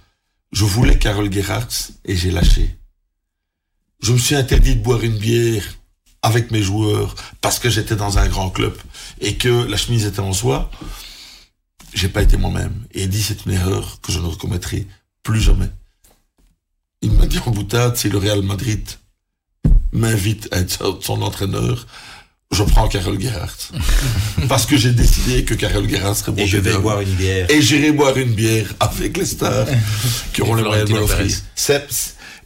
Je 0.52 0.66
voulais 0.66 0.98
Carole 0.98 1.32
Gerhardt 1.32 1.92
et 2.06 2.16
j'ai 2.16 2.32
lâché. 2.32 2.80
Je 4.02 4.14
me 4.14 4.18
suis 4.18 4.36
interdit 4.36 4.76
de 4.76 4.82
boire 4.82 5.04
une 5.04 5.18
bière 5.18 5.64
avec 6.22 6.52
mes 6.52 6.64
joueurs 6.64 7.16
parce 7.42 7.60
que 7.60 7.70
j'étais 7.70 7.96
dans 7.96 8.18
un 8.18 8.28
grand 8.28 8.50
club 8.50 8.76
et 9.22 9.36
que 9.36 9.66
la 9.70 9.78
chemise 9.78 10.06
était 10.06 10.20
en 10.20 10.34
soie. 10.34 10.72
J'ai 11.94 12.10
pas 12.10 12.24
été 12.24 12.38
moi-même. 12.38 12.74
Et 12.92 13.04
il 13.04 13.10
dit 13.10 13.22
c'est 13.22 13.46
une 13.46 13.52
erreur 13.52 14.00
que 14.02 14.12
je 14.12 14.20
ne 14.20 14.26
recommettrai 14.26 14.88
plus 15.22 15.42
jamais. 15.42 15.70
Il 17.02 17.12
m'a 17.14 17.26
dit 17.26 17.40
en 17.46 17.52
boutade, 17.52 17.96
si 17.96 18.10
le 18.10 18.18
Real 18.18 18.42
Madrid 18.42 18.86
m'invite 19.94 20.50
à 20.52 20.60
être 20.60 21.00
son 21.02 21.22
entraîneur, 21.22 21.88
je 22.52 22.64
prends 22.64 22.88
Carole 22.88 23.20
Gerhardt. 23.20 23.72
Parce 24.50 24.66
que 24.66 24.76
j'ai 24.76 24.92
décidé 24.92 25.46
que 25.46 25.54
Carole 25.54 25.90
Gerhardt 25.90 26.16
serait 26.16 26.32
mon 26.32 26.38
Et 26.38 26.48
je 26.48 26.58
vais 26.58 26.78
boire 26.78 27.00
une 27.00 27.14
bière. 27.14 27.50
Et 27.50 27.62
j'irai 27.62 27.92
boire 27.92 28.18
une 28.18 28.34
bière 28.34 28.74
avec 28.80 29.16
les 29.18 29.26
stars 29.26 29.68
qui 30.34 30.42
auront 30.42 30.56
les 30.56 30.64
moyens 30.64 30.90
de 30.90 30.96
l'offrir. 30.96 31.36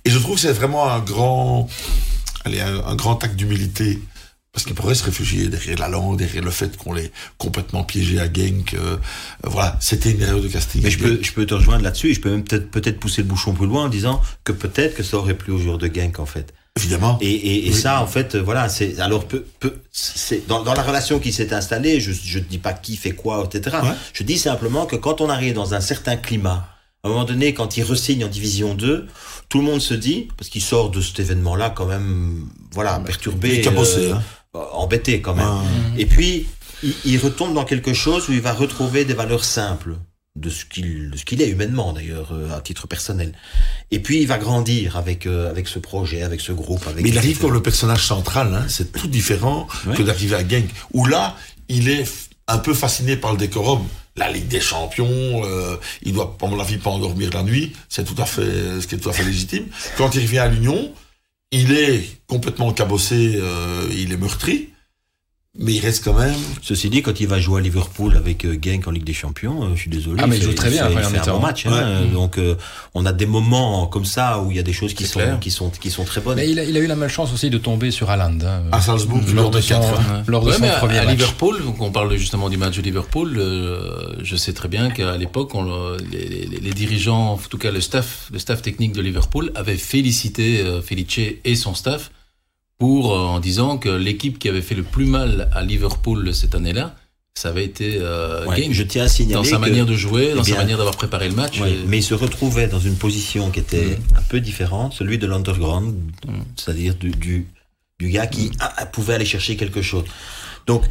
Et 0.06 0.10
je 0.10 0.20
trouve 0.20 0.36
que 0.36 0.42
c'est 0.42 0.54
vraiment 0.54 0.90
un 0.90 1.00
grand, 1.00 1.68
allez, 2.46 2.60
un, 2.60 2.84
un 2.86 2.96
grand 2.96 3.24
acte 3.24 3.36
d'humilité. 3.36 4.00
Parce 4.54 4.66
qu'ils 4.66 4.76
pourraient 4.76 4.94
se 4.94 5.04
réfugier 5.04 5.48
derrière 5.48 5.80
la 5.80 5.90
langue, 5.90 6.20
derrière 6.20 6.44
le 6.44 6.52
fait 6.52 6.78
qu'on 6.78 6.94
l'ait 6.94 7.12
complètement 7.40 7.84
piégé 7.84 8.20
à 8.20 8.32
Genk. 8.32 8.76
euh, 8.76 8.98
voilà, 9.44 9.76
c'était 9.80 10.12
une 10.12 10.22
erreur 10.22 10.42
de 10.42 10.48
casting. 10.48 10.82
Mais 10.84 10.92
je 10.92 11.00
peux, 11.00 11.20
je 11.24 11.32
peux 11.32 11.48
te 11.48 11.56
rejoindre 11.56 11.84
là-dessus 11.84 12.12
et 12.12 12.14
je 12.14 12.22
peux 12.22 12.30
même 12.30 12.44
peut-être 12.44 12.70
peut-être 12.70 13.00
pousser 13.00 13.24
le 13.24 13.28
bouchon 13.28 13.54
plus 13.54 13.66
loin 13.66 13.86
en 13.86 13.90
disant 13.90 14.22
que 14.44 14.52
peut-être 14.52 14.94
que 14.96 15.02
ça 15.02 15.18
aurait 15.18 15.34
plu 15.34 15.54
au 15.54 15.58
joueur 15.58 15.80
de 15.80 15.88
Genk 15.92 16.20
en 16.20 16.28
fait. 16.28 16.54
Évidemment. 16.78 17.18
Et, 17.22 17.32
et, 17.32 17.68
et 17.68 17.72
Oui. 17.72 17.76
ça, 17.76 18.00
en 18.02 18.06
fait, 18.08 18.36
euh, 18.36 18.42
voilà, 18.44 18.70
c'est 18.70 19.00
alors 19.00 19.26
peu, 19.28 19.44
peu, 19.60 19.76
c'est 19.92 20.48
dans, 20.48 20.62
dans 20.64 20.74
la 20.76 20.84
relation 20.84 21.20
qui 21.20 21.32
s'est 21.34 21.52
installée. 21.52 22.00
Je 22.00 22.12
je 22.12 22.38
dis 22.38 22.60
pas 22.60 22.74
qui 22.74 22.96
fait 22.96 23.12
quoi, 23.12 23.44
etc. 23.52 23.78
Ouais. 23.84 23.90
Je 24.14 24.22
dis 24.24 24.38
simplement 24.38 24.86
que 24.86 24.96
quand 24.96 25.20
on 25.22 25.30
arrive 25.30 25.56
dans 25.56 25.74
un 25.74 25.82
certain 25.82 26.16
climat, 26.16 26.68
à 27.04 27.08
un 27.08 27.10
moment 27.10 27.26
donné, 27.26 27.56
quand 27.56 27.76
il 27.78 27.84
resigne 27.84 28.24
en 28.26 28.28
division 28.28 28.76
2, 28.76 29.08
tout 29.50 29.58
le 29.60 29.64
monde 29.66 29.82
se 29.82 29.94
dit, 29.96 30.28
parce 30.38 30.50
qu'il 30.50 30.62
sort 30.62 30.90
de 30.92 31.02
cet 31.02 31.20
événement-là 31.20 31.72
quand 31.72 31.86
même, 31.88 32.48
voilà, 32.72 33.00
perturbé, 33.00 33.50
Il 33.50 33.60
est 33.60 33.62
cabossé, 33.62 34.12
euh, 34.12 34.14
hein. 34.16 34.24
Embêté 34.54 35.22
quand 35.22 35.36
même. 35.36 35.46
Ah. 35.48 35.64
Et 35.98 36.06
puis, 36.06 36.48
il, 36.84 36.94
il 37.06 37.18
retombe 37.20 37.54
dans 37.54 37.66
quelque 37.66 37.94
chose 37.94 38.30
où 38.30 38.34
il 38.34 38.42
va 38.42 38.54
retrouver 38.54 39.06
des 39.06 39.14
valeurs 39.14 39.44
simples 39.46 39.96
de 40.36 40.50
ce 40.50 40.66
qu'il 40.66 41.12
de 41.12 41.18
ce 41.18 41.26
qu'il 41.26 41.42
est 41.44 41.48
humainement 41.48 41.94
d'ailleurs 41.94 42.30
euh, 42.34 42.58
à 42.58 42.62
titre 42.62 42.88
personnel. 42.88 43.34
Et 43.92 44.00
puis 44.00 44.20
il 44.22 44.28
va 44.28 44.40
grandir 44.40 44.98
avec 44.98 45.28
euh, 45.28 45.50
avec 45.50 45.68
ce 45.68 45.78
projet, 45.78 46.24
avec 46.24 46.42
ce 46.42 46.52
groupe, 46.52 46.86
avec 46.88 47.04
Mais 47.04 47.10
il 47.10 47.18
arrive 47.20 47.38
comme 47.40 47.54
le 47.54 47.62
personnage 47.62 48.04
central, 48.06 48.52
hein, 48.54 48.66
c'est 48.68 48.92
tout 48.92 49.08
différent 49.08 49.68
Ouais. 49.86 49.96
que 49.96 50.02
d'arriver 50.02 50.36
à 50.36 50.48
Genk, 50.48 50.66
où 50.92 51.06
là, 51.06 51.36
il 51.70 51.88
est 51.88 52.04
un 52.48 52.58
peu 52.58 52.74
fasciné 52.74 53.16
par 53.16 53.32
le 53.34 53.38
décorum, 53.38 53.86
la 54.18 54.32
Ligue 54.32 54.48
des 54.48 54.60
Champions, 54.60 55.44
euh, 55.46 55.76
il 56.02 56.14
doit, 56.14 56.36
à 56.42 56.48
mon 56.48 56.60
avis, 56.60 56.78
pas 56.78 56.90
endormir 56.90 57.30
la 57.32 57.44
nuit. 57.44 57.72
C'est 57.88 58.04
tout 58.04 58.20
à 58.22 58.26
fait, 58.26 58.82
ce 58.82 58.88
qui 58.88 58.96
est 58.96 58.98
tout 58.98 59.10
à 59.10 59.14
fait 59.14 59.24
légitime. 59.24 59.66
Quand 59.98 60.14
il 60.16 60.22
revient 60.24 60.40
à 60.40 60.48
l'Union, 60.48 60.92
il 61.54 61.72
est 61.72 62.04
complètement 62.28 62.74
cabossé, 62.74 63.36
euh, 63.36 63.88
il 63.92 64.12
est 64.12 64.18
meurtri. 64.18 64.73
Mais 65.60 65.74
il 65.74 65.82
reste 65.82 66.04
quand 66.04 66.18
même. 66.18 66.34
Ceci 66.64 66.90
dit, 66.90 67.04
quand 67.04 67.20
il 67.20 67.28
va 67.28 67.40
jouer 67.40 67.60
à 67.60 67.64
Liverpool 67.64 68.18
avec 68.18 68.44
euh, 68.44 68.58
Genk 68.60 68.88
en 68.88 68.92
Ligue 68.92 69.04
des 69.04 69.14
Champions, 69.14 69.64
euh, 69.66 69.68
je 69.76 69.82
suis 69.82 69.90
désolé. 69.92 70.20
Ah, 70.24 70.26
mais 70.26 70.38
il 70.38 70.42
joue 70.42 70.54
très 70.54 70.72
bien, 70.72 70.88
fait, 70.88 70.94
il 70.94 70.98
en 70.98 71.10
fait 71.10 71.30
un 71.30 71.34
bon 71.34 71.40
match. 71.42 71.68
hein. 71.68 71.72
Ouais. 71.72 71.80
Euh, 71.84 72.06
Donc, 72.12 72.40
euh, 72.40 72.56
on 72.96 73.06
a 73.06 73.14
des 73.14 73.28
moments 73.28 73.86
comme 73.86 74.04
ça 74.04 74.42
où 74.42 74.50
il 74.50 74.58
y 74.58 74.60
a 74.60 74.64
des 74.64 74.74
choses 74.74 74.96
qui 74.96 75.06
sont, 75.06 75.20
clair. 75.20 75.40
qui 75.40 75.52
sont, 75.52 75.70
qui 75.70 75.92
sont 75.92 76.06
très 76.06 76.22
bonnes. 76.22 76.38
Mais 76.38 76.50
il 76.50 76.58
a, 76.58 76.64
il 76.64 76.76
a 76.76 76.80
eu 76.80 76.88
la 76.88 76.96
malchance 76.96 77.32
aussi 77.32 77.52
de 77.52 77.60
tomber 77.60 77.92
sur 77.92 78.10
Haaland. 78.10 78.40
hein, 78.44 78.64
À 78.72 78.82
Salzbourg, 78.82 79.22
lors 79.32 79.52
de 79.52 79.62
son, 79.62 79.68
quatre, 79.80 80.02
lors 80.26 80.42
de 80.44 80.50
Ouais, 80.50 80.56
son 80.56 80.62
mais 80.62 80.70
à- 80.70 80.80
premier 80.80 80.98
à, 80.98 81.04
match. 81.04 81.18
Liverpool, 81.18 81.64
donc 81.64 81.80
on 81.84 81.92
parle 81.92 82.18
justement 82.18 82.50
du 82.50 82.58
match 82.58 82.76
de 82.78 82.82
Liverpool. 82.82 83.36
euh, 83.38 84.16
je 84.24 84.36
sais 84.36 84.54
très 84.54 84.70
bien 84.70 84.90
qu'à 84.90 85.18
l'époque, 85.18 85.54
on 85.54 85.62
le- 85.62 85.98
les, 86.12 86.48
les- 86.48 86.60
les 86.62 86.72
dirigeants, 86.74 87.34
en 87.34 87.38
tout 87.38 87.60
cas 87.60 87.70
le 87.70 87.80
staff, 87.80 88.30
le 88.34 88.40
staff 88.40 88.64
technique 88.64 88.94
de 88.94 89.02
Liverpool, 89.02 89.52
avait 89.54 89.78
félicité 89.78 90.62
euh, 90.62 90.82
Felice 90.82 91.20
et 91.46 91.56
son 91.56 91.76
staff 91.76 92.10
pour 92.80 93.14
euh, 93.14 93.20
en 93.20 93.40
disant 93.40 93.78
que 93.78 93.90
l'équipe 93.90 94.40
qui 94.40 94.50
avait 94.50 94.62
fait 94.62 94.76
le 94.76 94.84
plus 94.84 95.06
mal 95.06 95.50
à 95.54 95.64
Liverpool 95.64 96.34
cette 96.34 96.56
année-là, 96.56 96.96
ça 97.36 97.50
avait 97.50 97.66
été 97.66 97.98
euh, 98.00 98.46
Ouais, 98.46 98.62
Genk. 98.64 98.74
je 98.74 98.84
tiens 98.84 99.04
à 99.06 99.08
signaler 99.08 99.34
dans 99.36 99.44
sa 99.44 99.56
que- 99.56 99.62
manière 99.62 99.86
de 99.86 99.96
jouer, 99.96 100.30
eh 100.32 100.36
dans 100.36 100.44
bien, 100.44 100.54
sa 100.56 100.62
manière 100.62 100.78
d'avoir 100.78 100.96
préparé 100.96 101.30
le 101.30 101.36
match. 101.36 101.60
Ouais, 101.60 101.72
Et- 101.72 101.80
mais 101.88 101.98
il 102.00 102.04
se 102.04 102.14
retrouvait 102.14 102.68
dans 102.68 102.80
une 102.80 102.96
position 102.96 103.50
qui 103.52 103.60
était 103.60 103.98
Mm. 103.98 104.18
un 104.18 104.22
peu 104.30 104.40
différente, 104.40 104.94
celui 104.94 105.18
de 105.18 105.26
l'underground, 105.28 105.96
c'est-à-dire 106.56 106.96
du, 106.96 107.10
du, 107.12 107.48
du 108.00 108.10
gars 108.10 108.28
qui 108.28 108.52
ah, 108.60 108.86
pouvait 108.86 109.16
aller 109.16 109.26
chercher 109.26 109.56
quelque 109.56 109.82
chose. 109.82 110.04
Donc, 110.68 110.84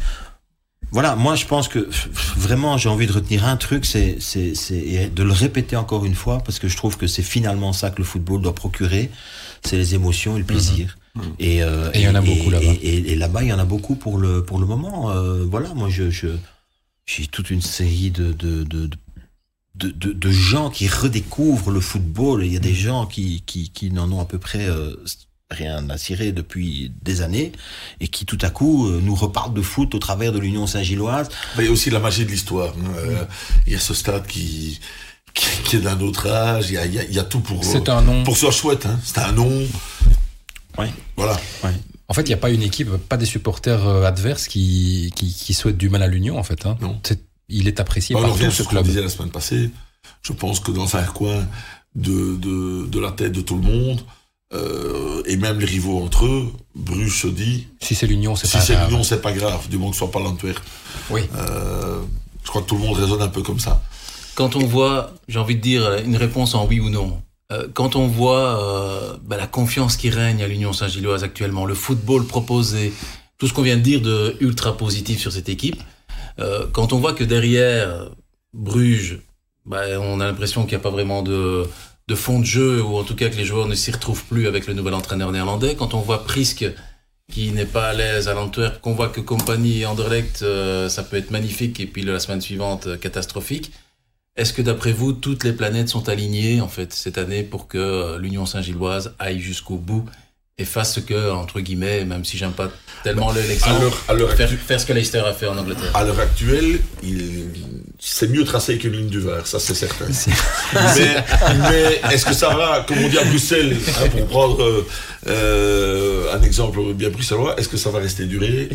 voilà, 0.91 1.15
moi 1.15 1.35
je 1.35 1.45
pense 1.45 1.67
que 1.69 1.89
vraiment 2.35 2.77
j'ai 2.77 2.89
envie 2.89 3.07
de 3.07 3.13
retenir 3.13 3.45
un 3.45 3.55
truc, 3.57 3.85
c'est 3.85 4.17
de 4.17 5.23
le 5.23 5.31
répéter 5.31 5.75
encore 5.77 6.03
une 6.05 6.13
fois, 6.13 6.39
parce 6.39 6.59
que 6.59 6.67
je 6.67 6.75
trouve 6.77 6.97
que 6.97 7.07
c'est 7.07 7.23
finalement 7.23 7.71
ça 7.73 7.89
que 7.89 7.97
le 7.99 8.03
football 8.03 8.41
doit 8.41 8.53
procurer, 8.53 9.09
c'est 9.63 9.77
les 9.77 9.95
émotions 9.95 10.35
et 10.35 10.39
le 10.39 10.45
plaisir. 10.45 10.97
Et, 11.39 11.61
euh, 11.63 11.91
Et 11.93 11.99
il 11.99 12.03
y 12.03 12.07
en 12.07 12.15
a 12.15 12.21
beaucoup 12.21 12.49
là-bas. 12.49 12.65
Et, 12.65 12.71
et- 12.87 13.11
et 13.11 13.15
là-bas, 13.15 13.43
il 13.43 13.49
y 13.49 13.53
en 13.53 13.59
a 13.59 13.65
beaucoup 13.65 13.95
pour 13.95 14.17
le, 14.17 14.43
pour 14.43 14.57
le 14.59 14.65
moment. 14.65 15.11
Euh, 15.11 15.45
voilà, 15.45 15.73
moi 15.75 15.87
je, 15.89 16.09
je, 16.09 16.27
j'ai 17.05 17.27
toute 17.27 17.49
une 17.51 17.61
série 17.61 18.09
de, 18.11 18.31
de, 18.33 18.63
de, 18.63 18.89
de 19.75 20.11
de, 20.13 20.31
gens 20.31 20.69
qui 20.69 20.87
redécouvrent 20.87 21.71
le 21.71 21.81
football. 21.81 22.43
Et 22.43 22.47
il 22.47 22.53
y 22.53 22.57
a 22.57 22.59
des 22.59 22.73
gens 22.73 23.05
qui, 23.05 23.43
qui, 23.45 23.69
qui 23.69 23.91
n'en 23.91 24.11
ont 24.11 24.21
à 24.21 24.25
peu 24.25 24.39
près 24.39 24.65
euh, 24.67 24.95
rien 25.51 25.87
à 25.91 25.97
cirer 25.99 26.31
depuis 26.31 26.91
des 27.03 27.21
années 27.21 27.51
et 27.99 28.07
qui 28.07 28.25
tout 28.25 28.37
à 28.41 28.49
coup 28.49 28.89
nous 28.89 29.13
reparlent 29.15 29.53
de 29.53 29.61
foot 29.61 29.93
au 29.93 29.99
travers 29.99 30.31
de 30.31 30.39
l'Union 30.39 30.65
Saint-Gilloise. 30.65 31.29
Mais 31.57 31.63
il 31.63 31.67
y 31.67 31.69
a 31.69 31.71
aussi 31.73 31.91
la 31.91 31.99
magie 31.99 32.25
de 32.25 32.31
l'histoire. 32.31 32.73
hein. 32.79 32.91
Euh, 32.97 33.25
Il 33.67 33.73
y 33.73 33.75
a 33.75 33.79
ce 33.79 33.93
stade 33.93 34.25
qui, 34.25 34.79
qui, 35.35 35.75
est 35.75 35.79
d'un 35.81 35.99
autre 36.01 36.27
âge. 36.27 36.69
Il 36.69 36.73
y 36.73 36.77
a, 36.77 36.85
il 36.87 36.93
y 36.93 36.99
a- 36.99 37.03
il 37.03 37.13
y 37.13 37.19
a 37.19 37.23
tout 37.23 37.39
pour, 37.41 37.63
C'est 37.63 37.87
un 37.89 38.01
nom. 38.01 38.23
pour 38.23 38.35
soit 38.37 38.51
chouette. 38.51 38.87
Hein. 38.87 38.99
C'est 39.03 39.19
un 39.19 39.31
nom. 39.31 39.61
Ouais. 40.77 40.91
Voilà. 41.15 41.39
En 42.09 42.13
fait, 42.13 42.21
il 42.23 42.27
n'y 42.27 42.33
a 42.33 42.37
pas 42.37 42.49
une 42.49 42.61
équipe, 42.63 42.89
pas 42.97 43.17
des 43.17 43.25
supporters 43.25 43.87
euh, 43.87 44.03
adverses 44.05 44.47
qui, 44.47 45.11
qui, 45.15 45.33
qui 45.33 45.53
souhaitent 45.53 45.77
du 45.77 45.89
mal 45.89 46.03
à 46.03 46.07
l'Union, 46.07 46.37
en 46.37 46.43
fait. 46.43 46.65
Hein. 46.65 46.77
Non. 46.81 46.99
C'est- 47.03 47.21
Il 47.49 47.67
est 47.67 47.79
apprécié 47.79 48.15
on 48.15 48.21
par 48.21 48.31
revient 48.33 48.45
tout 48.45 48.51
ce 48.51 48.63
ce 48.63 48.67
club. 48.69 48.83
disait 48.83 49.01
la 49.01 49.09
semaine 49.09 49.31
passée. 49.31 49.69
Je 50.21 50.33
pense 50.33 50.59
que 50.59 50.71
dans 50.71 50.95
un 50.95 51.03
coin 51.03 51.45
de, 51.95 52.35
de, 52.35 52.85
de 52.87 52.99
la 52.99 53.11
tête 53.11 53.31
de 53.31 53.41
tout 53.41 53.55
le 53.55 53.61
monde, 53.61 54.01
euh, 54.53 55.21
et 55.25 55.35
même 55.37 55.59
les 55.59 55.65
rivaux 55.65 56.01
entre 56.03 56.25
eux, 56.25 56.51
Bruges 56.75 57.21
se 57.21 57.27
dit, 57.27 57.67
Si 57.81 57.95
c'est 57.95 58.07
l'Union, 58.07 58.35
c'est 58.35 58.47
si 58.47 58.53
pas 58.53 58.61
c'est 58.61 58.73
grave. 58.73 58.89
l'Union, 58.89 59.03
c'est 59.03 59.21
pas 59.21 59.31
grave, 59.33 59.67
du 59.69 59.77
moment 59.77 59.89
que 59.91 59.95
ce 59.95 59.99
soit 59.99 60.11
pas 60.11 60.19
l'Antwerp. 60.19 60.63
Oui. 61.09 61.21
Euh, 61.35 62.01
je 62.43 62.49
crois 62.49 62.61
que 62.61 62.67
tout 62.67 62.75
le 62.75 62.81
monde 62.81 62.97
raisonne 62.97 63.21
un 63.21 63.27
peu 63.29 63.41
comme 63.41 63.59
ça. 63.59 63.81
Quand 64.35 64.55
on 64.55 64.65
voit, 64.65 65.13
j'ai 65.27 65.39
envie 65.39 65.55
de 65.55 65.61
dire 65.61 65.97
une 66.05 66.17
réponse 66.17 66.55
en 66.55 66.65
oui 66.67 66.79
ou 66.79 66.89
non. 66.89 67.21
Euh, 67.51 67.67
quand 67.73 67.95
on 67.95 68.07
voit 68.07 68.63
euh, 68.63 69.17
bah, 69.23 69.37
la 69.37 69.47
confiance 69.47 69.97
qui 69.97 70.09
règne 70.09 70.41
à 70.41 70.47
l'Union 70.47 70.73
Saint-Gilloise 70.73 71.23
actuellement, 71.23 71.65
le 71.65 71.75
football 71.75 72.25
proposé, 72.25 72.93
tout 73.37 73.47
ce 73.47 73.53
qu'on 73.53 73.61
vient 73.61 73.77
de 73.77 73.81
dire 73.81 74.01
de 74.01 74.35
ultra 74.39 74.77
positif 74.77 75.19
sur 75.19 75.31
cette 75.31 75.49
équipe, 75.49 75.81
euh, 76.39 76.65
quand 76.71 76.93
on 76.93 76.99
voit 76.99 77.13
que 77.13 77.23
derrière 77.23 78.09
Bruges, 78.53 79.19
bah, 79.65 79.81
on 79.99 80.19
a 80.19 80.25
l'impression 80.25 80.63
qu'il 80.63 80.71
n'y 80.71 80.81
a 80.81 80.83
pas 80.83 80.89
vraiment 80.89 81.21
de, 81.21 81.65
de 82.07 82.15
fond 82.15 82.39
de 82.39 82.45
jeu, 82.45 82.81
ou 82.81 82.97
en 82.97 83.03
tout 83.03 83.15
cas 83.15 83.29
que 83.29 83.35
les 83.35 83.45
joueurs 83.45 83.67
ne 83.67 83.75
s'y 83.75 83.91
retrouvent 83.91 84.23
plus 84.25 84.47
avec 84.47 84.67
le 84.67 84.73
nouvel 84.73 84.93
entraîneur 84.93 85.31
néerlandais, 85.31 85.75
quand 85.75 85.93
on 85.93 85.99
voit 85.99 86.23
Prisk 86.23 86.65
qui 87.31 87.51
n'est 87.51 87.65
pas 87.65 87.89
à 87.89 87.93
l'aise 87.93 88.27
à 88.27 88.33
l'Antwerp, 88.33 88.81
qu'on 88.81 88.93
voit 88.93 89.09
que 89.09 89.21
Compagnie 89.21 89.81
et 89.81 89.85
Anderlecht, 89.85 90.43
euh, 90.43 90.89
ça 90.89 91.03
peut 91.03 91.17
être 91.17 91.31
magnifique, 91.31 91.79
et 91.79 91.87
puis 91.87 92.01
la 92.03 92.19
semaine 92.19 92.41
suivante, 92.41 92.99
catastrophique. 92.99 93.71
Est-ce 94.35 94.51
que 94.53 94.63
d'après 94.63 94.91
vous, 94.93 95.13
toutes 95.13 95.43
les 95.43 95.53
planètes 95.53 95.89
sont 95.89 96.09
alignées 96.09 96.59
en 96.59 96.67
fait 96.67 96.91
cette 96.91 97.19
année 97.19 97.43
pour 97.43 97.67
que 97.67 97.77
euh, 97.77 98.17
l'Union 98.17 98.47
Saint-Gilloise 98.47 99.13
aille 99.19 99.39
jusqu'au 99.39 99.75
bout 99.75 100.05
et 100.57 100.65
fasse 100.65 100.93
ce 100.95 100.99
que, 100.99 101.31
entre 101.31 101.59
guillemets, 101.59 102.03
même 102.05 102.25
si 102.25 102.37
j'aime 102.37 102.51
pas 102.51 102.71
tellement 103.03 103.31
l'exemple, 103.31 103.95
l'heure 104.15 104.31
faire, 104.33 104.49
faire 104.49 104.79
ce 104.79 104.85
que 104.87 104.93
Leicester 104.93 105.19
a 105.19 105.33
fait 105.33 105.47
en 105.47 105.57
Angleterre? 105.57 105.95
À 105.95 106.03
l'heure 106.03 106.19
actuelle, 106.19 106.79
il, 107.03 107.45
c'est 107.99 108.27
mieux 108.27 108.43
tracé 108.43 108.77
que 108.79 108.87
ligne 108.87 109.07
du 109.07 109.19
Var, 109.19 109.45
ça 109.45 109.59
c'est 109.59 109.73
certain. 109.75 110.05
mais 110.95 111.23
mais 111.69 112.01
est-ce 112.13 112.25
que 112.25 112.33
ça 112.33 112.55
va, 112.55 112.85
comme 112.87 112.99
on 113.03 113.09
dit 113.09 113.17
à 113.19 113.25
Bruxelles, 113.25 113.77
hein, 113.99 114.09
pour 114.09 114.25
prendre 114.27 114.63
euh, 114.63 114.87
euh, 115.27 116.33
un 116.35 116.41
exemple 116.41 116.81
bien 116.93 117.09
bruxellois, 117.09 117.59
est-ce 117.59 117.69
que 117.69 117.77
ça 117.77 117.89
va 117.91 117.99
rester 117.99 118.25
durer 118.25 118.69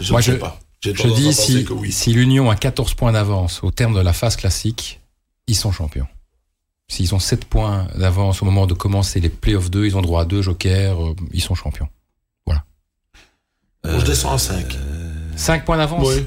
Je 0.00 0.12
ne 0.14 0.20
sais 0.20 0.32
je- 0.32 0.36
pas. 0.36 0.58
Je 0.82 0.90
dis, 1.14 1.34
si, 1.34 1.66
oui. 1.70 1.92
si 1.92 2.12
l'Union 2.12 2.50
a 2.50 2.56
14 2.56 2.94
points 2.94 3.12
d'avance 3.12 3.62
au 3.62 3.70
terme 3.70 3.94
de 3.94 4.00
la 4.00 4.12
phase 4.12 4.36
classique, 4.36 5.00
ils 5.46 5.56
sont 5.56 5.72
champions. 5.72 6.06
S'ils 6.88 7.14
ont 7.14 7.18
7 7.18 7.44
points 7.44 7.86
d'avance 7.96 8.42
au 8.42 8.44
moment 8.46 8.66
de 8.66 8.74
commencer 8.74 9.20
les 9.20 9.28
playoffs 9.28 9.70
2, 9.70 9.86
ils 9.86 9.96
ont 9.96 10.02
droit 10.02 10.22
à 10.22 10.24
deux 10.24 10.42
jokers, 10.42 11.00
euh, 11.04 11.14
ils 11.32 11.42
sont 11.42 11.54
champions. 11.54 11.88
Moi, 12.46 13.98
je 13.98 14.04
descends 14.04 14.32
à 14.32 14.38
5. 14.38 14.76
5 15.36 15.64
points 15.64 15.78
d'avance? 15.78 16.06
Oui, 16.06 16.26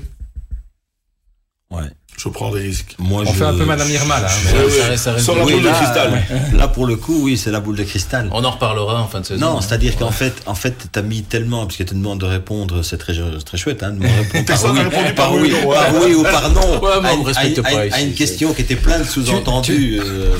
Ouais. 1.69 1.89
Je 2.23 2.29
prends 2.29 2.51
des 2.51 2.61
risques. 2.61 2.95
Moi, 2.99 3.23
On 3.25 3.31
je- 3.33 3.37
fait 3.37 3.43
un 3.45 3.53
peu 3.53 3.65
Madame 3.65 3.89
Irma 3.89 4.19
là. 4.19 4.27
hein, 4.29 4.35
mais- 4.45 4.63
ouais. 4.63 4.69
ça 4.71 4.87
reste- 4.87 5.03
ça 5.03 5.11
reste- 5.13 5.25
Sans 5.25 5.35
la 5.35 5.43
Oui, 5.45 5.53
boule 5.53 5.63
de 5.63 5.67
là, 5.67 5.73
cristal. 5.73 6.23
Là, 6.57 6.67
pour 6.67 6.85
le 6.85 6.95
coup, 6.95 7.23
oui, 7.23 7.37
c'est 7.37 7.51
la 7.51 7.59
boule 7.59 7.75
de 7.75 7.83
cristal. 7.83 8.29
On 8.31 8.43
en 8.43 8.51
reparlera 8.51 9.01
en 9.01 9.07
fin 9.07 9.19
de 9.21 9.25
saison. 9.25 9.39
Non, 9.45 9.57
hein. 9.57 9.61
c'est-à-dire 9.61 9.97
qu'en 9.97 10.11
fait, 10.11 10.33
en 10.45 10.55
fait, 10.55 10.75
t'as 10.91 11.01
mis 11.01 11.23
tellement, 11.23 11.65
parce 11.65 11.77
que 11.77 11.83
tu 11.83 11.93
demandes 11.95 12.19
de 12.19 12.25
répondre, 12.25 12.81
c'est 12.83 12.97
très, 12.97 13.13
très 13.45 13.57
chouette, 13.57 13.83
hein, 13.83 13.91
de 13.91 13.99
me 13.99 14.07
répondre 14.07 14.31
par 14.33 14.45
Personne 14.45 14.71
oui, 14.71 14.79
répondu 14.83 15.13
par 15.13 15.25
par 15.27 15.33
oui, 15.33 15.41
oui, 15.43 15.51
non, 15.51 15.69
par 15.71 15.93
oui 16.03 16.13
ou 16.13 16.23
par 16.23 16.49
non. 16.51 16.79
Ouais, 16.81 17.07
à 17.07 17.13
une- 17.13 17.21
respecte 17.25 17.37
à 17.37 17.47
une- 17.47 17.63
pas 17.63 17.69
à 17.69 17.73
une- 17.83 17.87
ici, 17.87 17.95
à 17.95 18.01
une 18.01 18.09
c'est- 18.11 18.15
question 18.15 18.53
qui 18.53 18.61
était 18.61 18.75
plein 18.75 18.99
de 18.99 19.03
sous-entendus. 19.05 19.99
euh, 20.03 20.35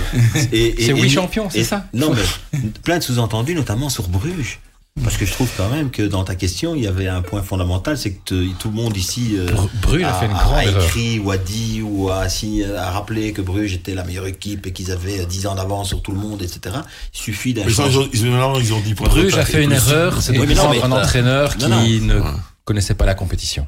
et- 0.52 0.82
et- 0.82 0.86
C'est 0.86 0.94
oui 0.94 1.10
champion, 1.10 1.50
c'est 1.50 1.64
ça? 1.64 1.86
Non, 1.94 2.12
mais 2.14 2.60
plein 2.84 2.98
de 3.00 3.04
sous-entendus, 3.04 3.56
notamment 3.56 3.90
sur 3.90 4.08
Bruges. 4.08 4.60
Parce 5.02 5.18
que 5.18 5.26
je 5.26 5.32
trouve 5.34 5.50
quand 5.58 5.70
même 5.70 5.90
que 5.90 6.04
dans 6.04 6.24
ta 6.24 6.36
question, 6.36 6.76
il 6.76 6.84
y 6.84 6.88
avait 6.88 7.08
un 7.08 7.24
point 7.24 7.42
fondamental, 7.42 7.98
c'est 7.98 8.12
que 8.12 8.24
te- 8.26 8.54
tout 8.60 8.70
le 8.70 8.76
monde 8.76 8.96
ici 8.96 9.36
euh, 9.38 9.48
Bruges 9.82 10.04
a 10.04 10.14
fait 10.14 10.28
une 10.28 10.34
grande 10.34 10.56
a 10.60 10.64
erreur. 10.66 10.84
écrit 10.86 11.18
ou 11.20 11.32
a 11.32 11.38
dit 11.38 11.82
ou 11.82 12.10
a, 12.12 12.30
signé- 12.30 12.72
a 12.72 12.92
rappelé 12.92 13.34
que 13.34 13.42
Bruges 13.42 13.74
était 13.74 13.96
la 13.96 14.04
meilleure 14.04 14.28
équipe 14.28 14.68
et 14.68 14.72
qu'ils 14.72 14.92
avaient 14.92 15.26
10 15.26 15.48
ans 15.48 15.56
d'avance 15.56 15.88
sur 15.88 16.04
tout 16.04 16.12
le 16.12 16.20
monde, 16.20 16.44
etc. 16.44 16.76
Il 17.12 17.20
suffit 17.20 17.56
d'un 17.56 17.66
Mais 17.66 17.74
ça, 17.74 17.88
ils, 17.88 18.10
ils, 18.14 18.28
ils 18.28 18.74
ont 18.74 18.80
10 18.82 18.94
points 18.94 19.08
de 19.08 19.14
Bruges 19.14 19.34
a 19.36 19.46
fait 19.46 19.64
une 19.64 19.72
erreur, 19.72 20.22
c'est 20.22 20.32
de 20.34 20.40
Oui, 20.40 20.54
prendre 20.54 20.72
mais- 20.76 20.84
un 20.84 20.92
entraîneur 20.92 21.58
qui 21.58 21.68
Non, 21.68 21.70
non. 21.82 21.82
ne 21.88 22.20
Ouais. 22.20 22.30
connaissait 22.64 22.94
pas 22.94 23.08
la 23.08 23.16
compétition, 23.16 23.68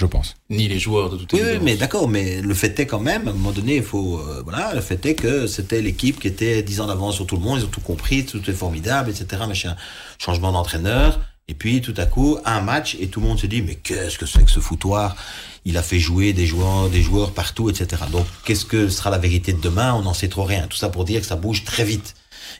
je 0.00 0.06
pense. 0.06 0.36
Ni 0.48 0.68
les 0.68 0.78
joueurs 0.78 1.10
de 1.10 1.16
toute 1.16 1.32
Oui, 1.32 1.40
oui, 1.42 1.48
évidence. 1.48 1.64
mais 1.64 1.76
d'accord, 1.76 2.08
mais 2.08 2.40
le 2.40 2.54
fait 2.54 2.78
est 2.78 2.86
quand 2.86 3.00
même, 3.00 3.26
à 3.26 3.30
un 3.30 3.34
moment 3.34 3.52
donné, 3.52 3.76
il 3.76 3.82
faut, 3.82 4.18
euh, 4.18 4.42
voilà, 4.44 4.72
le 4.74 4.80
fait 4.80 5.04
est 5.06 5.14
que 5.14 5.46
c'était 5.46 5.82
l'équipe 5.82 6.20
qui 6.20 6.28
était 6.28 6.62
10 6.62 6.80
ans 6.80 6.86
d'avance 6.86 7.16
sur 7.16 7.26
tout 7.26 7.36
le 7.36 7.42
monde, 7.42 7.58
ils 7.60 7.64
ont 7.64 7.68
tout 7.68 7.80
compris, 7.80 8.24
tout 8.24 8.48
est 8.48 8.54
formidable, 8.54 9.10
etc., 9.10 9.42
machin. 9.48 9.76
Changement 10.18 10.52
d'entraîneur, 10.52 11.18
et 11.48 11.54
puis 11.54 11.80
tout 11.80 11.94
à 11.96 12.06
coup, 12.06 12.38
un 12.44 12.60
match, 12.60 12.96
et 13.00 13.08
tout 13.08 13.20
le 13.20 13.26
monde 13.26 13.40
se 13.40 13.46
dit, 13.46 13.60
mais 13.62 13.74
qu'est-ce 13.74 14.18
que 14.18 14.26
c'est 14.26 14.44
que 14.44 14.50
ce 14.50 14.60
foutoir? 14.60 15.16
Il 15.64 15.76
a 15.76 15.82
fait 15.82 15.98
jouer 15.98 16.32
des 16.32 16.46
joueurs, 16.46 16.88
des 16.88 17.02
joueurs 17.02 17.32
partout, 17.32 17.68
etc. 17.68 18.02
Donc, 18.12 18.26
qu'est-ce 18.44 18.64
que 18.64 18.88
sera 18.88 19.10
la 19.10 19.18
vérité 19.18 19.52
de 19.52 19.60
demain? 19.60 19.92
On 19.94 20.02
n'en 20.02 20.14
sait 20.14 20.28
trop 20.28 20.44
rien. 20.44 20.66
Tout 20.68 20.76
ça 20.76 20.88
pour 20.88 21.04
dire 21.04 21.20
que 21.20 21.26
ça 21.26 21.36
bouge 21.36 21.64
très 21.64 21.84
vite. 21.84 22.14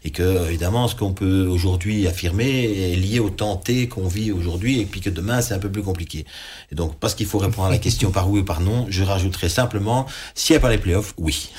Et 0.05 0.11
que, 0.11 0.46
évidemment, 0.49 0.88
ce 0.88 0.94
qu'on 0.94 1.12
peut 1.12 1.46
aujourd'hui 1.46 2.07
affirmer 2.07 2.92
est 2.92 2.96
lié 2.96 3.18
au 3.18 3.30
temps 3.30 3.57
T 3.57 3.88
qu'on 3.88 4.07
vit 4.07 4.32
aujourd'hui, 4.32 4.80
et 4.80 4.86
puis 4.86 5.01
que 5.01 5.11
demain, 5.11 5.40
c'est 5.42 5.55
un 5.55 5.59
peu 5.59 5.70
plus 5.70 5.82
compliqué. 5.82 6.24
Et 6.70 6.74
donc, 6.74 6.99
parce 6.99 7.14
qu'il 7.14 7.26
faut 7.26 7.38
répondre 7.38 7.66
à 7.68 7.70
la 7.70 7.78
question 7.78 8.11
par 8.11 8.30
oui 8.30 8.40
ou 8.40 8.44
par 8.44 8.61
non, 8.61 8.86
je 8.88 9.03
rajouterai 9.03 9.49
simplement, 9.49 10.07
s'il 10.34 10.55
n'y 10.55 10.59
a 10.59 10.61
pas 10.61 10.70
les 10.70 10.78
playoffs, 10.78 11.14
oui. 11.18 11.51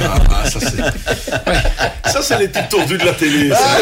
Ah, 0.00 0.18
ah, 0.30 0.50
ça, 0.50 0.60
c'est. 0.60 2.10
Ça, 2.10 2.22
c'est 2.22 2.38
les 2.38 2.50
tordus 2.68 2.98
de 2.98 3.04
la 3.04 3.12
télé. 3.14 3.50
Ah. 3.54 3.78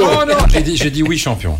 Oh 0.00 0.24
non, 0.26 0.34
j'ai 0.52 0.62
dit, 0.62 0.76
j'ai 0.76 0.90
dit 0.90 1.02
oui 1.02 1.18
champion. 1.18 1.58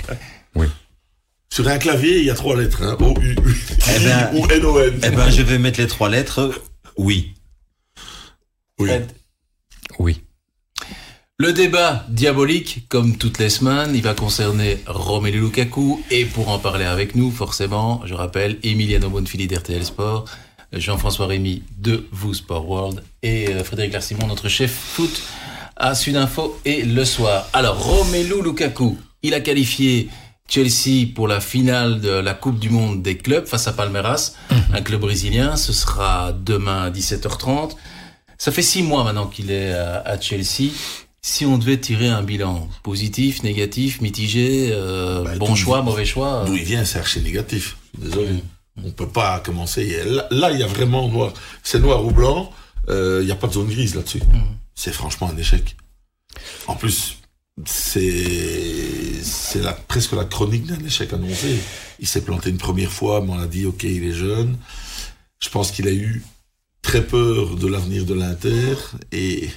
Sur 1.51 1.67
un 1.69 1.79
clavier, 1.79 2.19
il 2.19 2.25
y 2.25 2.31
a 2.31 2.35
trois 2.35 2.57
lettres. 2.57 2.83
Hein. 2.83 2.97
O, 3.01 3.15
U, 3.21 3.31
U, 3.33 3.57
Eh 3.97 4.01
ben- 4.01 4.31
ou 4.35 4.47
N, 4.51 4.65
O, 4.65 4.81
N. 4.81 5.01
Eh 5.03 5.11
ben, 5.11 5.31
je 5.31 5.43
vais 5.43 5.59
mettre 5.59 5.81
les 5.81 5.87
trois 5.87 6.09
lettres, 6.09 6.53
oui. 6.97 7.35
Oui. 8.79 8.91
Oui. 9.99 10.23
Le 11.41 11.53
débat 11.53 12.05
diabolique, 12.09 12.89
comme 12.89 13.17
toutes 13.17 13.39
les 13.39 13.49
semaines, 13.49 13.93
il 13.95 14.03
va 14.03 14.13
concerner 14.13 14.79
Romelu 14.89 15.39
Lukaku. 15.39 16.03
Et 16.11 16.25
pour 16.25 16.49
en 16.49 16.59
parler 16.59 16.85
avec 16.85 17.15
nous, 17.15 17.31
forcément, 17.31 18.03
je 18.07 18.15
rappelle 18.15 18.59
Emiliano 18.65 19.09
Bonfili 19.09 19.47
d'RTL 19.47 19.85
Sport, 19.85 20.25
Jean-François 20.73 21.29
Rémy 21.29 21.63
de 21.79 22.09
Vous 22.11 22.35
Sport 22.35 22.69
World 22.69 23.05
et 23.23 23.51
euh, 23.51 23.63
Frédéric 23.63 23.93
Larsimon, 23.93 24.27
notre 24.27 24.49
chef 24.49 24.73
foot 24.73 25.23
à 25.77 25.95
Sudinfo 25.95 26.59
et 26.65 26.83
le 26.83 27.05
soir. 27.05 27.49
Alors, 27.53 27.85
Romelu 27.85 28.43
Lukaku, 28.43 28.99
il 29.23 29.33
a 29.33 29.39
qualifié 29.39 30.09
Chelsea 30.49 31.07
pour 31.15 31.29
la 31.29 31.39
finale 31.39 32.01
de 32.01 32.11
la 32.11 32.35
Coupe 32.35 32.59
du 32.59 32.69
Monde 32.69 33.01
des 33.01 33.17
clubs 33.17 33.47
face 33.47 33.69
à 33.69 33.73
Palmeiras, 33.73 34.33
un 34.75 34.83
club 34.83 35.03
brésilien. 35.03 35.55
Ce 35.55 35.73
sera 35.73 36.33
demain 36.33 36.83
à 36.87 36.91
17h30. 36.91 37.77
Ça 38.39 38.51
fait 38.51 38.63
six 38.63 38.83
mois 38.83 39.05
maintenant 39.05 39.29
qu'il 39.29 39.53
est 39.53 39.73
à, 39.73 40.01
à 40.01 40.21
Chelsea. 40.21 40.73
Si 41.21 41.45
on 41.45 41.59
devait 41.59 41.79
tirer 41.79 42.09
un 42.09 42.23
bilan 42.23 42.69
positif, 42.83 43.43
négatif, 43.43 44.01
mitigé, 44.01 44.71
euh, 44.73 45.25
Bah, 45.25 45.37
bon 45.37 45.55
choix, 45.55 45.83
mauvais 45.83 46.05
choix. 46.07 46.45
D'où 46.47 46.55
il 46.57 46.63
vient, 46.65 46.85
c'est 46.85 46.99
archi 46.99 47.21
négatif. 47.21 47.77
Désolé. 47.99 48.43
On 48.83 48.91
peut 48.93 49.09
pas 49.09 49.41
commencer. 49.41 50.03
Là, 50.05 50.29
là, 50.31 50.53
il 50.53 50.61
y 50.61 50.63
a 50.63 50.67
vraiment 50.69 51.09
noir. 51.09 51.33
C'est 51.65 51.81
noir 51.81 52.05
ou 52.05 52.13
blanc. 52.13 52.53
euh, 52.89 53.19
Il 53.23 53.27
n'y 53.27 53.33
a 53.33 53.37
pas 53.37 53.49
de 53.49 53.53
zone 53.55 53.67
grise 53.69 53.95
là-dessus. 53.97 54.23
C'est 54.77 54.93
franchement 54.93 55.29
un 55.29 55.37
échec. 55.37 55.77
En 56.69 56.77
plus, 56.77 57.17
c'est 57.67 59.23
c'est 59.23 59.61
la- 59.63 59.73
presque 59.73 60.13
la 60.13 60.25
chronique 60.25 60.67
d'un 60.67 60.83
échec 60.85 61.13
annoncé. 61.13 61.59
Il 61.99 62.07
s'est 62.07 62.21
planté 62.23 62.51
une 62.51 62.59
première 62.59 62.93
fois, 62.93 63.21
mais 63.21 63.33
on 63.33 63.41
a 63.41 63.47
dit 63.47 63.67
ok, 63.67 63.83
il 63.83 64.05
est 64.05 64.13
jeune. 64.15 64.57
Je 65.41 65.49
pense 65.49 65.71
qu'il 65.73 65.89
a 65.89 65.93
eu 65.93 66.23
très 66.83 67.05
peur 67.05 67.57
de 67.57 67.67
l'avenir 67.67 68.05
de 68.05 68.15
l'Inter 68.15 68.75
et 69.13 69.49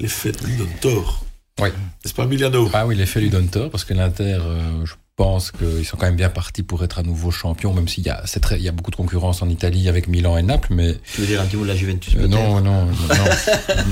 les 0.00 0.08
faits 0.08 0.42
lui 0.44 0.56
donnent 0.56 0.68
tort. 0.80 1.24
Oui. 1.60 1.68
N'est-ce 2.04 2.14
pas, 2.14 2.24
Emiliano 2.24 2.68
Ah 2.72 2.86
oui, 2.86 2.96
l'effet 2.96 3.20
lui 3.20 3.30
donne 3.30 3.48
tort 3.48 3.70
parce 3.70 3.84
que 3.84 3.94
l'Inter, 3.94 4.38
euh, 4.40 4.84
je 4.84 4.94
pense 5.16 5.52
qu'ils 5.52 5.84
sont 5.84 5.96
quand 5.96 6.06
même 6.06 6.16
bien 6.16 6.28
partis 6.30 6.64
pour 6.64 6.82
être 6.82 6.98
à 6.98 7.04
nouveau 7.04 7.30
champion, 7.30 7.72
même 7.72 7.86
s'il 7.86 8.04
y 8.04 8.10
a, 8.10 8.20
c'est 8.26 8.40
très, 8.40 8.56
il 8.56 8.62
y 8.64 8.68
a 8.68 8.72
beaucoup 8.72 8.90
de 8.90 8.96
concurrence 8.96 9.40
en 9.42 9.48
Italie 9.48 9.88
avec 9.88 10.08
Milan 10.08 10.36
et 10.36 10.42
Naples, 10.42 10.74
mais 10.74 10.96
Tu 11.12 11.20
veux 11.20 11.26
dire 11.28 11.40
un 11.40 11.44
petit 11.46 11.56
mot 11.56 11.62
de 11.62 11.68
la 11.68 11.76
Juventus 11.76 12.12
euh, 12.16 12.18
peut-être? 12.18 12.30
non, 12.30 12.60
non, 12.60 12.86
non. 12.86 12.92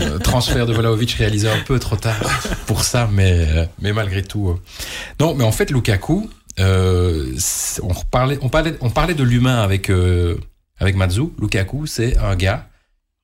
Le 0.01 0.19
transfert 0.19 0.67
de 0.67 0.73
Vlahovic 0.73 1.13
réalisé 1.13 1.49
un 1.49 1.61
peu 1.61 1.79
trop 1.79 1.95
tard 1.95 2.21
pour 2.67 2.83
ça, 2.83 3.09
mais, 3.13 3.47
euh, 3.49 3.65
mais 3.81 3.93
malgré 3.93 4.23
tout. 4.25 4.49
euh. 4.51 4.61
Non, 5.21 5.35
mais 5.37 5.45
en 5.45 5.53
fait, 5.53 5.71
Lukaku, 5.71 6.29
euh, 6.59 7.33
on, 7.83 7.95
parlait, 8.11 8.39
on, 8.43 8.49
parlait, 8.49 8.75
on 8.81 8.91
parlait 8.91 9.15
de 9.15 9.23
l'humain 9.23 9.63
avec, 9.63 9.89
euh, 9.91 10.37
avec 10.81 10.97
Matsu. 10.97 11.23
Lukaku, 11.41 11.87
c'est 11.87 12.19
un 12.19 12.35
gars 12.35 12.67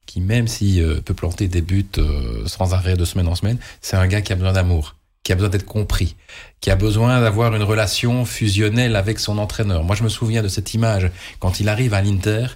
qui, 0.09 0.21
même 0.23 0.49
s'il 0.49 0.83
euh, 0.83 1.01
peut 1.03 1.15
planter 1.15 1.49
des 1.49 1.61
buts 1.61 1.87
euh, 1.99 2.47
sans 2.47 2.73
arrêt 2.73 2.97
de 2.97 3.05
semaine 3.05 3.29
en 3.29 3.35
semaine, 3.35 3.59
c'est 3.83 3.97
un 3.97 4.07
gars 4.09 4.23
qui 4.23 4.33
a 4.33 4.37
besoin 4.37 4.55
d'amour, 4.55 4.97
qui 5.23 5.33
a 5.33 5.35
besoin 5.35 5.51
d'être 5.51 5.67
compris, 5.67 6.17
qui 6.61 6.71
a 6.71 6.77
besoin 6.77 7.21
d'avoir 7.21 7.55
une 7.55 7.63
relation 7.63 8.25
fusionnelle 8.25 8.97
avec 8.97 9.21
son 9.21 9.37
entraîneur. 9.37 9.85
Moi, 9.85 9.95
je 9.95 10.03
me 10.03 10.09
souviens 10.09 10.43
de 10.43 10.49
cette 10.49 10.73
image 10.73 11.11
quand 11.41 11.61
il 11.61 11.69
arrive 11.69 11.93
à 11.93 12.01
l'Inter, 12.01 12.47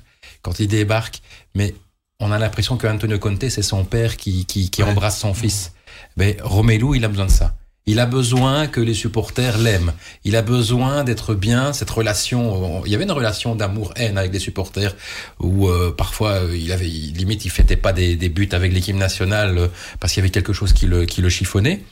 quand 0.41 0.61
il 0.61 0.67
débarque, 0.67 1.21
mais 1.55 1.75
on 2.21 2.33
a 2.33 2.39
l'impression 2.39 2.79
que 2.79 2.87
Antonio 2.87 3.19
Conte, 3.19 3.49
c'est 3.51 3.63
son 3.63 3.85
père 3.85 4.17
qui, 4.17 4.47
qui, 4.47 4.71
qui 4.71 4.83
embrasse 4.83 5.21
son 5.21 5.35
fils. 5.35 5.75
Mais 6.17 6.39
Romelu, 6.43 6.97
il 6.97 7.05
a 7.05 7.09
besoin 7.09 7.27
de 7.27 7.31
ça. 7.31 7.55
Il 7.87 7.99
a 7.99 8.07
besoin 8.07 8.69
que 8.69 8.81
les 8.81 8.95
supporters 8.95 9.59
l'aiment. 9.59 9.93
Il 10.25 10.37
a 10.37 10.43
besoin 10.43 11.03
d'être 11.03 11.35
bien, 11.35 11.73
cette 11.73 11.91
relation. 11.91 12.85
Il 12.87 12.93
y 12.93 12.95
avait 12.95 13.05
une 13.05 13.11
relation 13.11 13.57
d'amour-haine 13.57 14.19
avec 14.19 14.33
les 14.33 14.39
supporters 14.39 14.95
où 15.41 15.69
euh, 15.69 15.93
parfois 15.97 16.45
euh, 16.45 16.57
il 16.57 16.71
avait 16.71 16.87
limite 16.87 17.45
il 17.45 17.51
fêtait 17.51 17.77
pas 17.77 17.93
des, 17.93 18.15
des 18.15 18.29
buts 18.29 18.49
avec 18.53 18.73
l'équipe 18.73 18.95
nationale 18.95 19.59
euh, 19.59 19.69
parce 19.99 20.13
qu'il 20.13 20.21
y 20.21 20.25
avait 20.25 20.31
quelque 20.31 20.53
chose 20.53 20.73
qui 20.73 20.87
le, 20.87 21.07
qui 21.07 21.23
le 21.23 21.29
chiffonnait. 21.29 21.83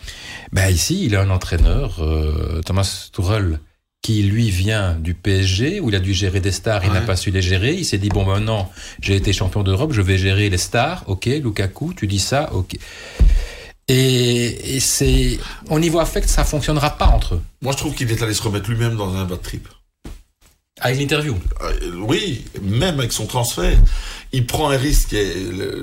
Ben 0.53 0.69
ici, 0.69 1.05
il 1.05 1.17
a 1.17 1.23
un 1.23 1.31
entraîneur, 1.31 2.03
euh, 2.05 2.61
Thomas 2.65 3.09
Tuchel, 3.13 3.59
qui 4.03 4.23
lui 4.23 4.51
vient 4.51 4.95
du 4.95 5.15
PSG 5.15 5.81
où 5.81 5.91
il 5.91 5.97
a 5.97 6.01
dû 6.01 6.15
gérer 6.15 6.41
des 6.41 6.53
stars, 6.53 6.85
il 6.85 6.93
n'a 6.93 7.01
pas 7.03 7.17
su 7.17 7.31
les 7.31 7.43
gérer. 7.43 7.75
Il 7.75 7.85
s'est 7.85 7.99
dit 7.99 8.09
bon 8.09 8.25
maintenant 8.25 8.71
j'ai 9.01 9.17
été 9.17 9.33
champion 9.33 9.63
d'Europe, 9.65 9.93
je 9.93 10.03
vais 10.03 10.19
gérer 10.19 10.49
les 10.51 10.59
stars. 10.59 11.05
Ok, 11.09 11.27
Lukaku, 11.27 11.95
tu 11.95 12.07
dis 12.07 12.19
ça, 12.19 12.53
ok. 12.55 12.77
Et, 13.93 14.77
et 14.77 14.81
c'est 14.81 15.39
au 15.69 15.81
niveau 15.81 15.99
affect, 15.99 16.29
ça 16.29 16.45
fonctionnera 16.45 16.91
pas 16.97 17.07
entre 17.09 17.35
eux. 17.35 17.43
Moi, 17.61 17.73
je 17.73 17.79
trouve 17.79 17.95
qu'il 17.95 18.09
est 18.11 18.23
allé 18.23 18.35
se 18.35 18.43
remettre 18.43 18.71
lui-même 18.71 18.97
dans 18.97 19.13
un 19.17 19.25
bad 19.25 19.43
trip. 19.43 19.67
Avec 20.81 20.99
l'interview. 20.99 21.37
Euh, 21.63 21.97
oui, 21.97 22.45
même 22.63 23.01
avec 23.01 23.13
son 23.13 23.27
transfert, 23.27 23.77
il 24.33 24.47
prend 24.47 24.71
un 24.71 24.77
risque. 24.77 25.11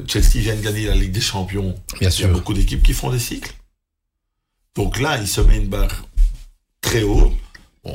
Chelsea 0.08 0.40
vient 0.40 0.56
de 0.56 0.62
gagner 0.62 0.86
la 0.86 0.96
Ligue 0.96 1.12
des 1.12 1.22
Champions. 1.22 1.76
Bien 2.00 2.00
Il 2.00 2.04
y 2.04 2.08
a 2.08 2.12
sûr. 2.12 2.30
beaucoup 2.30 2.54
d'équipes 2.54 2.82
qui 2.82 2.94
font 2.94 3.12
des 3.12 3.20
cycles. 3.20 3.54
Donc 4.76 5.00
là, 5.00 5.18
il 5.20 5.28
se 5.28 5.42
met 5.42 5.58
une 5.58 5.68
barre 5.68 6.04
très 6.82 7.04
haut. 7.04 7.34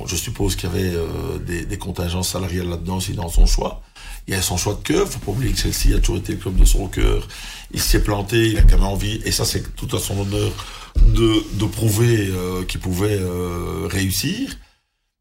Je 0.07 0.16
suppose 0.16 0.57
qu'il 0.57 0.68
y 0.68 0.72
avait 0.72 0.95
euh, 0.95 1.38
des, 1.38 1.78
contingences 1.78 2.30
salariales 2.30 2.68
là-dedans 2.68 2.97
aussi 2.97 3.12
dans 3.12 3.28
son 3.28 3.47
choix. 3.47 3.82
Il 4.26 4.34
y 4.34 4.36
a 4.36 4.43
son 4.43 4.57
choix 4.57 4.74
de 4.74 4.82
cœur. 4.82 5.09
Faut 5.09 5.18
pas 5.18 5.32
oublier 5.32 5.53
que 5.53 5.59
Chelsea 5.59 5.97
a 5.97 6.01
toujours 6.01 6.18
été 6.18 6.32
le 6.32 6.38
club 6.38 6.57
de 6.57 6.64
son 6.64 6.88
cœur. 6.88 7.26
Il 7.72 7.80
s'est 7.80 8.03
planté. 8.03 8.51
Il 8.51 8.59
a 8.59 8.62
quand 8.62 8.78
même 8.78 8.84
envie, 8.84 9.20
et 9.24 9.32
ça 9.32 9.45
c'est 9.45 9.74
tout 9.74 9.95
à 9.95 10.01
son 10.01 10.18
honneur, 10.20 10.53
de, 10.97 11.59
de 11.59 11.64
prouver 11.66 12.28
euh, 12.30 12.64
qu'il 12.64 12.80
pouvait 12.80 13.18
euh, 13.18 13.88
réussir. 13.90 14.57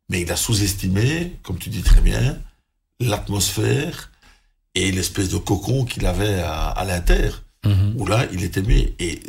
Mais 0.09 0.21
il 0.21 0.31
a 0.31 0.35
sous-estimé, 0.35 1.37
comme 1.43 1.57
tu 1.57 1.69
dis 1.69 1.83
très 1.83 2.01
bien, 2.01 2.37
l'atmosphère 2.99 4.11
et 4.75 4.91
l'espèce 4.91 5.29
de 5.29 5.37
cocon 5.37 5.85
qu'il 5.85 6.05
avait 6.05 6.39
à, 6.39 6.67
à 6.69 6.85
l'Inter 6.85 7.29
Mhm. 7.65 7.93
où 7.97 8.05
là, 8.07 8.25
il 8.33 8.43
est 8.43 8.57
aimé. 8.57 8.93
Et, 8.99 9.19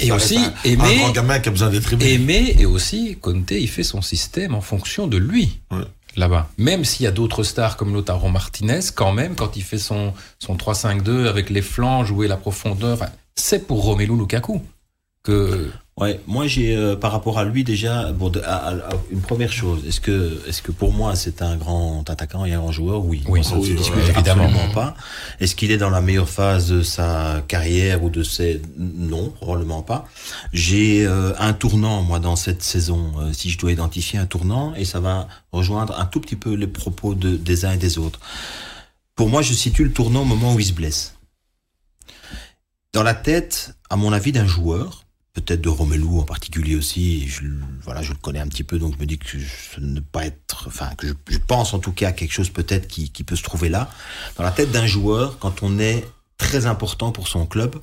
Et- 0.00 0.12
aussi 0.12 0.36
un, 0.36 0.52
aimé- 0.64 0.82
un 0.82 0.96
grand 0.98 1.10
gamin 1.12 1.38
qui 1.38 1.48
a 1.48 1.52
besoin 1.52 1.70
d'être 1.70 1.92
aimé. 1.94 2.12
Aimé 2.12 2.56
et 2.58 2.66
aussi 2.66 3.16
Conte, 3.20 3.52
il 3.52 3.68
fait 3.68 3.82
son 3.84 4.02
système 4.02 4.54
en 4.54 4.60
fonction 4.60 5.06
de 5.06 5.16
lui. 5.16 5.60
Ouais. 5.70 5.84
Là-bas. 6.16 6.50
Même 6.58 6.84
s'il 6.84 7.04
y 7.04 7.06
a 7.06 7.10
d'autres 7.12 7.44
stars 7.44 7.76
comme 7.76 7.94
Lautaro 7.94 8.28
Martinez, 8.28 8.80
quand 8.94 9.12
même, 9.12 9.34
quand 9.36 9.56
il 9.56 9.62
fait 9.62 9.78
son, 9.78 10.12
son 10.40 10.56
3-5-2 10.56 11.26
avec 11.28 11.48
les 11.48 11.62
flancs, 11.62 12.04
jouer 12.04 12.26
la 12.28 12.36
profondeur, 12.36 12.98
c'est 13.36 13.66
pour 13.66 13.82
Romelu 13.84 14.16
Lukaku. 14.18 14.60
Que, 15.22 15.70
Ouais, 16.00 16.20
moi 16.28 16.46
j'ai 16.46 16.76
euh, 16.76 16.94
par 16.94 17.10
rapport 17.10 17.40
à 17.40 17.44
lui 17.44 17.64
déjà 17.64 18.12
bon 18.12 18.28
de- 18.30 18.40
à- 18.40 18.68
à- 18.68 18.90
une 19.10 19.20
première 19.20 19.50
chose. 19.52 19.84
Est-ce 19.84 20.00
que 20.00 20.40
est-ce 20.46 20.62
que 20.62 20.70
pour 20.70 20.92
moi 20.92 21.16
c'est 21.16 21.42
un 21.42 21.56
grand 21.56 22.08
attaquant 22.08 22.44
et 22.44 22.52
un 22.52 22.60
grand 22.60 22.70
joueur? 22.70 23.04
Oui, 23.04 23.24
Oui, 23.28 23.42
ça 23.42 23.56
oui, 23.56 23.74
discute 23.74 23.96
ouais, 23.96 24.10
évidemment. 24.10 24.44
absolument 24.44 24.72
pas. 24.72 24.94
Est-ce 25.40 25.56
qu'il 25.56 25.72
est 25.72 25.76
dans 25.76 25.90
la 25.90 26.00
meilleure 26.00 26.28
phase 26.28 26.68
de 26.68 26.82
sa 26.82 27.42
carrière 27.48 28.04
ou 28.04 28.10
de 28.10 28.22
ses 28.22 28.62
non 28.78 29.30
probablement 29.30 29.82
pas. 29.82 30.06
J'ai 30.52 31.04
euh, 31.04 31.32
un 31.40 31.52
tournant 31.52 32.02
moi 32.02 32.20
dans 32.20 32.36
cette 32.36 32.62
saison. 32.62 33.12
euh, 33.18 33.32
si 33.32 33.50
je 33.50 33.58
dois 33.58 33.72
identifier 33.72 34.20
un 34.20 34.26
tournant 34.26 34.74
et 34.76 34.84
ça 34.84 35.00
va 35.00 35.26
rejoindre 35.50 35.98
un 35.98 36.06
tout 36.06 36.20
petit 36.20 36.36
peu 36.36 36.54
les 36.54 36.68
propos 36.68 37.14
de, 37.16 37.36
des 37.36 37.64
uns 37.64 37.72
et 37.72 37.76
des 37.76 37.98
autres. 37.98 38.20
Pour 39.16 39.28
moi, 39.28 39.42
je 39.42 39.52
situe 39.52 39.82
le 39.82 39.92
tournant 39.92 40.22
au 40.22 40.24
moment 40.26 40.54
où 40.54 40.60
il 40.60 40.64
se 40.66 40.72
blesse. 40.72 41.14
Dans 42.92 43.02
la 43.02 43.14
tête, 43.14 43.74
à 43.90 43.96
mon 43.96 44.12
avis, 44.12 44.30
d'un 44.30 44.46
joueur, 44.46 45.04
peut-être 45.40 45.60
de 45.60 45.68
Romelu 45.68 46.04
en 46.04 46.22
particulier 46.22 46.76
aussi. 46.76 47.26
Je, 47.28 47.42
le- 47.42 47.60
voilà, 47.82 48.02
je 48.02 48.10
le 48.12 48.18
connais 48.18 48.38
un 48.40 48.48
petit 48.48 48.64
peu, 48.64 48.78
donc 48.78 48.94
je 48.94 48.98
me 49.00 49.06
dis 49.06 49.18
que 49.18 49.26
je 49.38 49.80
ne 49.80 50.00
pas 50.00 50.26
être, 50.26 50.64
enfin, 50.68 50.90
que 50.96 51.06
je, 51.08 51.12
je 51.28 51.38
pense 51.38 51.74
en 51.74 51.78
tout 51.78 51.92
cas 51.92 52.08
à 52.08 52.12
quelque 52.12 52.32
chose 52.32 52.50
peut-être 52.50 52.86
qui, 52.88 53.10
qui 53.10 53.24
peut 53.24 53.36
se 53.36 53.42
trouver 53.42 53.68
là. 53.68 53.90
Dans 54.36 54.44
la 54.44 54.50
tête 54.52 54.70
d'un 54.70 54.86
joueur, 54.86 55.38
quand 55.38 55.62
on 55.62 55.78
est 55.78 56.06
très 56.36 56.66
important 56.66 57.12
pour 57.12 57.28
son 57.28 57.46
club, 57.46 57.76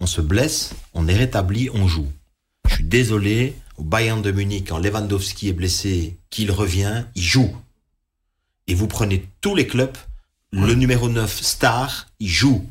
on 0.00 0.06
se 0.06 0.20
blesse, 0.20 0.74
on 0.94 1.06
est 1.08 1.16
rétabli, 1.16 1.70
on 1.72 1.86
joue. 1.88 2.10
Je 2.68 2.74
suis 2.76 2.84
désolé, 2.84 3.54
au 3.76 3.84
Bayern 3.84 4.20
de 4.22 4.30
Munich, 4.32 4.66
quand 4.68 4.78
Lewandowski 4.78 5.48
est 5.48 5.52
blessé, 5.52 6.16
qu'il 6.30 6.50
revient, 6.50 7.04
il 7.14 7.22
joue. 7.22 7.56
Et 8.66 8.74
vous 8.74 8.86
prenez 8.88 9.26
tous 9.40 9.54
les 9.54 9.66
clubs, 9.66 9.96
le 10.52 10.74
numéro 10.74 11.08
9, 11.08 11.40
Star, 11.42 12.08
il 12.20 12.28
joue. 12.28 12.68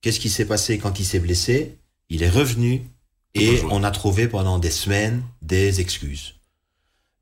Qu'est-ce 0.00 0.20
qui 0.20 0.30
s'est 0.30 0.44
passé 0.46 0.78
quand 0.78 0.98
il 1.00 1.04
s'est 1.04 1.20
blessé? 1.20 1.76
Il 2.08 2.22
est 2.22 2.30
revenu 2.30 2.82
et 3.40 3.62
on 3.70 3.84
a 3.84 3.90
trouvé 3.90 4.28
pendant 4.28 4.58
des 4.58 4.70
semaines 4.70 5.22
des 5.42 5.80
excuses. 5.80 6.34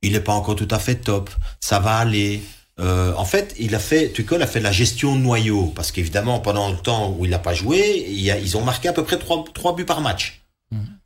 Il 0.02 0.12
n'est 0.12 0.20
pas 0.20 0.32
encore 0.34 0.56
tout 0.56 0.68
à 0.70 0.78
fait 0.78 0.96
top, 0.96 1.30
ça 1.60 1.78
va 1.78 1.96
aller. 1.98 2.42
Euh, 2.78 3.14
en 3.16 3.24
fait, 3.24 3.54
il 3.58 3.74
a 3.74 3.78
fait, 3.78 4.10
Tuchel 4.10 4.42
a 4.42 4.46
fait 4.46 4.58
de 4.58 4.64
la 4.64 4.72
gestion 4.72 5.16
de 5.16 5.20
noyau 5.22 5.72
parce 5.74 5.90
qu'évidemment, 5.92 6.40
pendant 6.40 6.70
le 6.70 6.76
temps 6.76 7.14
où 7.18 7.24
il 7.24 7.30
n'a 7.30 7.38
pas 7.38 7.54
joué, 7.54 8.04
il 8.08 8.20
y 8.20 8.30
a- 8.30 8.38
ils 8.38 8.56
ont 8.56 8.62
marqué 8.64 8.88
à 8.88 8.92
peu 8.92 9.02
près 9.02 9.18
trois, 9.18 9.44
trois 9.54 9.74
buts 9.74 9.86
par 9.86 10.00
match. 10.00 10.42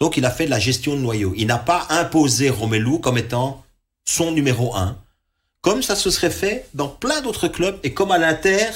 Donc, 0.00 0.16
il 0.16 0.24
a 0.24 0.30
fait 0.30 0.46
de 0.46 0.50
la 0.50 0.58
gestion 0.58 0.96
de 0.96 1.00
noyau. 1.00 1.34
Il 1.36 1.46
n'a 1.46 1.58
pas 1.58 1.86
imposé 1.90 2.48
Romelu 2.50 2.98
comme 3.00 3.18
étant 3.18 3.62
son 4.06 4.32
numéro 4.32 4.74
un, 4.74 4.96
comme 5.60 5.82
ça 5.82 5.94
se 5.94 6.10
serait 6.10 6.30
fait 6.30 6.66
dans 6.74 6.88
plein 6.88 7.20
d'autres 7.20 7.46
clubs 7.46 7.78
et 7.84 7.92
comme 7.92 8.10
à 8.10 8.16
l'Inter, 8.18 8.66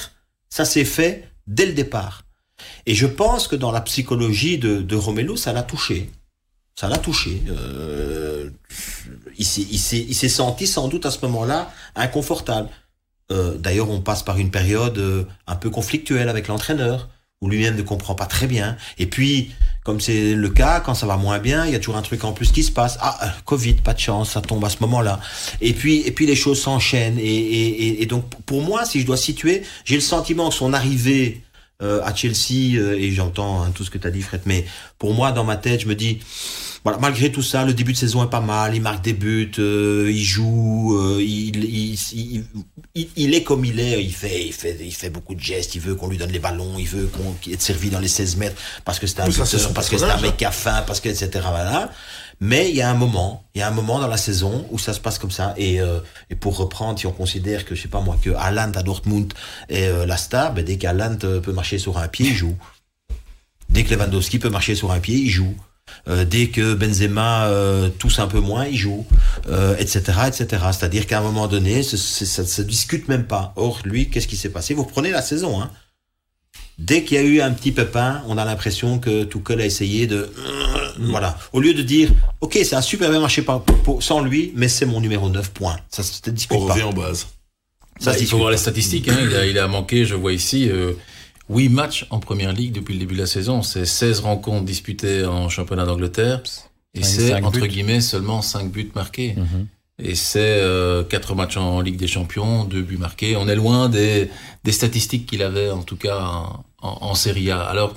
ça 0.51 0.65
s'est 0.67 0.85
fait 0.85 1.29
dès 1.47 1.67
le 1.67 1.73
départ. 1.73 2.23
Et 2.87 2.95
je 2.95 3.07
pense 3.07 3.49
que 3.49 3.57
dans 3.57 3.73
la 3.73 3.81
psychologie 3.81 4.59
de, 4.59 4.83
de 4.83 4.95
Romelu, 4.97 5.37
ça 5.37 5.53
l'a 5.53 5.63
touché. 5.63 6.11
Ça 6.77 6.89
l'a 6.89 6.99
touché. 6.99 7.41
Euh, 7.49 8.51
il 9.39 9.45
s'est- 9.47 10.29
senti 10.29 10.67
sans 10.67 10.89
doute 10.89 11.07
à 11.07 11.11
ce 11.11 11.19
moment-là 11.23 11.73
inconfortable. 11.95 12.69
Euh, 13.31 13.57
D'ailleurs, 13.57 13.91
on 13.91 14.01
passe 14.01 14.23
par 14.23 14.39
une 14.39 14.51
période 14.51 14.99
euh, 14.99 15.25
un 15.47 15.57
peu 15.57 15.71
conflictuelle 15.71 16.29
avec 16.29 16.49
l'entraîneur, 16.49 17.09
où 17.41 17.49
lui-même 17.49 17.77
ne 17.77 17.83
comprend 17.83 18.15
pas 18.15 18.27
très 18.27 18.47
bien. 18.47 18.77
Et 18.99 19.07
puis, 19.07 19.53
comme 19.85 20.01
c'est 20.01 20.35
le 20.35 20.49
cas, 20.51 20.81
quand 20.81 20.95
ça 20.95 21.07
va 21.07 21.17
moins 21.17 21.39
bien, 21.39 21.65
il 21.65 21.73
y 21.73 21.75
a 21.77 21.79
toujours 21.79 21.97
un 21.97 22.03
truc 22.03 22.25
en 22.25 22.33
plus 22.33 22.51
qui 22.53 22.63
se 22.65 22.73
passe. 22.73 22.99
Ah, 23.01 23.33
Covid, 23.45 23.75
pas 23.75 23.95
de 23.95 24.01
chance, 24.01 24.31
ça 24.33 24.41
tombe 24.41 24.65
à 24.65 24.69
ce 24.69 24.79
moment-là. 24.81 25.21
Et 25.61 25.75
puis, 25.75 26.01
et 26.01 26.11
puis 26.11 26.27
les 26.27 26.37
choses 26.37 26.61
s'enchaînent. 26.61 27.19
Et 27.21 28.05
donc, 28.07 28.25
pour 28.47 28.63
moi, 28.63 28.85
si 28.85 29.01
je 29.01 29.07
dois 29.07 29.17
situer, 29.17 29.63
j'ai 29.85 29.95
le 29.95 30.01
sentiment 30.01 30.49
que 30.49 30.55
son 30.55 30.73
arrivée 30.73 31.43
euh, 31.83 32.03
à 32.05 32.15
Chelsea, 32.15 32.77
euh, 32.77 32.97
et 32.99 33.11
j'entends 33.13 33.63
hein, 33.63 33.73
tout 33.75 33.85
ce 33.85 33.91
que 33.91 33.99
tu 33.99 34.07
as 34.07 34.11
dit, 34.11 34.23
Fred, 34.23 34.43
mais 34.47 34.65
pour 34.99 35.15
moi, 35.15 35.33
dans 35.33 35.45
ma 35.45 35.57
tête, 35.57 35.81
je 35.81 35.89
me 35.89 35.95
dis, 35.95 36.21
voilà, 36.85 36.99
malgré 36.99 37.33
tout 37.33 37.43
ça, 37.43 37.65
le 37.65 37.73
début 37.73 37.95
de 37.95 37.97
saison 37.97 38.23
est 38.25 38.31
pas 38.31 38.43
mal, 38.43 38.75
il 38.75 38.83
marque 38.83 39.03
des 39.03 39.15
buts, 39.15 39.51
euh, 39.59 40.11
il 40.13 40.23
joue, 40.23 40.95
euh, 40.99 41.19
il, 41.19 41.65
il, 41.65 41.99
il, 42.13 42.45
il, 42.95 43.09
il 43.17 43.35
est 43.35 43.43
comme 43.43 43.65
il 43.65 43.81
est, 43.81 44.05
il 44.05 44.13
fait, 44.13 44.45
il 44.47 44.53
fait, 44.53 44.77
il 44.79 44.93
fait 44.95 45.09
beaucoup 45.09 45.35
de 45.35 45.41
gestes, 45.41 45.75
il 45.75 45.81
veut 45.81 45.95
qu'on 45.95 46.09
lui 46.09 46.19
donne 46.19 46.31
les 46.31 46.39
ballons, 46.39 46.75
il 46.79 46.87
veut 46.87 47.07
qu'on 47.07 47.33
qu'il 47.41 47.55
ait 47.55 47.59
servi 47.59 47.89
dans 47.89 48.01
les 48.01 48.09
16 48.09 48.37
mètres 48.37 48.61
parce 48.85 48.99
que 48.99 49.07
c'est 49.07 49.21
un 49.21 49.27
buteur, 49.27 49.47
parce 49.73 49.89
que 49.89 49.97
c'est 49.97 50.05
un 50.05 50.21
mec 50.21 50.37
qui 50.37 50.45
a 50.45 50.51
faim, 50.51 50.85
parce 50.87 51.01
que 51.01 51.09
etc. 51.09 51.31
Voilà. 51.33 51.91
Mais 52.45 52.69
il 52.69 52.77
y 52.77 52.83
a 52.83 52.91
un 52.91 52.95
moment, 52.95 53.43
il 53.55 53.61
y 53.61 53.63
a 53.63 53.69
un 53.69 53.71
moment 53.71 53.99
dans 53.99 54.07
la 54.07 54.19
saison 54.19 54.67
où 54.71 54.79
ça 54.79 54.93
se 54.93 55.01
passe 55.01 55.19
comme 55.19 55.31
ça. 55.31 55.55
Et, 55.57 55.81
euh, 55.81 56.01
pour 56.41 56.59
reprendre, 56.59 56.99
si 56.99 57.07
on 57.07 57.13
considère 57.13 57.65
que 57.65 57.75
je 57.75 57.81
sais 57.81 57.89
pas 57.89 58.03
moi 58.03 58.19
que 58.21 58.29
Haaland 58.29 58.73
à 58.75 58.83
Dortmund 58.83 59.33
est 59.71 59.89
euh, 59.89 60.05
la 60.05 60.19
star, 60.19 60.53
ben 60.53 60.63
dès 60.63 60.77
qu'Haaland 60.77 61.17
euh, 61.25 61.41
peut 61.41 61.53
marcher 61.53 61.79
sur 61.79 61.97
un 61.97 62.07
pied, 62.07 62.27
il 62.27 62.35
joue. 62.35 62.55
Dès 63.71 63.85
que 63.85 63.95
Lewandowski 63.95 64.39
peut 64.39 64.51
marcher 64.51 64.75
sur 64.75 64.93
un 64.93 65.01
pied, 65.01 65.17
il 65.17 65.31
joue. 65.31 65.57
Dès 66.07 66.49
que 66.49 66.75
Benzema 66.75 67.51
tousse 67.99 68.19
un 68.19 68.27
peu 68.27 68.41
moins, 68.41 68.67
il 68.67 68.77
joue, 68.77 69.07
etc., 69.79 70.01
etc. 70.27 70.47
C'est-à-dire 70.73 71.07
qu'à 71.07 71.19
un 71.19 71.23
moment 71.23 71.47
donné, 71.47 71.83
ça 71.83 72.43
ne 72.43 72.47
se 72.47 72.63
discute 72.63 73.09
même 73.09 73.25
pas. 73.25 73.53
Or, 73.57 73.81
lui, 73.85 74.09
qu'est-ce 74.09 74.27
qui 74.27 74.37
s'est 74.37 74.51
passé? 74.51 74.75
Vous 74.75 74.85
prenez 74.85 75.11
la 75.11 75.23
saison. 75.23 75.61
Hein. 75.61 75.71
Dès 76.79 77.05
qu'il 77.05 77.17
y 77.17 77.21
a 77.21 77.23
eu 77.23 77.41
un 77.41 77.53
petit 77.53 77.71
pépin, 77.71 78.23
on 78.27 78.37
a 78.39 78.45
l'impression 78.45 78.99
que 78.99 79.25
Tuchel 79.25 79.61
a 79.61 79.67
essayé 79.67 80.07
de... 80.07 80.33
Voilà. 80.99 81.39
Au 81.53 81.61
lieu 81.61 81.75
de 81.75 81.83
dire, 81.83 82.11
OK, 82.41 82.59
ça 82.65 82.79
a 82.79 82.83
super 82.83 83.11
bien 83.11 83.21
marché 83.21 83.43
par- 83.43 83.63
pour- 83.63 84.03
sans 84.03 84.21
lui, 84.23 84.53
mais 84.55 84.69
c'est 84.69 84.87
mon 84.87 85.01
numéro 85.01 85.29
9, 85.29 85.51
point. 85.53 85.77
Ça 85.91 86.03
se 86.03 86.21
On 86.27 86.31
discute 86.33 86.59
pas. 86.67 86.73
revient 86.75 86.83
en 86.85 86.93
base. 86.93 87.27
Ça 88.01 88.11
Bah, 88.11 88.17
se 88.17 88.23
il 88.23 88.27
faut 88.27 88.39
voir 88.39 88.51
les 88.51 88.57
statistiques. 88.57 89.09
Hein. 89.09 89.17
Il, 89.23 89.37
a, 89.37 89.47
il 89.47 89.59
a 89.59 89.69
manqué, 89.69 90.05
je 90.05 90.15
vois 90.15 90.33
ici, 90.33 90.69
euh, 90.69 90.93
8 91.49 91.69
matchs 91.69 92.07
en 92.11 92.19
première 92.21 92.53
ligue 92.53 92.73
depuis 92.73 92.95
le 92.95 93.01
début 93.01 93.15
de 93.15 93.21
la 93.21 93.27
saison. 93.27 93.63
C'est 93.63 93.85
16 93.87 94.21
rencontres 94.21 94.65
disputées 94.65 95.25
en 95.25 95.49
championnat 95.49 95.85
d'Angleterre. 95.85 96.43
Et 96.95 97.03
c'est, 97.03 97.35
entre 97.35 97.61
buts. 97.61 97.69
guillemets, 97.69 98.01
seulement 98.01 98.41
5 98.43 98.71
buts 98.71 98.91
marqués. 98.95 99.35
Mhm. 99.37 99.67
Et 100.01 100.15
c'est 100.17 100.41
euh, 100.61 101.05
4 101.05 101.35
matchs 101.37 101.57
en 101.57 101.81
Ligue 101.81 101.97
des 101.97 102.07
Champions, 102.09 102.65
2 102.65 102.83
buts 102.83 102.97
marqués. 102.97 103.37
On 103.37 103.47
est 103.49 103.55
loin 103.55 103.89
des, 103.89 104.29
des 104.65 104.73
statistiques 104.73 105.27
qu'il 105.27 105.43
avait, 105.43 105.71
en 105.71 105.83
tout 105.83 105.97
cas, 105.97 106.19
en, 106.21 106.65
en, 106.83 106.99
en 107.11 107.15
Serie 107.15 107.51
A. 107.53 107.61
Alors, 107.63 107.95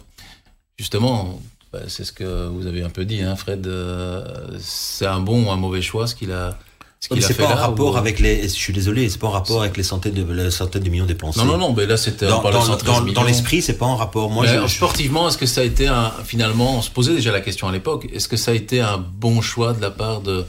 justement, 0.77 1.39
c'est 1.88 2.03
ce 2.03 2.11
que 2.11 2.47
vous 2.47 2.65
avez 2.67 2.84
un 2.84 2.89
peu 2.89 3.05
dit, 3.05 3.21
hein, 3.21 3.36
Fred. 3.36 3.65
euh, 3.67 4.23
c'est 4.59 5.05
un 5.05 5.19
bon 5.19 5.45
ou 5.45 5.51
un 5.51 5.57
mauvais 5.57 5.82
choix, 5.82 6.07
ce 6.07 6.15
qu'il 6.15 6.32
a, 6.32 6.57
ce 6.99 7.09
c'est 7.21 7.34
fait 7.36 7.43
pas 7.43 7.49
en 7.51 7.55
rapport 7.55 7.93
ou- 7.93 7.97
avec 7.97 8.19
les. 8.19 8.43
Je 8.43 8.47
suis 8.47 8.73
désolé, 8.73 9.07
c'est 9.09 9.19
pas 9.19 9.28
en 9.28 9.32
rapport 9.32 9.61
avec 9.61 9.78
les 9.78 9.84
centaines 9.84 10.13
de, 10.15 10.23
les 10.34 10.49
centaines 10.49 10.82
de 10.84 10.89
millions 10.89 11.05
dépensés. 11.05 11.39
Non, 11.39 11.45
non, 11.45 11.57
non, 11.57 11.73
mais 11.73 11.86
là, 11.86 11.95
c'était 11.95 12.28
Dans, 12.28 12.41
dans- 12.41 12.61
113 12.61 13.13
dans- 13.13 13.23
l'esprit, 13.23 13.61
c'est 13.61 13.78
pas 13.78 13.86
en 13.86 13.95
rapport. 13.95 14.30
Moi, 14.32 14.43
Mais 14.43 14.49
je, 14.49 14.55
alors, 14.55 14.67
je- 14.67 14.75
sportivement, 14.75 15.28
est-ce 15.30 15.38
que 15.38 15.45
ça 15.45 15.61
a 15.61 15.63
été 15.63 15.88
un, 15.88 16.11
finalement, 16.25 16.78
on 16.78 16.82
se 16.82 16.89
posait 16.89 17.13
déjà 17.13 17.32
la 17.32 17.41
question 17.41 17.67
à 17.67 17.71
l'époque, 17.71 18.07
est-ce 18.11 18.28
que 18.28 18.38
ça 18.38 18.51
a 18.51 18.53
été 18.55 18.82
un 18.82 18.97
bon 18.97 19.41
choix 19.41 19.73
de 19.73 19.82
la 19.82 19.91
part 19.91 20.21
de, 20.21 20.45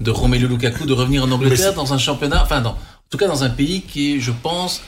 de 0.00 0.10
Romelu 0.10 0.48
Lukaku 0.48 0.86
de 0.86 0.92
revenir 0.94 1.22
en 1.24 1.30
Angleterre 1.30 1.74
dans 1.74 1.92
un 1.92 1.98
championnat, 1.98 2.42
enfin, 2.42 2.62
dans, 2.62 2.70
en 2.70 2.76
tout 3.10 3.18
cas 3.18 3.28
dans 3.28 3.44
un 3.44 3.50
pays 3.50 3.82
qui, 3.82 4.20
je 4.22 4.32
pense, 4.32 4.80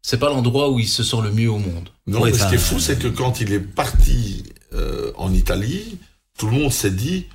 c'est 0.00 0.18
pas 0.18 0.30
l'endroit 0.30 0.70
où 0.70 0.78
il 0.80 0.88
se 0.88 1.02
sent 1.02 1.18
le 1.22 1.30
mieux 1.30 1.50
au 1.50 1.58
monde. 1.58 1.90
Non, 2.06 2.24
mais 2.24 2.32
ce 2.32 2.48
qui 2.48 2.54
est 2.54 2.58
fou, 2.58 2.78
c'est 2.80 2.98
que 2.98 3.08
quand 3.08 3.42
il 3.42 3.52
est 3.52 3.60
parti 3.60 4.42
euh, 4.74 5.12
en 5.16 5.32
Italie, 5.32 5.98
tout 6.38 6.46
le 6.46 6.52
monde 6.52 6.72
s'est 6.72 6.90
dit 6.90 7.26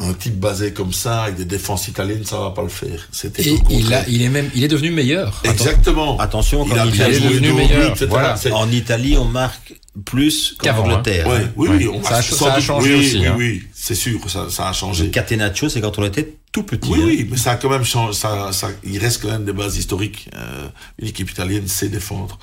un 0.00 0.12
type 0.14 0.38
basé 0.38 0.72
comme 0.72 0.92
ça, 0.92 1.22
avec 1.24 1.34
des 1.34 1.44
défenses 1.44 1.88
italiennes, 1.88 2.24
ça 2.24 2.38
va 2.38 2.50
pas 2.50 2.62
le 2.62 2.68
faire. 2.68 3.08
C'était 3.10 3.42
Et 3.42 3.50
le 3.50 3.58
il, 3.70 3.92
a, 3.92 4.08
il 4.08 4.22
est 4.22 4.28
même, 4.28 4.48
il 4.54 4.62
est 4.62 4.68
devenu 4.68 4.92
meilleur. 4.92 5.40
Exactement. 5.42 6.16
attention, 6.20 6.64
Il 6.70 6.78
a 6.78 6.86
est 6.86 7.20
devenu 7.20 7.52
meilleur, 7.52 7.94
but, 7.94 8.04
voilà. 8.04 8.36
En 8.52 8.70
Italie, 8.70 9.16
on 9.16 9.24
marque 9.24 9.74
plus 10.04 10.54
qu'en 10.56 10.66
Qu'avant, 10.66 10.84
hein. 10.88 10.92
Angleterre. 10.92 11.26
Ouais, 11.26 11.36
hein. 11.38 11.52
oui, 11.56 11.68
Ouais. 11.68 11.76
oui, 11.78 11.88
on 11.88 12.02
Ça 12.04 12.18
a- 12.18 12.22
ça 12.22 12.54
a 12.54 12.60
changé 12.60 12.94
oui, 12.94 13.00
aussi, 13.00 13.18
Oui, 13.18 13.26
hein. 13.26 13.34
oui, 13.36 13.62
c'est 13.74 13.96
sûr, 13.96 14.20
ça, 14.30 14.48
ça 14.50 14.66
a 14.66 14.70
Le 14.70 14.74
changé. 14.76 15.10
Catenaccio, 15.10 15.68
c'est 15.68 15.80
quand 15.80 15.98
on 15.98 16.04
était 16.04 16.32
tout 16.52 16.62
petit. 16.62 16.88
Oui, 16.90 16.98
hein. 17.00 17.04
oui, 17.06 17.26
mais 17.28 17.36
ça 17.36 17.50
a 17.52 17.56
quand 17.56 17.68
même 17.70 17.84
changé. 17.84 18.12
Ça, 18.16 18.52
ça, 18.52 18.68
il 18.84 18.98
reste 18.98 19.20
quand 19.22 19.32
même 19.32 19.44
des 19.44 19.52
bases 19.52 19.76
historiques. 19.78 20.30
Euh, 20.36 20.68
une 21.00 21.08
équipe 21.08 21.28
italienne 21.28 21.66
sait 21.66 21.88
défendre. 21.88 22.38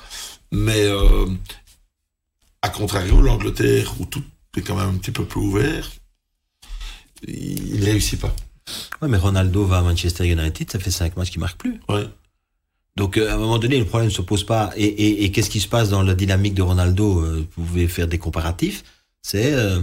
Mais, 0.52 0.84
euh, 0.84 1.24
à 2.66 2.68
contrario, 2.70 3.20
l'Angleterre, 3.20 3.94
où 4.00 4.04
tout 4.06 4.22
est 4.56 4.62
quand 4.62 4.74
même 4.76 4.88
un 4.88 4.98
petit 4.98 5.12
peu 5.12 5.24
plus 5.24 5.40
ouvert, 5.40 5.88
il 7.26 7.80
ne 7.80 7.84
réussit 7.84 8.20
pas. 8.20 8.34
Ouais, 9.00 9.08
mais 9.08 9.16
Ronaldo 9.18 9.64
va 9.64 9.78
à 9.78 9.82
Manchester 9.82 10.26
United, 10.26 10.70
ça 10.70 10.78
fait 10.78 10.90
cinq 10.90 11.16
matchs 11.16 11.30
qu'il 11.30 11.40
marque 11.40 11.58
plus. 11.58 11.80
Ouais. 11.88 12.06
Donc 12.96 13.16
euh, 13.18 13.30
à 13.30 13.34
un 13.34 13.36
moment 13.38 13.58
donné, 13.58 13.78
le 13.78 13.84
problème 13.84 14.08
ne 14.08 14.14
se 14.14 14.22
pose 14.22 14.44
pas. 14.44 14.72
Et, 14.76 14.84
et, 14.84 15.24
et 15.24 15.30
qu'est-ce 15.32 15.50
qui 15.50 15.60
se 15.60 15.68
passe 15.68 15.90
dans 15.90 16.02
la 16.02 16.14
dynamique 16.14 16.54
de 16.54 16.62
Ronaldo 16.62 17.20
euh, 17.20 17.46
Vous 17.56 17.64
pouvez 17.64 17.88
faire 17.88 18.08
des 18.08 18.18
comparatifs. 18.18 18.82
C'est 19.22 19.52
euh, 19.52 19.80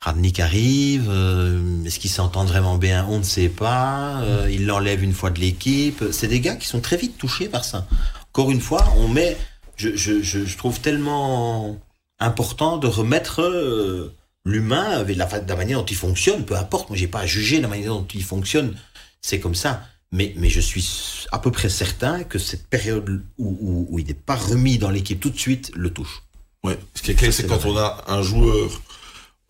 Radnik 0.00 0.38
arrive. 0.38 1.06
euh, 1.08 1.82
Est-ce 1.84 1.98
qu'ils 1.98 2.10
s'entendent 2.10 2.48
vraiment 2.48 2.76
bien? 2.78 3.06
On 3.08 3.18
ne 3.18 3.24
sait 3.24 3.48
pas. 3.48 4.20
euh, 4.20 4.48
il 4.52 4.66
l'enlève 4.66 5.02
une 5.02 5.14
fois 5.14 5.30
de 5.30 5.40
l'équipe. 5.40 6.04
C'est 6.12 6.28
des 6.28 6.40
gars 6.40 6.56
qui 6.56 6.68
sont 6.68 6.80
très 6.80 6.96
vite 6.96 7.16
touchés 7.18 7.48
par 7.48 7.64
ça. 7.64 7.86
Encore 8.28 8.50
une 8.50 8.60
fois, 8.60 8.84
on 8.98 9.08
met. 9.08 9.36
Je, 9.76 9.94
je, 9.96 10.56
trouve 10.56 10.80
tellement 10.80 11.78
important 12.18 12.78
de 12.78 12.86
remettre 12.86 13.42
euh, 13.42 14.14
l'humain 14.44 14.90
avec 14.90 15.16
la, 15.16 15.28
la 15.46 15.56
manière 15.56 15.80
dont 15.80 15.86
il 15.86 15.96
fonctionne. 15.96 16.44
Peu 16.44 16.56
importe. 16.56 16.88
Moi, 16.88 16.96
j'ai 16.96 17.08
pas 17.08 17.20
à 17.20 17.26
juger 17.26 17.60
la 17.60 17.68
manière 17.68 17.92
dont 17.92 18.06
il 18.14 18.24
fonctionne. 18.24 18.76
C'est 19.20 19.40
comme 19.40 19.54
ça. 19.54 19.82
Mais, 20.12 20.32
mais 20.36 20.48
je 20.48 20.60
suis 20.60 21.26
à 21.32 21.38
peu 21.38 21.50
près 21.50 21.68
certain 21.68 22.24
que 22.24 22.38
cette 22.38 22.66
période 22.68 23.22
où, 23.38 23.56
où, 23.60 23.86
où 23.90 23.98
il 23.98 24.06
n'est 24.06 24.14
pas 24.14 24.36
remis 24.36 24.78
dans 24.78 24.90
l'équipe 24.90 25.20
tout 25.20 25.30
de 25.30 25.38
suite 25.38 25.72
le 25.74 25.90
touche. 25.90 26.22
Ouais. 26.64 26.78
Ce 26.94 27.02
qui 27.02 27.10
est 27.10 27.14
clair, 27.14 27.32
c'est 27.32 27.42
c'est 27.42 27.48
quand 27.48 27.58
vrai. 27.58 27.70
on 27.70 27.76
a 27.76 28.04
un 28.08 28.22
joueur 28.22 28.80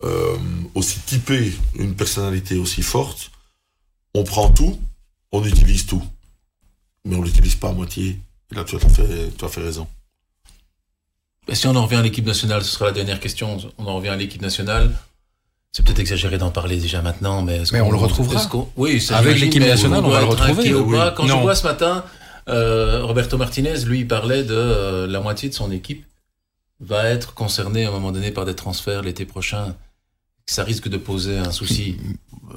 euh, 0.03 0.37
aussi 0.75 0.99
typé, 0.99 1.53
une 1.75 1.95
personnalité 1.95 2.57
aussi 2.57 2.83
forte, 2.83 3.31
on 4.13 4.23
prend 4.23 4.49
tout, 4.51 4.79
on 5.31 5.43
utilise 5.43 5.85
tout. 5.85 6.03
Mais 7.05 7.15
on 7.15 7.21
l'utilise 7.21 7.55
pas 7.55 7.69
à 7.69 7.73
moitié. 7.73 8.19
Et 8.51 8.55
là, 8.55 8.63
tu 8.63 8.75
as 8.75 8.79
fait, 8.79 9.35
tu 9.35 9.45
as 9.45 9.47
fait 9.47 9.61
raison. 9.61 9.87
Et 11.47 11.55
si 11.55 11.67
on 11.67 11.75
en 11.75 11.83
revient 11.83 11.97
à 11.97 12.01
l'équipe 12.01 12.25
nationale, 12.25 12.63
ce 12.63 12.71
sera 12.71 12.85
la 12.85 12.91
dernière 12.91 13.19
question. 13.19 13.57
On 13.77 13.85
en 13.85 13.95
revient 13.95 14.09
à 14.09 14.15
l'équipe 14.15 14.41
nationale. 14.41 14.91
C'est 15.71 15.85
peut-être 15.85 15.99
exagéré 15.99 16.37
d'en 16.37 16.49
parler 16.49 16.77
déjà 16.77 17.01
maintenant, 17.01 17.41
mais 17.41 17.61
Mais 17.71 17.81
on 17.81 17.91
le 17.91 17.97
retrouvera. 17.97 18.41
Oui, 18.75 19.05
Avec 19.11 19.39
l'équipe 19.39 19.63
nationale, 19.63 20.03
on 20.03 20.09
va 20.09 20.21
le 20.21 20.25
retrouver, 20.25 20.73
oui. 20.73 20.97
pas. 20.97 21.11
Quand 21.11 21.27
je 21.27 21.33
vois 21.33 21.55
ce 21.55 21.63
matin, 21.63 22.03
euh, 22.49 23.03
Roberto 23.03 23.37
Martinez, 23.37 23.85
lui, 23.85 23.99
il 23.99 24.07
parlait 24.07 24.43
de 24.43 24.55
euh, 24.55 25.07
la 25.07 25.19
moitié 25.19 25.49
de 25.49 25.53
son 25.53 25.71
équipe 25.71 26.05
va 26.79 27.07
être 27.09 27.33
concernée 27.33 27.85
à 27.85 27.89
un 27.89 27.91
moment 27.91 28.11
donné 28.11 28.31
par 28.31 28.45
des 28.45 28.55
transferts 28.55 29.01
l'été 29.01 29.25
prochain. 29.25 29.75
Ça 30.45 30.63
risque 30.63 30.87
de 30.87 30.97
poser 30.97 31.37
un 31.37 31.51
souci. 31.51 31.97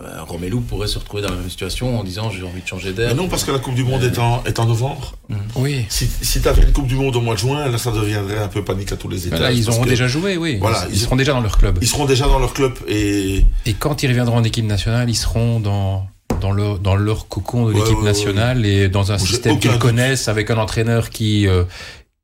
Euh, 0.03 0.23
Romelu 0.23 0.61
pourrait 0.63 0.89
se 0.89 0.99
retrouver 0.99 1.23
dans 1.23 1.29
la 1.29 1.37
même 1.37 1.51
situation 1.51 1.99
en 1.99 2.05
disant 2.05 2.31
j'ai 2.31 2.43
envie 2.43 2.63
de 2.63 2.67
changer 2.67 2.93
d'air. 2.93 3.15
Non, 3.15 3.29
parce 3.29 3.45
que 3.45 3.51
la 3.51 3.59
Coupe 3.59 3.75
du 3.75 3.85
Monde 3.85 4.03
est 4.03 4.19
en, 4.19 4.43
est 4.45 4.59
en 4.59 4.65
novembre. 4.65 5.15
Oui. 5.57 5.85
Si, 5.91 6.09
si 6.23 6.41
tu 6.41 6.49
avais 6.49 6.63
une 6.63 6.73
Coupe 6.73 6.87
du 6.87 6.95
Monde 6.95 7.17
au 7.17 7.21
mois 7.21 7.35
de 7.35 7.41
juin, 7.41 7.69
là, 7.69 7.77
ça 7.77 7.91
deviendrait 7.91 8.39
un 8.39 8.49
peu 8.49 8.65
panique 8.65 8.93
à 8.93 8.97
tous 8.97 9.09
les 9.11 9.27
étages. 9.27 9.41
Là, 9.41 9.53
ils 9.53 9.69
auront 9.69 9.83
que 9.85 9.89
déjà 9.91 10.09
joué, 10.09 10.39
oui. 10.39 10.57
Voilà, 10.59 10.87
ils, 10.89 10.95
ils- 10.95 11.01
seront 11.01 11.17
déjà 11.17 11.33
dans 11.33 11.43
leur 11.43 11.59
club. 11.59 11.79
Ils 11.83 11.89
seront 11.89 12.07
déjà 12.07 12.27
dans 12.27 12.39
leur 12.39 12.55
club 12.55 12.73
et 12.89 13.45
Et 13.67 13.75
quand 13.75 14.03
ils 14.03 14.09
reviendront 14.09 14.37
en 14.37 14.45
équipe 14.45 14.65
nationale, 14.65 15.11
ils 15.11 15.15
seront 15.17 15.61
dans, 15.61 16.07
dans, 16.41 16.53
leur, 16.53 16.79
dans 16.79 16.97
leur 16.97 17.29
cocon 17.29 17.67
de 17.67 17.75
Ouais, 17.75 17.81
l'équipe 17.81 17.99
ouais, 17.99 18.05
nationale 18.05 18.65
et 18.65 18.89
dans 18.89 19.13
un 19.13 19.19
système 19.19 19.59
qu'ils 19.59 19.79
connaissent, 19.79 20.29
avec 20.29 20.51
un 20.51 20.57
entraîneur 20.57 21.11
qui, 21.11 21.47
euh, 21.47 21.65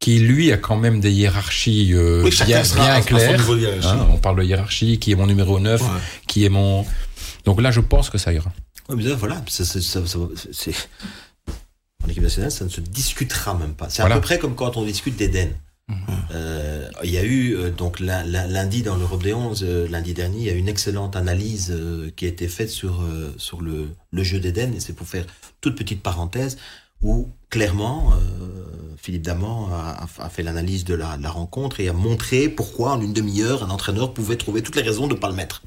qui 0.00 0.18
lui, 0.18 0.50
a 0.50 0.56
quand 0.56 0.76
même 0.76 1.00
des 1.00 1.10
hiérarchies 1.12 1.90
euh, 1.92 2.22
oui, 2.24 2.30
bien, 2.46 2.62
bien 2.62 3.00
claires. 3.02 3.42
Hein, 3.84 4.06
on 4.10 4.16
parle 4.16 4.38
de 4.38 4.44
hiérarchie, 4.44 4.98
qui 4.98 5.12
est 5.12 5.14
mon 5.14 5.26
numéro 5.26 5.60
9, 5.60 5.82
Ouais. 5.82 5.88
qui 6.26 6.46
est 6.46 6.48
mon... 6.48 6.86
Donc 7.46 7.62
là, 7.62 7.70
je 7.70 7.80
pense 7.80 8.10
que 8.10 8.18
ça 8.18 8.32
ira. 8.32 8.52
Ouais, 8.88 8.96
mais 8.96 9.04
voilà, 9.14 9.42
ça, 9.48 9.64
ça, 9.64 9.80
ça, 9.80 10.06
ça- 10.06 10.18
c'est 10.52 10.74
en 12.04 12.08
équipe 12.08 12.22
nationale, 12.22 12.50
ça 12.50 12.64
ne 12.64 12.68
se 12.70 12.80
discutera 12.80 13.54
même 13.54 13.74
pas. 13.74 13.88
C'est 13.88 14.02
Voilà. 14.02 14.16
à 14.16 14.18
peu 14.18 14.22
près 14.24 14.38
comme 14.38 14.54
quand 14.54 14.76
on 14.76 14.84
discute 14.84 15.16
d'Eden. 15.16 15.50
Euh, 16.32 16.88
il 17.04 17.10
y 17.10 17.16
a 17.18 17.22
eu 17.22 17.54
euh, 17.56 17.70
donc 17.70 18.00
la- 18.00 18.24
la- 18.24 18.48
lundi 18.48 18.82
dans 18.82 18.96
l'Europe 18.96 19.22
des 19.22 19.32
11, 19.32 19.62
euh, 19.62 19.86
lundi 19.88 20.14
dernier, 20.14 20.38
il 20.38 20.44
y 20.46 20.50
a 20.50 20.52
une 20.54 20.66
excellente 20.68 21.14
analyse 21.14 21.72
qui 22.16 22.24
a 22.24 22.28
été 22.28 22.48
faite 22.48 22.70
sur 22.70 23.04
sur 23.38 23.60
le, 23.62 23.88
le 24.10 24.22
jeu 24.24 24.40
d'Eden 24.40 24.74
et 24.74 24.80
c'est 24.80 24.92
pour 24.94 25.06
faire 25.06 25.24
toute 25.60 25.76
petite 25.76 26.02
parenthèse 26.02 26.58
où 27.02 27.28
clairement 27.50 28.12
Philippe 28.96 29.22
Daman 29.22 29.68
a, 29.72 30.28
fait 30.28 30.42
l'analyse 30.42 30.84
de 30.84 30.94
la, 30.94 31.16
de 31.16 31.22
la 31.22 31.30
rencontre 31.30 31.78
et 31.78 31.88
a 31.88 31.92
montré 31.92 32.48
pourquoi 32.48 32.92
en 32.94 33.00
une 33.00 33.12
demi-heure 33.12 33.62
un 33.62 33.70
entraîneur 33.70 34.12
pouvait 34.12 34.36
trouver 34.36 34.62
toutes 34.62 34.74
les 34.76 34.82
raisons 34.82 35.06
de 35.06 35.14
ne 35.14 35.18
pas 35.18 35.28
le 35.28 35.34
mettre 35.36 35.62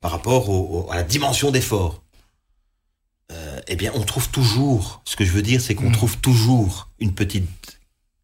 par 0.00 0.10
rapport 0.12 0.48
au- 0.48 0.86
au- 0.86 0.90
à 0.92 0.96
la 0.96 1.02
dimension 1.02 1.50
d'effort. 1.50 2.02
Euh, 3.32 3.60
eh 3.68 3.76
bien, 3.76 3.92
on 3.94 4.02
trouve 4.02 4.28
toujours, 4.30 5.02
ce 5.04 5.16
que 5.16 5.24
je 5.24 5.32
veux 5.32 5.42
dire, 5.42 5.60
c'est 5.60 5.74
qu'on 5.74 5.90
Mm. 5.90 5.92
trouve 5.92 6.16
toujours 6.18 6.88
une 6.98 7.12
petite 7.14 7.46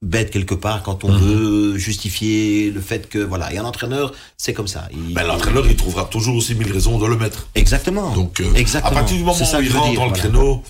bête 0.01 0.31
quelque 0.31 0.55
part 0.55 0.83
quand 0.83 1.05
on 1.05 1.12
Mhm. 1.12 1.18
veut 1.18 1.79
justifier 1.79 2.70
le 2.70 2.81
fait 2.81 3.09
que 3.09 3.18
voilà. 3.18 3.53
Et 3.53 3.59
un 3.59 3.64
entraîneur, 3.64 4.12
c'est 4.37 4.53
comme 4.53 4.68
ça. 4.68 4.89
Il- 4.93 5.14
Ben, 5.14 5.25
l'entraîneur, 5.25 5.66
il 5.66 5.77
trouvera 5.77 6.05
toujours 6.05 6.37
aussi 6.37 6.55
mille 6.55 6.70
raisons 6.72 6.99
de 6.99 7.07
le 7.07 7.16
mettre. 7.16 7.49
Exactement. 7.55 8.12
Donc, 8.14 8.41
euh, 8.41 8.53
Exactement. 8.55 8.93
à 8.93 8.95
partir 9.01 9.16
du 9.16 9.22
moment 9.22 9.35
C'est 9.35 9.45
ça 9.47 9.59
où 9.59 9.61
que 9.61 9.66
il 9.66 9.72
rentre 9.72 9.91
dire, 9.91 10.01
dans 10.01 10.05
le 10.07 10.11
voilà. 10.11 10.22
créneau, 10.22 10.62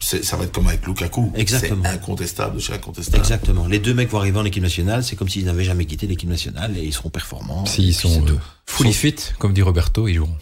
ça 0.00 0.36
va 0.36 0.44
être 0.44 0.52
comme 0.52 0.66
avec 0.66 0.86
Lukaku. 0.86 1.32
Exactement. 1.34 1.82
C'est 1.84 1.90
incontestable, 1.90 2.60
c'est 2.60 2.72
incontestable. 2.72 3.18
Exactement. 3.18 3.66
Les 3.66 3.78
deux 3.78 3.94
mecs 3.94 4.10
vont 4.10 4.18
arriver 4.18 4.38
en 4.38 4.44
équipe 4.44 4.62
nationale, 4.62 5.04
c'est 5.04 5.16
comme 5.16 5.28
s'ils 5.28 5.44
n'avaient 5.44 5.64
jamais 5.64 5.84
quitté 5.84 6.06
l'équipe 6.06 6.28
nationale 6.28 6.76
et 6.76 6.82
ils 6.82 6.92
seront 6.92 7.10
performants. 7.10 7.66
S'ils 7.66 7.94
puis 7.94 8.08
sont 8.08 8.24
euh, 8.26 8.38
fully 8.66 8.92
fit, 8.92 9.16
comme 9.38 9.52
dit 9.52 9.62
Roberto, 9.62 10.08
ils 10.08 10.14
joueront. 10.14 10.36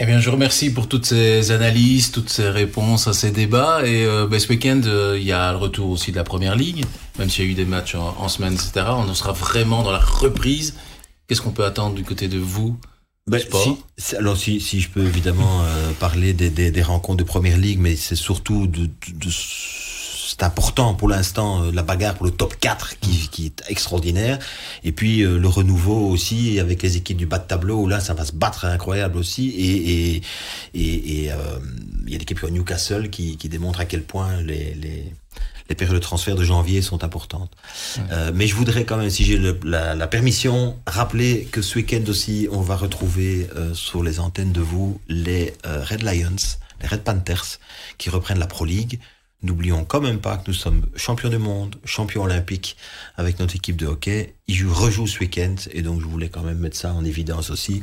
Eh 0.00 0.06
bien, 0.06 0.20
je 0.20 0.30
remercie 0.30 0.70
pour 0.70 0.88
toutes 0.88 1.06
ces 1.06 1.50
analyses, 1.50 2.12
toutes 2.12 2.30
ces 2.30 2.48
réponses 2.48 3.08
à 3.08 3.12
ces 3.12 3.32
débats. 3.32 3.84
Et 3.84 4.04
euh, 4.04 4.28
ben, 4.28 4.38
ce 4.38 4.48
week-end, 4.48 4.80
euh, 4.84 5.16
il 5.18 5.26
y 5.26 5.32
a 5.32 5.50
le 5.50 5.58
retour 5.58 5.90
aussi 5.90 6.12
de 6.12 6.16
la 6.16 6.22
première 6.22 6.54
ligue, 6.54 6.84
même 7.18 7.28
s'il 7.28 7.44
y 7.44 7.48
a 7.48 7.50
eu 7.50 7.54
des 7.54 7.64
matchs 7.64 7.96
en, 7.96 8.14
en 8.16 8.28
semaine, 8.28 8.54
etc. 8.54 8.86
On 8.90 9.08
en 9.08 9.14
sera 9.14 9.32
vraiment 9.32 9.82
dans 9.82 9.90
la 9.90 9.98
reprise. 9.98 10.74
Qu'est-ce 11.26 11.42
qu'on 11.42 11.50
peut 11.50 11.64
attendre 11.64 11.96
du 11.96 12.04
côté 12.04 12.28
de 12.28 12.38
vous 12.38 12.78
Ben, 13.28 13.40
si, 13.98 14.16
alors 14.16 14.36
si, 14.36 14.60
si 14.60 14.80
je 14.80 14.88
peux 14.88 15.04
évidemment 15.04 15.62
euh, 15.62 15.92
parler 16.00 16.32
des, 16.32 16.50
des, 16.50 16.70
des 16.70 16.82
rencontres 16.82 17.18
de 17.18 17.24
première 17.28 17.58
ligue, 17.58 17.78
mais 17.78 17.94
c'est 17.96 18.16
surtout 18.16 18.66
de, 18.66 18.86
de- 18.86 18.90
de- 19.12 19.30
c'est 19.30 20.42
important 20.42 20.94
pour 20.94 21.08
l'instant 21.08 21.64
euh, 21.64 21.70
la 21.72 21.82
bagarre 21.82 22.14
pour 22.14 22.26
le 22.26 22.30
top 22.32 22.54
4 22.60 23.00
qui, 23.00 23.28
qui 23.30 23.46
est 23.46 23.62
extraordinaire. 23.68 24.38
Et 24.84 24.92
puis 24.92 25.22
euh, 25.22 25.38
le 25.38 25.48
renouveau 25.48 26.08
aussi 26.10 26.60
avec 26.60 26.82
les 26.82 26.96
équipes 26.96 27.16
du 27.16 27.26
bas 27.26 27.38
de 27.38 27.46
tableau 27.46 27.80
où 27.82 27.88
là 27.88 27.98
ça 28.00 28.14
va 28.14 28.24
se 28.24 28.32
battre 28.32 28.64
incroyable 28.66 29.16
aussi. 29.18 29.48
Et 29.50 30.16
et 30.16 30.22
et, 30.74 31.24
et, 31.24 31.32
euh, 31.32 31.36
il 32.06 32.12
y 32.12 32.16
a 32.16 32.18
l'équipe 32.18 32.42
Newcastle 32.42 33.10
qui, 33.10 33.36
qui 33.36 33.48
démontre 33.48 33.80
à 33.80 33.84
quel 33.84 34.02
point 34.02 34.40
les, 34.42 34.74
les 34.74 35.12
les 35.68 35.74
périodes 35.74 35.96
de 35.96 36.02
transfert 36.02 36.34
de 36.34 36.44
janvier 36.44 36.82
sont 36.82 37.04
importantes. 37.04 37.54
Euh, 38.10 38.32
mais 38.34 38.46
je 38.46 38.54
voudrais 38.54 38.84
quand 38.84 38.96
même, 38.96 39.10
si 39.10 39.24
j'ai 39.24 39.38
la, 39.64 39.94
la 39.94 40.06
permission, 40.06 40.78
rappeler 40.86 41.44
que 41.52 41.62
ce 41.62 41.76
week-end 41.76 42.02
aussi, 42.08 42.48
on 42.50 42.60
va 42.60 42.76
retrouver 42.76 43.48
euh, 43.56 43.74
sur 43.74 44.02
les 44.02 44.20
antennes 44.20 44.52
de 44.52 44.60
vous 44.60 45.00
les 45.08 45.54
euh, 45.66 45.84
Red 45.84 46.02
Lions, 46.02 46.36
les 46.80 46.88
Red 46.88 47.02
Panthers, 47.02 47.58
qui 47.98 48.10
reprennent 48.10 48.38
la 48.38 48.46
Pro 48.46 48.64
League. 48.64 48.98
N'oublions 49.42 49.84
quand 49.84 50.00
même 50.00 50.18
pas 50.18 50.36
que 50.38 50.44
nous 50.48 50.54
sommes 50.54 50.86
champions 50.96 51.28
du 51.28 51.38
monde, 51.38 51.76
champions 51.84 52.24
olympiques 52.24 52.76
avec 53.16 53.38
notre 53.38 53.54
équipe 53.54 53.76
de 53.76 53.86
hockey. 53.86 54.34
Ils 54.48 54.54
jouent, 54.56 54.74
rejouent 54.74 55.06
ce 55.06 55.20
week-end 55.20 55.54
et 55.70 55.82
donc 55.82 56.00
je 56.00 56.06
voulais 56.06 56.28
quand 56.28 56.42
même 56.42 56.58
mettre 56.58 56.76
ça 56.76 56.92
en 56.92 57.04
évidence 57.04 57.50
aussi. 57.50 57.82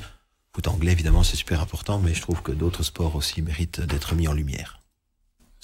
Foot 0.53 0.67
anglais, 0.67 0.91
évidemment, 0.91 1.23
c'est 1.23 1.37
super 1.37 1.61
important, 1.61 1.99
mais 1.99 2.13
je 2.13 2.21
trouve 2.21 2.41
que 2.41 2.51
d'autres 2.51 2.83
sports 2.83 3.15
aussi 3.15 3.41
méritent 3.41 3.81
d'être 3.81 4.15
mis 4.15 4.27
en 4.27 4.33
lumière. 4.33 4.79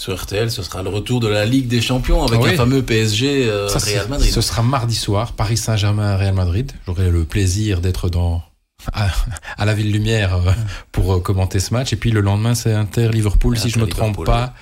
Sur 0.01 0.19
RTL, 0.19 0.49
ce 0.49 0.63
sera 0.63 0.81
le 0.81 0.89
retour 0.89 1.19
de 1.19 1.27
la 1.27 1.45
Ligue 1.45 1.67
des 1.67 1.79
Champions 1.79 2.23
avec 2.25 2.39
Ah 2.41 2.43
oui. 2.43 2.53
un 2.53 2.57
fameux 2.57 2.81
PSG 2.81 3.47
euh, 3.47 3.67
Ça, 3.69 3.77
Real 3.77 4.07
Madrid. 4.07 4.31
Ce 4.33 4.41
sera 4.41 4.63
mardi 4.63 4.95
soir, 4.95 5.33
Paris 5.33 5.57
Saint-Germain, 5.57 6.17
Real 6.17 6.33
Madrid. 6.33 6.71
J'aurai 6.87 7.11
le 7.11 7.23
plaisir 7.23 7.81
d'être 7.81 8.09
dans 8.09 8.41
à, 8.93 9.09
à 9.59 9.65
la 9.65 9.75
Ville 9.75 9.91
Lumière 9.91 10.33
euh, 10.37 10.51
pour 10.91 11.13
euh, 11.13 11.19
commenter 11.19 11.59
ce 11.59 11.71
match. 11.71 11.93
Et 11.93 11.97
puis 11.97 12.09
le 12.09 12.21
lendemain, 12.21 12.55
c'est 12.55 12.73
Inter 12.73 13.09
Liverpool, 13.09 13.59
si 13.59 13.69
je 13.69 13.77
me 13.77 13.85
trompe 13.85 14.25
pas. 14.25 14.55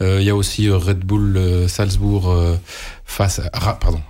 Euh, 0.00 0.16
Il 0.22 0.26
y 0.26 0.30
a 0.30 0.34
aussi 0.34 0.70
Red 0.70 1.00
Bull 1.00 1.38
Salzbourg 1.68 2.30
euh, 2.30 2.56
face, 3.04 3.42
Ra- 3.52 3.78
pardon, 3.78 4.00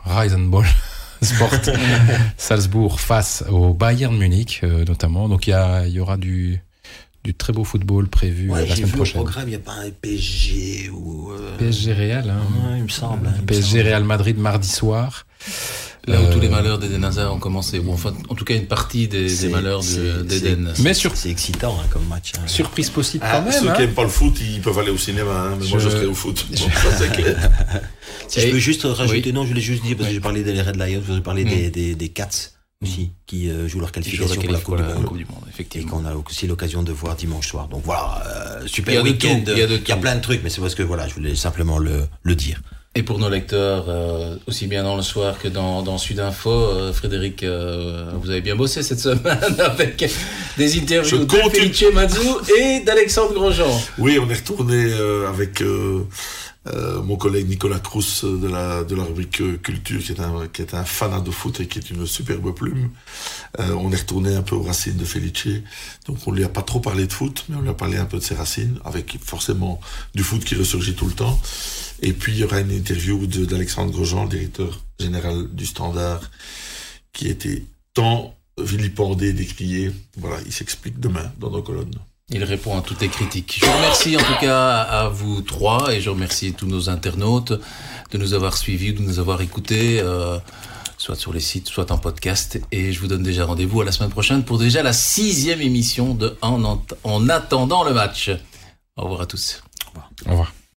Ball 0.49 0.65
Sport 1.21 1.51
Salzbourg 2.37 3.01
face 3.01 3.43
au 3.51 3.73
Bayern 3.75 4.17
Munich 4.17 4.61
euh, 4.63 4.85
notamment. 4.85 5.29
Donc 5.29 5.47
il 5.49 5.51
y, 5.51 5.55
a, 5.55 5.87
y 5.89 5.99
aura 5.99 6.17
du 6.17 6.61
du 7.27 7.35
très 7.35 7.53
beau 7.53 7.65
football 7.65 8.09
prévu 8.09 8.49
euh, 8.51 8.55
Ouais, 8.55 8.61
la 8.61 8.67
j'ai 8.67 8.75
semaine 8.77 8.87
vu 8.87 8.93
au 8.95 8.97
prochaine. 8.97 9.23
programme, 9.23 9.45
il 9.47 9.51
n'y 9.51 9.57
a 9.57 9.59
pas 9.59 9.73
un 9.73 9.91
PSG 9.91 10.91
ou... 10.91 11.31
euh, 11.33 11.57
PSG 11.59 11.93
Real, 11.93 12.31
hein. 12.31 12.41
ouais, 12.71 12.79
il 12.79 12.85
me 12.85 12.89
semble. 12.89 13.27
hein, 13.27 13.33
il 13.37 13.43
me 13.43 13.47
PSG 13.47 13.79
semble. 13.79 13.83
Real 13.89 14.05
Madrid 14.05 14.39
mardi 14.39 14.69
soir. 14.69 15.27
Là 16.09 16.21
où 16.21 16.27
Euh, 16.27 16.33
tous 16.33 16.39
les 16.39 16.49
malheurs 16.49 16.79
d'Eden 16.79 17.03
Hazard 17.05 17.35
ont 17.35 17.41
commencé, 17.41 17.81
ou 17.81 17.91
enfin, 17.93 18.15
en 18.29 18.35
tout 18.37 18.45
cas 18.45 18.55
une 18.55 18.67
partie 18.67 19.09
des, 19.09 19.27
des 19.37 19.49
malheurs 19.49 19.81
d'Eden. 19.83 20.71
c'est- 20.73 20.83
Mais 20.85 20.95
sur- 20.95 21.17
C'est 21.17 21.31
excitant 21.31 21.77
hein, 21.83 21.87
comme 21.91 22.07
match. 22.07 22.31
hein. 22.39 22.47
Surprise 22.47 22.91
possible 22.91 23.25
Ah, 23.27 23.39
quand 23.39 23.51
même. 23.51 23.61
ceux 23.61 23.69
hein. 23.69 23.73
qui 23.75 23.81
n'aiment 23.83 23.95
pas 23.95 24.05
le 24.05 24.09
foot, 24.09 24.35
ils 24.41 24.61
peuvent 24.61 24.79
aller 24.79 24.93
au 24.93 24.99
cinéma, 24.99 25.33
hein, 25.33 25.57
mais 25.61 25.67
moi 25.69 25.81
Je- 25.81 25.89
serai 25.89 26.07
au 26.07 26.15
foot. 26.15 26.47
Bon, 26.49 26.57
ça, 26.57 26.97
c'est 26.97 27.11
clair. 27.13 27.51
Si 28.29 28.41
je 28.41 28.51
peux 28.51 28.59
juste 28.59 28.83
rajouter, 28.85 29.23
oui. 29.27 29.33
non, 29.33 29.43
je 29.45 29.49
voulais 29.49 29.61
juste 29.61 29.83
dire, 29.85 29.97
parce 29.97 30.09
que 30.09 30.15
j'ai 30.15 30.21
parlé 30.21 30.43
des 30.45 30.61
Red 30.63 30.77
Lions, 30.77 31.01
je 31.05 31.11
voulais 31.13 31.21
parler 31.21 31.45
Mm. 31.45 31.49
des, 31.49 31.71
des, 31.71 31.95
des 31.97 32.09
Cats 32.09 32.29
aussi, 32.83 33.13
qui 33.27 33.49
euh, 33.51 33.69
jouent 33.69 33.81
leur 33.81 33.93
qualification 33.93 34.41
pour 34.41 34.53
la 34.53 34.59
Coupe 34.59 34.77
du 34.77 34.83
Monde. 34.83 35.05
Coupe 35.07 35.17
du 35.19 35.25
Monde, 35.25 35.43
Et 35.47 35.51
effectivement. 35.51 35.99
qu'on 35.99 36.05
a 36.05 36.15
aussi 36.15 36.47
l'occasion 36.47 36.83
de 36.83 36.93
voir 36.93 37.17
dimanche 37.17 37.49
soir. 37.49 37.69
Donc 37.69 37.83
voilà, 37.85 38.23
euh, 38.27 38.59
Il 38.63 38.67
y 38.67 38.73
super 38.73 39.03
week-end. 39.03 39.43
il 39.49 39.89
y 39.89 39.93
a 39.93 39.97
plein 39.97 40.17
de 40.17 40.21
trucs, 40.21 40.43
mais 40.43 40.51
c'est 40.51 40.61
parce 40.61 40.75
que 40.75 40.83
voilà, 40.83 41.09
je 41.09 41.15
voulais 41.15 41.35
simplement 41.35 41.79
le, 41.79 42.07
le 42.23 42.35
dire. 42.35 42.61
Et 42.95 43.03
pour 43.03 43.19
nos 43.19 43.29
lecteurs, 43.29 43.87
euh, 43.89 44.37
aussi 44.47 44.67
bien 44.67 44.83
dans 44.83 44.97
le 44.97 45.03
soir 45.03 45.39
que 45.39 45.49
dans, 45.49 45.83
dans 45.83 45.99
Sudinfo, 45.99 46.51
euh, 46.51 46.93
Frédéric, 46.95 47.43
euh, 47.43 48.11
vous 48.15 48.31
avez 48.31 48.41
bien 48.41 48.57
bossé 48.57 48.83
cette 48.83 49.01
semaine 49.01 49.39
avec 49.59 50.11
des 50.57 50.79
interviews 50.79 51.11
Je 51.11 51.17
de 51.17 51.25
continue. 51.27 51.73
Felice 51.75 51.93
Mazou 51.95 52.39
et 52.59 52.81
d'Alexandre 52.81 53.35
Grosjean. 53.35 53.83
Oui, 53.99 54.19
on 54.19 54.29
est 54.31 54.35
retourné 54.35 54.83
euh, 54.95 55.29
avec 55.29 55.63
euh, 56.69 57.03
mon 57.03 57.17
collègue 57.17 57.49
Nicolas 57.49 57.79
Crous 57.79 58.25
euh, 58.25 58.39
de 58.39 58.95
la, 58.95 59.05
rubrique 59.05 59.41
euh, 59.41 59.57
Culture, 59.59 60.03
qui 60.03 60.13
est, 60.13 60.21
un, 60.21 60.49
qui 60.49 60.63
fanat 60.85 61.21
de 61.21 61.31
foot 61.31 61.61
et 61.61 61.67
qui 61.67 61.79
est 61.79 61.91
une 61.91 62.07
superbe 62.07 62.53
plume. 62.55 62.91
On 63.59 63.93
est 63.93 63.97
retourné 63.97 64.35
un 64.35 64.43
peu 64.43 64.55
aux 64.55 64.63
racines 64.63 64.97
de 64.97 65.05
Felice. 65.05 65.63
Donc 66.07 66.19
on 66.27 66.33
lui 66.33 66.45
a 66.45 66.49
pas 66.49 66.63
trop 66.63 66.81
parlé 66.81 67.07
de 67.07 67.13
foot, 67.13 67.45
mais 67.49 67.57
on 67.57 67.61
lui 67.61 67.69
a 67.69 67.75
parlé 67.75 67.97
un 67.99 68.05
peu 68.05 68.19
de 68.19 68.23
ses 68.23 68.35
racines, 68.35 68.79
avec 68.85 69.19
forcément 69.23 69.81
du 70.15 70.23
foot 70.23 70.45
qui 70.45 70.55
ressurgit 70.55 70.95
tout 70.95 71.07
le 71.07 71.13
temps. 71.13 71.41
Et 72.03 72.13
puis 72.13 72.33
il 72.33 72.39
y 72.39 72.45
aura 72.45 72.61
une 72.61 72.73
interview 72.73 73.27
d'Alexandre 73.27 73.93
Grosjean, 73.93 74.25
le 74.25 74.31
directeur 74.31 74.85
général 74.99 75.49
du 75.53 75.67
Standard, 75.67 76.21
qui 77.13 77.29
était 77.29 77.65
tant 77.95 78.35
vilipendé, 78.59 79.33
décrié. 79.33 79.93
Voilà, 80.17 80.39
il 80.45 80.53
s'explique 80.53 81.01
demain 81.01 81.33
dans 81.39 81.51
nos 81.51 81.63
colonnes. 81.63 81.95
Il 82.31 82.43
répond 82.43 82.77
à 82.77 82.83
toutes 82.83 83.01
les 83.01 83.09
critiques. 83.09 83.61
Je 83.61 83.71
remercie 83.71 84.17
en 84.17 84.21
tout 84.21 84.41
cas 84.41 84.81
à 84.81 85.09
vous 85.09 85.43
trois 85.43 85.95
et 85.95 86.01
je 86.01 86.11
remercie 86.11 86.55
tous 86.55 86.67
nos 86.67 86.91
internautes 86.91 87.53
de 88.11 88.19
nous 88.19 88.35
avoir 88.35 88.57
suivis, 88.57 88.93
de 88.93 89.01
nous 89.01 89.21
avoir 89.21 89.41
écoutés, 89.43 90.01
euh, 90.01 90.37
soit 90.99 91.15
sur 91.15 91.33
les 91.33 91.39
sites, 91.41 91.69
soit 91.69 91.93
en 91.93 91.99
podcast. 91.99 92.61
Et 92.73 92.93
je 92.93 92.99
vous 92.99 93.07
donne 93.07 93.23
déjà 93.23 93.45
rendez-vous 93.45 93.81
à 93.81 93.85
la 93.85 93.93
semaine 93.93 94.11
prochaine 94.11 94.43
pour 94.43 94.59
déjà 94.59 94.83
la 94.83 94.93
sixième 94.93 95.61
émission 95.61 96.15
de 96.15 96.37
En, 96.43 96.81
en 97.05 97.29
attendant 97.29 97.85
le 97.85 97.95
match. 97.95 98.31
Au 98.97 99.03
revoir 99.03 99.21
à 99.21 99.27
tous. 99.27 99.63
Au 100.27 100.31
revoir. 100.31 100.53